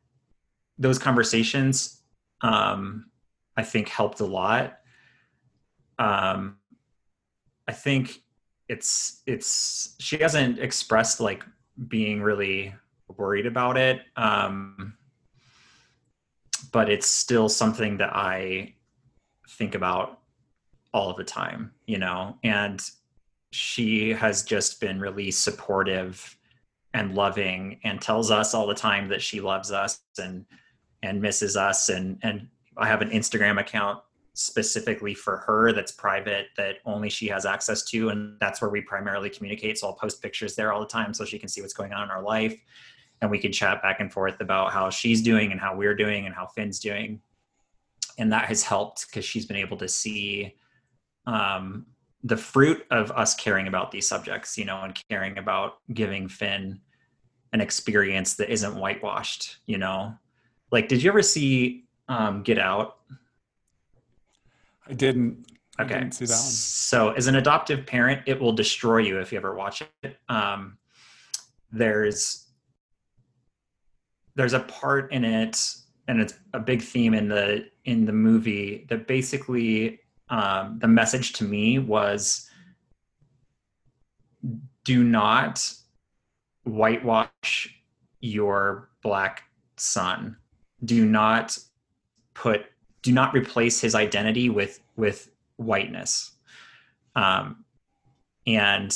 those 0.79 0.99
conversations, 0.99 2.03
um, 2.43 3.07
I 3.57 3.63
think 3.63 3.89
helped 3.89 4.21
a 4.21 4.27
lot. 4.27 4.79
Um, 5.99 6.59
I 7.69 7.73
think 7.73 8.23
it's 8.69 9.23
it's 9.27 9.95
she 9.99 10.19
hasn't 10.19 10.59
expressed 10.59 11.21
like 11.21 11.45
being 11.89 12.23
really 12.23 12.75
worried 13.17 13.47
about 13.47 13.77
it. 13.77 14.03
Um, 14.17 14.95
but 16.73 16.91
it's 16.91 17.07
still 17.07 17.49
something 17.49 17.99
that 17.99 18.15
I 18.15 18.75
think 19.51 19.75
about 19.75 20.21
all 20.93 21.15
the 21.15 21.25
time, 21.25 21.73
you 21.87 21.99
know, 21.99 22.37
and 22.43 22.83
she 23.53 24.11
has 24.11 24.43
just 24.43 24.81
been 24.81 24.99
really 24.99 25.31
supportive 25.31 26.37
and 26.95 27.15
loving 27.15 27.79
and 27.85 28.01
tells 28.01 28.31
us 28.31 28.55
all 28.55 28.67
the 28.67 28.75
time 28.75 29.09
that 29.09 29.23
she 29.23 29.41
loves 29.41 29.71
us 29.71 30.01
and 30.19 30.45
and 31.03 31.21
misses 31.21 31.57
us 31.57 31.89
and 31.89 32.19
and 32.23 32.49
I 32.77 32.87
have 32.87 33.03
an 33.03 33.11
Instagram 33.11 33.61
account 33.61 34.01
specifically 34.39 35.15
for 35.15 35.39
her 35.39 35.73
that's 35.73 35.93
private 35.93 36.49
that 36.57 36.77
only 36.85 37.09
she 37.09 37.27
has 37.27 37.47
access 37.47 37.83
to 37.83 38.11
and 38.11 38.39
that's 38.39 38.61
where 38.61 38.71
we 38.71 38.83
primarily 38.83 39.31
communicate 39.31 39.79
so 39.79 39.87
I'll 39.87 39.95
post 39.95 40.21
pictures 40.21 40.55
there 40.55 40.73
all 40.73 40.81
the 40.81 40.87
time 40.87 41.15
so 41.15 41.25
she 41.25 41.39
can 41.39 41.49
see 41.49 41.63
what's 41.63 41.73
going 41.73 41.95
on 41.95 42.05
in 42.05 42.11
our 42.11 42.23
life 42.23 42.55
and 43.23 43.31
we 43.31 43.39
can 43.39 43.51
chat 43.51 43.81
back 43.81 44.01
and 44.01 44.13
forth 44.13 44.41
about 44.41 44.73
how 44.73 44.91
she's 44.91 45.23
doing 45.23 45.53
and 45.53 45.61
how 45.61 45.75
we're 45.75 45.97
doing 45.97 46.27
and 46.27 46.35
how 46.35 46.47
Finn's 46.47 46.79
doing 46.79 47.21
and 48.19 48.31
that 48.33 48.45
has 48.47 48.63
helped 48.63 49.07
because 49.07 49.25
she's 49.25 49.47
been 49.47 49.57
able 49.57 49.77
to 49.79 49.89
see 49.89 50.55
um, 51.27 51.87
the 52.25 52.37
fruit 52.37 52.85
of 52.91 53.11
us 53.13 53.35
caring 53.35 53.69
about 53.69 53.91
these 53.91 54.07
subjects, 54.07 54.57
you 54.57 54.65
know, 54.65 54.81
and 54.83 54.99
caring 55.09 55.39
about 55.39 55.75
giving 55.93 56.29
Finn 56.29 56.81
an 57.53 57.61
experience 57.61 58.35
that 58.35 58.51
isn't 58.51 58.75
whitewashed, 58.75 59.59
you 59.67 59.79
know. 59.79 60.15
Like, 60.73 60.89
did 60.89 61.03
you 61.03 61.11
ever 61.11 61.23
see 61.23 61.85
um, 62.09 62.43
Get 62.43 62.59
Out? 62.59 62.97
I 64.89 64.95
didn't. 64.95 65.47
Okay. 65.79 65.95
I 65.95 65.99
didn't 65.99 66.15
see 66.15 66.27
that 66.27 66.33
one. 66.33 66.41
So, 66.41 67.11
as 67.11 67.27
an 67.27 67.37
adoptive 67.37 67.87
parent, 67.87 68.23
it 68.27 68.41
will 68.41 68.53
destroy 68.53 68.99
you 68.99 69.21
if 69.21 69.33
you 69.33 69.39
ever 69.39 69.55
watch 69.55 69.83
it. 70.03 70.17
Um, 70.29 70.79
there's 71.73 72.47
there's 74.35 74.53
a 74.53 74.61
part 74.61 75.13
in 75.13 75.25
it, 75.25 75.59
and 76.09 76.21
it's 76.21 76.35
a 76.53 76.61
big 76.61 76.83
theme 76.83 77.15
in 77.15 77.29
the 77.29 77.69
in 77.85 78.05
the 78.05 78.13
movie 78.13 78.87
that 78.89 79.07
basically 79.07 80.01
um, 80.29 80.79
the 80.81 80.89
message 80.89 81.33
to 81.35 81.45
me 81.45 81.79
was 81.79 82.49
do 84.85 85.05
not 85.05 85.73
whitewash 86.65 87.83
your 88.21 88.89
black 89.03 89.45
son 89.77 90.37
do 90.85 91.07
not 91.07 91.59
put 92.35 92.67
do 93.07 93.13
not 93.13 93.33
replace 93.33 93.81
his 93.81 93.95
identity 93.95 94.51
with 94.51 94.81
with 94.97 95.31
whiteness. 95.59 96.33
Um, 97.15 97.65
and 98.49 98.93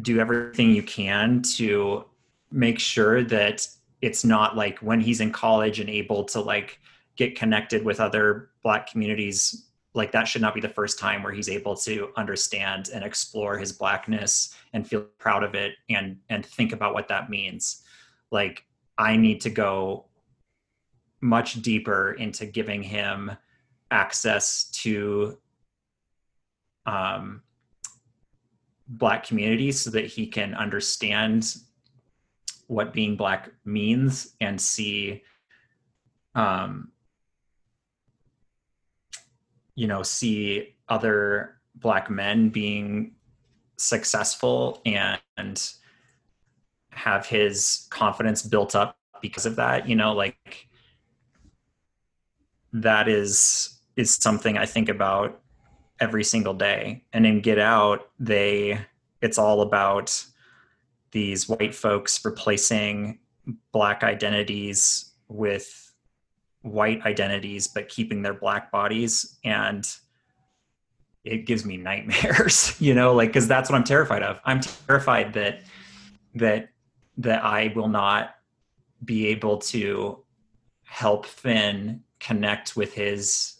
do 0.00 0.20
everything 0.20 0.70
you 0.70 0.82
can 0.82 1.42
to 1.42 2.04
make 2.52 2.78
sure 2.78 3.24
that 3.24 3.66
it's 4.00 4.24
not 4.24 4.56
like 4.56 4.78
when 4.78 5.00
he's 5.00 5.20
in 5.20 5.32
college 5.32 5.80
and 5.80 5.90
able 5.90 6.24
to 6.24 6.40
like 6.40 6.78
get 7.16 7.36
connected 7.36 7.84
with 7.84 7.98
other 7.98 8.50
black 8.62 8.88
communities 8.88 9.66
like 9.94 10.12
that 10.12 10.26
should 10.26 10.40
not 10.40 10.54
be 10.54 10.60
the 10.60 10.68
first 10.68 11.00
time 11.00 11.22
where 11.22 11.32
he's 11.32 11.48
able 11.48 11.76
to 11.76 12.10
understand 12.16 12.90
and 12.94 13.04
explore 13.04 13.58
his 13.58 13.72
blackness 13.72 14.54
and 14.72 14.86
feel 14.86 15.02
proud 15.18 15.42
of 15.42 15.56
it 15.56 15.74
and 15.90 16.16
and 16.30 16.46
think 16.46 16.72
about 16.72 16.94
what 16.94 17.08
that 17.08 17.28
means. 17.28 17.82
Like 18.30 18.64
i 18.98 19.16
need 19.16 19.40
to 19.40 19.50
go 19.50 20.04
much 21.22 21.62
deeper 21.62 22.12
into 22.12 22.44
giving 22.44 22.82
him 22.82 23.30
access 23.90 24.64
to 24.70 25.38
um, 26.84 27.42
black 28.88 29.24
communities 29.24 29.80
so 29.80 29.90
that 29.90 30.06
he 30.06 30.26
can 30.26 30.54
understand 30.54 31.56
what 32.66 32.92
being 32.92 33.16
black 33.16 33.50
means 33.64 34.34
and 34.40 34.60
see 34.60 35.22
um, 36.34 36.90
you 39.74 39.86
know 39.86 40.02
see 40.02 40.74
other 40.88 41.60
black 41.76 42.10
men 42.10 42.48
being 42.48 43.12
successful 43.76 44.80
and 44.84 45.72
have 46.90 47.26
his 47.26 47.86
confidence 47.90 48.42
built 48.42 48.74
up 48.74 48.96
because 49.20 49.46
of 49.46 49.56
that 49.56 49.88
you 49.88 49.96
know 49.96 50.12
like 50.12 50.68
that 52.72 53.08
is 53.08 53.78
is 53.96 54.14
something 54.14 54.56
i 54.56 54.66
think 54.66 54.88
about 54.88 55.42
every 56.02 56.24
single 56.24 56.52
day. 56.52 57.04
And 57.12 57.24
in 57.24 57.40
get 57.40 57.60
out 57.60 58.10
they 58.18 58.84
it's 59.20 59.38
all 59.38 59.62
about 59.62 60.24
these 61.12 61.48
white 61.48 61.74
folks 61.74 62.24
replacing 62.24 63.20
black 63.70 64.02
identities 64.02 65.12
with 65.28 65.92
white 66.62 67.00
identities 67.06 67.68
but 67.68 67.88
keeping 67.88 68.22
their 68.22 68.34
black 68.34 68.72
bodies. 68.72 69.38
And 69.44 69.88
it 71.22 71.46
gives 71.46 71.64
me 71.64 71.76
nightmares 71.88 72.74
you 72.80 72.94
know 72.94 73.14
like 73.14 73.28
because 73.28 73.46
that's 73.46 73.70
what 73.70 73.76
i'm 73.76 73.84
terrified 73.84 74.24
of. 74.24 74.40
I'm 74.44 74.60
terrified 74.60 75.34
that 75.34 75.60
that 76.34 76.70
that 77.18 77.44
i 77.44 77.72
will 77.76 77.88
not 77.88 78.34
be 79.04 79.28
able 79.28 79.58
to 79.58 80.18
help 80.82 81.26
finn 81.26 82.02
connect 82.22 82.76
with 82.76 82.94
his 82.94 83.54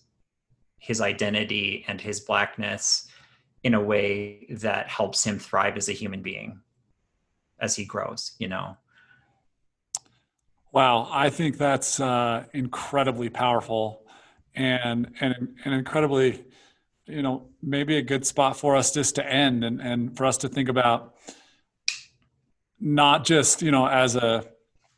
his 0.79 1.01
identity 1.01 1.85
and 1.89 2.01
his 2.01 2.21
blackness 2.21 3.07
in 3.63 3.75
a 3.75 3.81
way 3.81 4.47
that 4.51 4.89
helps 4.89 5.25
him 5.25 5.39
thrive 5.39 5.77
as 5.77 5.89
a 5.89 5.93
human 5.93 6.23
being 6.23 6.61
as 7.61 7.77
he 7.77 7.85
grows 7.85 8.33
you 8.39 8.49
know? 8.49 8.77
Wow, 10.73 11.07
I 11.11 11.29
think 11.29 11.59
that's 11.59 12.01
uh, 12.01 12.45
incredibly 12.55 13.29
powerful, 13.29 14.07
and 14.55 15.13
and 15.21 15.55
and 15.67 15.75
incredibly, 15.75 16.47
you 17.05 17.21
know, 17.21 17.49
maybe 17.63 17.99
a 17.99 18.03
good 18.03 18.27
spot 18.27 18.57
for 18.57 18.75
us 18.75 18.91
just 18.91 19.17
to 19.17 19.27
end 19.27 19.65
and 19.65 19.83
and 19.83 20.17
for 20.17 20.25
us 20.25 20.39
to 20.39 20.49
think 20.49 20.71
about 20.71 21.15
not 22.81 23.25
just 23.27 23.61
you 23.61 23.71
know 23.71 23.87
as 23.87 24.17
a 24.17 24.47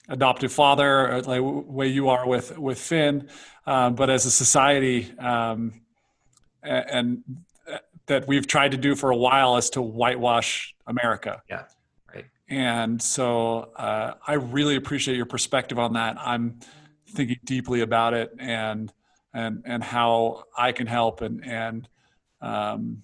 adoptive 0.08 0.52
father, 0.52 1.22
like 1.22 1.40
way 1.42 1.88
you 1.88 2.08
are 2.08 2.26
with 2.26 2.58
with 2.58 2.78
Finn, 2.78 3.28
um, 3.66 3.94
but 3.94 4.10
as 4.10 4.26
a 4.26 4.30
society, 4.30 5.12
um, 5.18 5.80
and, 6.62 6.84
and 6.90 7.24
that 8.06 8.28
we've 8.28 8.46
tried 8.46 8.72
to 8.72 8.76
do 8.76 8.94
for 8.94 9.10
a 9.10 9.16
while 9.16 9.56
is 9.56 9.70
to 9.70 9.82
whitewash 9.82 10.74
America. 10.86 11.42
Yeah 11.48 11.64
Right. 12.14 12.26
and 12.48 13.00
so 13.00 13.70
uh, 13.76 14.14
I 14.26 14.34
really 14.34 14.76
appreciate 14.76 15.16
your 15.16 15.26
perspective 15.26 15.78
on 15.78 15.94
that. 15.94 16.16
I'm 16.18 16.60
thinking 17.08 17.38
deeply 17.44 17.80
about 17.80 18.14
it 18.14 18.32
and 18.38 18.92
and 19.32 19.62
and 19.64 19.82
how 19.82 20.44
I 20.56 20.72
can 20.72 20.86
help 20.86 21.20
and 21.22 21.44
and 21.44 21.88
um, 22.40 23.02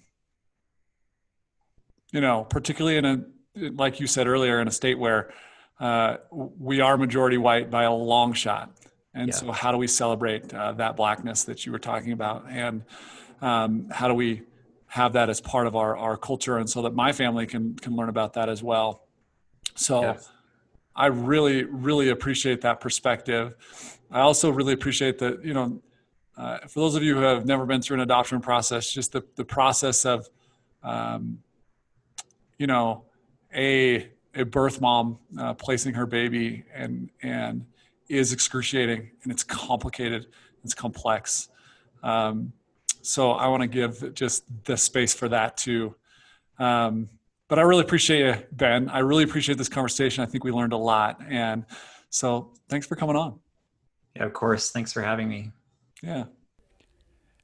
you 2.11 2.21
know, 2.21 2.43
particularly 2.43 2.97
in 2.97 3.05
a 3.05 3.23
like 3.71 3.99
you 3.99 4.07
said 4.07 4.27
earlier, 4.27 4.61
in 4.61 4.67
a 4.67 4.71
state 4.71 4.97
where 4.97 5.33
uh, 5.81 6.17
we 6.31 6.79
are 6.79 6.97
majority 6.97 7.37
white 7.37 7.69
by 7.69 7.83
a 7.83 7.91
long 7.91 8.31
shot. 8.31 8.71
And 9.13 9.27
yeah. 9.27 9.35
so, 9.35 9.51
how 9.51 9.73
do 9.73 9.77
we 9.77 9.87
celebrate 9.87 10.53
uh, 10.53 10.71
that 10.73 10.95
blackness 10.95 11.43
that 11.43 11.65
you 11.65 11.73
were 11.73 11.79
talking 11.79 12.13
about? 12.13 12.45
And 12.49 12.83
um, 13.41 13.89
how 13.91 14.07
do 14.07 14.13
we 14.13 14.43
have 14.87 15.13
that 15.13 15.29
as 15.29 15.41
part 15.41 15.67
of 15.67 15.75
our, 15.75 15.97
our 15.97 16.15
culture 16.15 16.57
and 16.57 16.69
so 16.69 16.83
that 16.83 16.93
my 16.93 17.11
family 17.11 17.45
can 17.45 17.75
can 17.75 17.95
learn 17.95 18.09
about 18.09 18.33
that 18.33 18.47
as 18.47 18.61
well 18.63 19.03
so 19.75 20.01
yes. 20.01 20.29
I 20.95 21.07
really, 21.07 21.63
really 21.63 22.09
appreciate 22.09 22.61
that 22.61 22.79
perspective. 22.79 23.55
I 24.11 24.21
also 24.21 24.49
really 24.49 24.73
appreciate 24.73 25.19
that, 25.19 25.43
you 25.43 25.53
know, 25.53 25.81
uh, 26.37 26.59
for 26.67 26.81
those 26.81 26.95
of 26.95 27.03
you 27.03 27.15
who 27.15 27.21
have 27.21 27.45
never 27.45 27.65
been 27.65 27.81
through 27.81 27.95
an 27.95 28.01
adoption 28.01 28.41
process, 28.41 28.91
just 28.91 29.11
the, 29.11 29.23
the 29.35 29.45
process 29.45 30.05
of, 30.05 30.29
um, 30.83 31.39
you 32.57 32.67
know, 32.67 33.05
a, 33.55 34.09
a 34.35 34.43
birth 34.43 34.81
mom 34.81 35.19
uh, 35.39 35.53
placing 35.53 35.93
her 35.93 36.05
baby 36.05 36.63
and, 36.73 37.09
and 37.21 37.65
is 38.09 38.33
excruciating 38.33 39.11
and 39.23 39.31
it's 39.31 39.43
complicated, 39.43 40.27
it's 40.63 40.73
complex. 40.73 41.49
Um, 42.03 42.53
so 43.01 43.31
I 43.31 43.47
want 43.47 43.61
to 43.61 43.67
give 43.67 44.13
just 44.13 44.43
the 44.65 44.77
space 44.77 45.13
for 45.13 45.29
that 45.29 45.57
too. 45.57 45.95
Um, 46.59 47.09
but 47.47 47.59
I 47.59 47.63
really 47.63 47.81
appreciate 47.81 48.25
you, 48.25 48.43
Ben. 48.53 48.87
I 48.89 48.99
really 48.99 49.23
appreciate 49.23 49.57
this 49.57 49.69
conversation. 49.69 50.23
I 50.23 50.27
think 50.27 50.43
we 50.43 50.51
learned 50.51 50.73
a 50.73 50.77
lot. 50.77 51.19
And 51.27 51.65
so 52.09 52.53
thanks 52.69 52.87
for 52.87 52.95
coming 52.95 53.15
on. 53.15 53.39
Yeah, 54.15 54.25
of 54.25 54.33
course. 54.33 54.71
Thanks 54.71 54.93
for 54.93 55.01
having 55.01 55.27
me. 55.27 55.51
Yeah. 56.01 56.25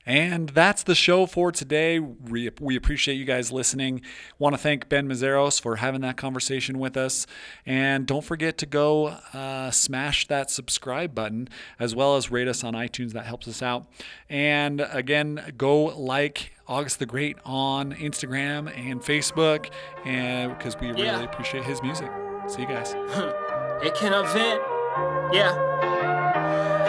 And 0.08 0.47
that's 0.49 0.84
the 0.84 0.95
show 0.95 1.26
for 1.26 1.51
today. 1.51 1.99
We, 1.99 2.49
we 2.62 2.78
appreciate 2.78 3.16
you 3.16 3.26
guys 3.26 3.51
listening. 3.51 4.01
Want 4.39 4.53
to 4.55 4.58
thank 4.58 4.88
Ben 4.88 5.08
Meszaros 5.08 5.62
for 5.62 5.76
having 5.76 5.99
that 6.01 6.16
conversation 6.16 6.80
with 6.80 6.95
us. 6.95 7.28
And 7.66 8.08
don't 8.08 8.24
forget 8.24 8.58
to 8.60 8.66
go 8.66 9.08
uh, 9.34 9.70
smash 9.72 10.26
that 10.28 10.49
subscribe 10.49 11.14
button 11.14 11.49
as 11.78 11.93
well 11.93 12.16
as 12.16 12.32
rate 12.32 12.47
us 12.47 12.64
on 12.64 12.74
iTunes. 12.74 13.12
That 13.12 13.26
helps 13.26 13.49
us 13.49 13.62
out. 13.62 13.86
And 14.30 14.80
again, 14.91 15.53
go 15.58 15.84
like 15.84 16.53
August 16.70 16.99
the 16.99 17.05
Great 17.05 17.38
on 17.43 17.93
Instagram 17.93 18.74
and 18.78 19.01
Facebook, 19.01 19.70
and 20.05 20.58
because 20.58 20.78
we 20.80 20.88
really 20.88 21.03
yeah. 21.03 21.22
appreciate 21.22 21.64
his 21.64 21.82
music. 21.82 22.10
See 22.47 22.62
you 22.62 22.68
guys. 22.68 22.93
it 23.84 23.93
can 23.95 24.14
event. 24.14 24.62
Yeah. 25.34 25.76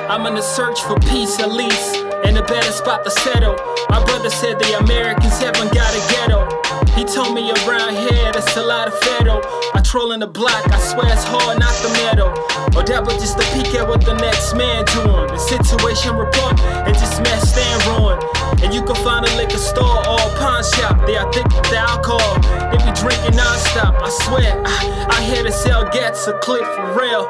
I'm 0.08 0.24
in 0.26 0.34
the 0.34 0.42
search 0.42 0.80
for 0.82 0.98
peace 1.00 1.38
at 1.38 1.52
least, 1.52 1.96
and 2.24 2.36
a 2.36 2.42
better 2.42 2.72
spot 2.72 3.04
to 3.04 3.10
settle. 3.10 3.56
My 3.90 4.02
brother 4.04 4.30
said 4.30 4.58
the 4.58 4.78
Americans 4.78 5.38
haven't 5.38 5.72
got 5.72 5.92
a 5.94 6.02
ghetto. 6.12 6.67
He 6.96 7.04
told 7.04 7.34
me 7.34 7.50
around 7.64 7.96
here 7.96 8.30
that's 8.32 8.56
a 8.56 8.62
lot 8.62 8.88
of 8.88 8.98
federal. 9.00 9.40
I 9.74 9.80
troll 9.82 10.12
in 10.12 10.20
the 10.20 10.26
block, 10.26 10.62
I 10.72 10.78
swear 10.78 11.12
it's 11.12 11.24
hard, 11.24 11.58
not 11.58 11.74
the 11.82 11.90
metal. 12.04 12.28
Or 12.76 12.82
oh, 12.82 12.86
that 12.86 13.02
was 13.02 13.16
just 13.18 13.38
a 13.38 13.46
peek 13.56 13.74
at 13.74 13.88
what 13.88 14.04
the 14.04 14.14
next 14.14 14.54
man 14.54 14.84
doing. 14.94 15.26
The 15.28 15.38
situation 15.38 16.14
report 16.14 16.60
and 16.86 16.94
just 16.94 17.22
mess 17.22 17.50
stand 17.50 17.80
ruin. 17.90 18.18
And 18.62 18.74
you 18.74 18.82
can 18.82 18.94
find 19.02 19.24
a 19.24 19.32
liquor 19.36 19.58
store 19.58 19.98
or 20.06 20.18
a 20.18 20.30
pawn 20.38 20.62
shop. 20.62 21.06
They 21.06 21.16
are 21.16 21.26
thick 21.32 21.46
with 21.48 21.70
the 21.70 21.78
alcohol. 21.78 22.38
They 22.70 22.78
be 22.82 22.92
drinking 22.94 23.36
non-stop. 23.38 23.98
I 23.98 24.10
swear, 24.26 24.54
I, 24.66 24.78
I 25.10 25.18
here 25.22 25.42
to 25.42 25.52
sell 25.52 25.88
gats 25.90 26.26
a 26.26 26.34
clip 26.38 26.64
for 26.76 26.92
real. 26.98 27.26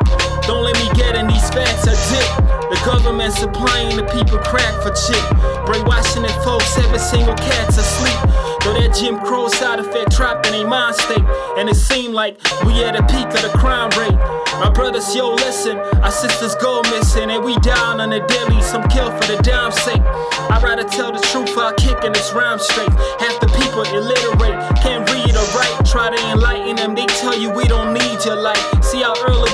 Don't 0.49 0.65
let 0.65 0.77
me 0.81 0.89
get 0.97 1.17
in 1.17 1.29
these 1.29 1.49
fats 1.51 1.85
a 1.85 1.95
dip. 2.09 2.29
The 2.73 2.81
government 2.85 3.33
supplying 3.33 3.97
the 3.97 4.05
people 4.13 4.39
crack 4.39 4.75
for 4.83 4.93
chip. 4.93 5.23
Brainwashing 5.65 6.23
the 6.25 6.33
folks, 6.45 6.77
every 6.79 6.99
single 6.99 7.37
cat's 7.37 7.77
asleep. 7.77 8.48
Though 8.65 8.75
that 8.75 8.95
Jim 8.99 9.19
Crow 9.21 9.49
side 9.49 9.79
effect 9.79 10.13
trapped 10.13 10.47
in 10.47 10.55
a 10.55 10.67
mind 10.67 10.97
state. 10.97 11.25
And 11.57 11.69
it 11.69 11.77
seemed 11.77 12.15
like 12.15 12.39
we 12.65 12.83
at 12.85 12.97
the 12.97 13.03
peak 13.07 13.29
of 13.35 13.43
the 13.43 13.53
crime 13.59 13.91
rate. 13.99 14.19
My 14.59 14.71
brothers, 14.71 15.15
yo, 15.15 15.35
listen, 15.35 15.79
our 16.03 16.11
sisters 16.11 16.57
go 16.57 16.83
missing, 16.91 17.31
and 17.31 17.45
we 17.45 17.57
down 17.61 18.01
on 18.01 18.11
the 18.11 18.19
daily, 18.27 18.61
some 18.61 18.83
kill 18.89 19.11
for 19.11 19.27
the 19.31 19.41
dime 19.43 19.71
sake. 19.71 20.03
I'd 20.51 20.63
rather 20.63 20.83
tell 20.83 21.13
the 21.13 21.21
truth 21.31 21.55
while 21.55 21.73
kicking 21.75 22.13
this 22.13 22.33
rhyme 22.33 22.59
straight. 22.59 22.91
Half 23.23 23.39
the 23.39 23.47
people 23.55 23.87
illiterate, 23.87 24.59
can't 24.83 25.07
read 25.15 25.31
or 25.31 25.47
write. 25.55 25.87
Try 25.87 26.11
to 26.11 26.19
enlighten 26.35 26.75
them, 26.75 26.97
they 26.97 27.07
tell 27.07 27.39
you 27.39 27.51
we 27.51 27.65
don't 27.71 27.95
need 27.95 28.25
your 28.25 28.35
light. 28.35 28.59
See 28.83 29.03
how 29.03 29.15
early 29.31 29.48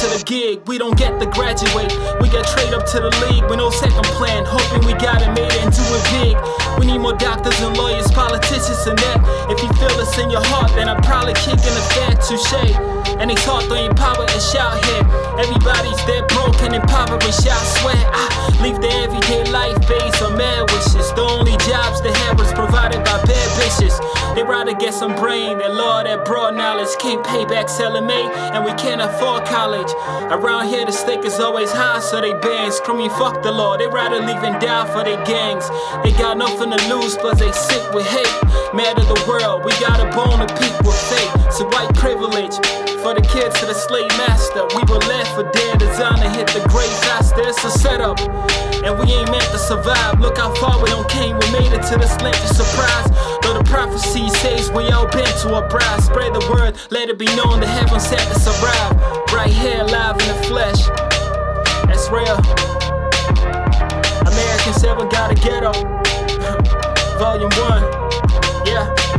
to 0.00 0.06
the 0.16 0.24
gig. 0.24 0.66
We 0.66 0.78
don't 0.78 0.96
get 0.96 1.20
to 1.20 1.26
graduate, 1.26 1.92
we 2.24 2.30
get 2.30 2.48
trade 2.48 2.72
up 2.72 2.86
to 2.88 3.00
the 3.04 3.12
league 3.28 3.44
with 3.44 3.58
no 3.58 3.68
second 3.68 4.04
plan. 4.16 4.44
Hoping 4.46 4.86
we 4.86 4.94
got 4.94 5.20
it 5.20 5.28
made 5.36 5.52
and 5.60 5.68
do 5.68 5.84
it 5.84 6.04
big. 6.16 6.34
We 6.80 6.86
need 6.86 6.98
more 7.04 7.12
doctors 7.12 7.60
and 7.60 7.76
lawyers, 7.76 8.10
politicians, 8.10 8.86
and 8.86 8.98
that. 8.98 9.20
If 9.52 9.60
you 9.60 9.68
feel 9.76 9.92
this 10.00 10.16
in 10.16 10.30
your 10.30 10.44
heart, 10.44 10.72
then 10.72 10.88
I'm 10.88 11.02
probably 11.02 11.34
kicking 11.34 11.74
the 11.76 11.84
fat 11.92 12.16
touche. 12.24 12.99
And 13.20 13.28
they 13.28 13.34
talk 13.36 13.62
throwing 13.64 13.94
power 13.94 14.24
and 14.24 14.42
shout 14.42 14.82
here. 14.84 15.04
Everybody's 15.36 16.00
dead 16.08 16.26
broken 16.28 16.72
and 16.72 16.82
impoverished. 16.82 17.46
I 17.46 17.60
swear 17.80 18.00
I 18.12 18.26
leave 18.62 18.80
the 18.80 18.88
everyday 19.04 19.44
life 19.50 19.76
based 19.88 20.22
on 20.22 20.36
mad 20.38 20.70
wishes. 20.70 21.12
The 21.12 21.22
only 21.22 21.56
jobs 21.68 22.00
they 22.00 22.12
have 22.24 22.38
was 22.38 22.52
provided 22.52 23.04
by 23.04 23.20
bad 23.24 23.48
bitches. 23.58 23.96
They 24.34 24.42
rather 24.42 24.74
get 24.74 24.94
some 24.94 25.14
brain 25.16 25.58
than 25.58 25.76
law 25.76 26.02
that 26.02 26.24
broad 26.24 26.54
knowledge. 26.54 26.88
Can't 26.98 27.24
pay 27.26 27.44
back 27.44 27.68
me, 28.06 28.22
and 28.54 28.64
we 28.64 28.72
can't 28.74 29.00
afford 29.00 29.44
college. 29.44 29.90
Around 30.30 30.68
here, 30.68 30.86
the 30.86 30.92
stake 30.92 31.24
is 31.24 31.40
always 31.40 31.70
high, 31.72 32.00
so 32.00 32.20
they 32.20 32.34
ban 32.34 32.70
screaming 32.72 33.10
fuck 33.10 33.42
the 33.42 33.50
law. 33.50 33.76
They 33.76 33.86
rather 33.86 34.20
leave 34.20 34.42
and 34.42 34.60
die 34.60 34.86
for 34.92 35.04
their 35.04 35.22
gangs. 35.24 35.68
They 36.02 36.12
got 36.12 36.38
nothing 36.38 36.70
to 36.70 36.80
lose, 36.88 37.16
but 37.16 37.38
they 37.38 37.52
sick 37.52 37.92
with 37.92 38.06
hate. 38.06 38.40
Mad 38.72 38.98
at 38.98 39.08
the 39.08 39.24
world, 39.28 39.64
we 39.64 39.72
got 39.80 39.98
a 40.00 40.08
bone 40.14 40.46
to 40.46 40.48
peak 40.54 40.76
with 40.86 41.00
fate. 41.10 41.52
So 41.52 41.66
white 41.68 41.92
privilege. 41.94 42.56
For 43.02 43.09
the 43.14 43.22
kids 43.22 43.58
to 43.60 43.66
the 43.66 43.74
slave 43.74 44.10
master, 44.18 44.66
we 44.76 44.82
were 44.86 45.00
left 45.08 45.34
for 45.34 45.42
dead. 45.50 45.78
Designed 45.78 46.22
to 46.22 46.30
hit 46.30 46.46
the 46.48 46.60
grave 46.68 46.92
faster. 47.02 47.42
It's 47.42 47.64
a 47.64 47.70
setup, 47.70 48.20
and 48.84 48.98
we 48.98 49.10
ain't 49.12 49.30
meant 49.30 49.48
to 49.50 49.58
survive. 49.58 50.20
Look 50.20 50.38
how 50.38 50.54
far 50.54 50.80
we 50.82 50.90
don't 50.90 51.08
came. 51.08 51.38
We 51.38 51.50
made 51.50 51.72
it 51.72 51.82
to 51.90 51.98
this 51.98 52.14
of 52.14 52.50
surprise. 52.54 53.08
Though 53.42 53.56
the 53.58 53.64
prophecy 53.64 54.28
says 54.28 54.70
we 54.70 54.90
all 54.90 55.08
been 55.08 55.32
to 55.42 55.58
a 55.58 55.68
bride. 55.68 56.02
Spread 56.02 56.34
the 56.34 56.44
word, 56.52 56.76
let 56.90 57.08
it 57.08 57.18
be 57.18 57.26
known 57.36 57.60
the 57.60 57.66
heavens 57.66 58.06
had 58.06 58.26
us 58.30 58.46
arrive. 58.46 58.94
Right 59.32 59.52
here, 59.52 59.82
live 59.82 60.20
in 60.20 60.28
the 60.28 60.40
flesh. 60.46 60.80
That's 61.88 62.10
real. 62.10 62.38
Americans 64.28 64.84
ever 64.84 65.06
got 65.06 65.32
a 65.32 65.34
ghetto. 65.34 65.72
Volume 67.18 67.50
one. 67.58 67.82
Yeah. 68.66 69.09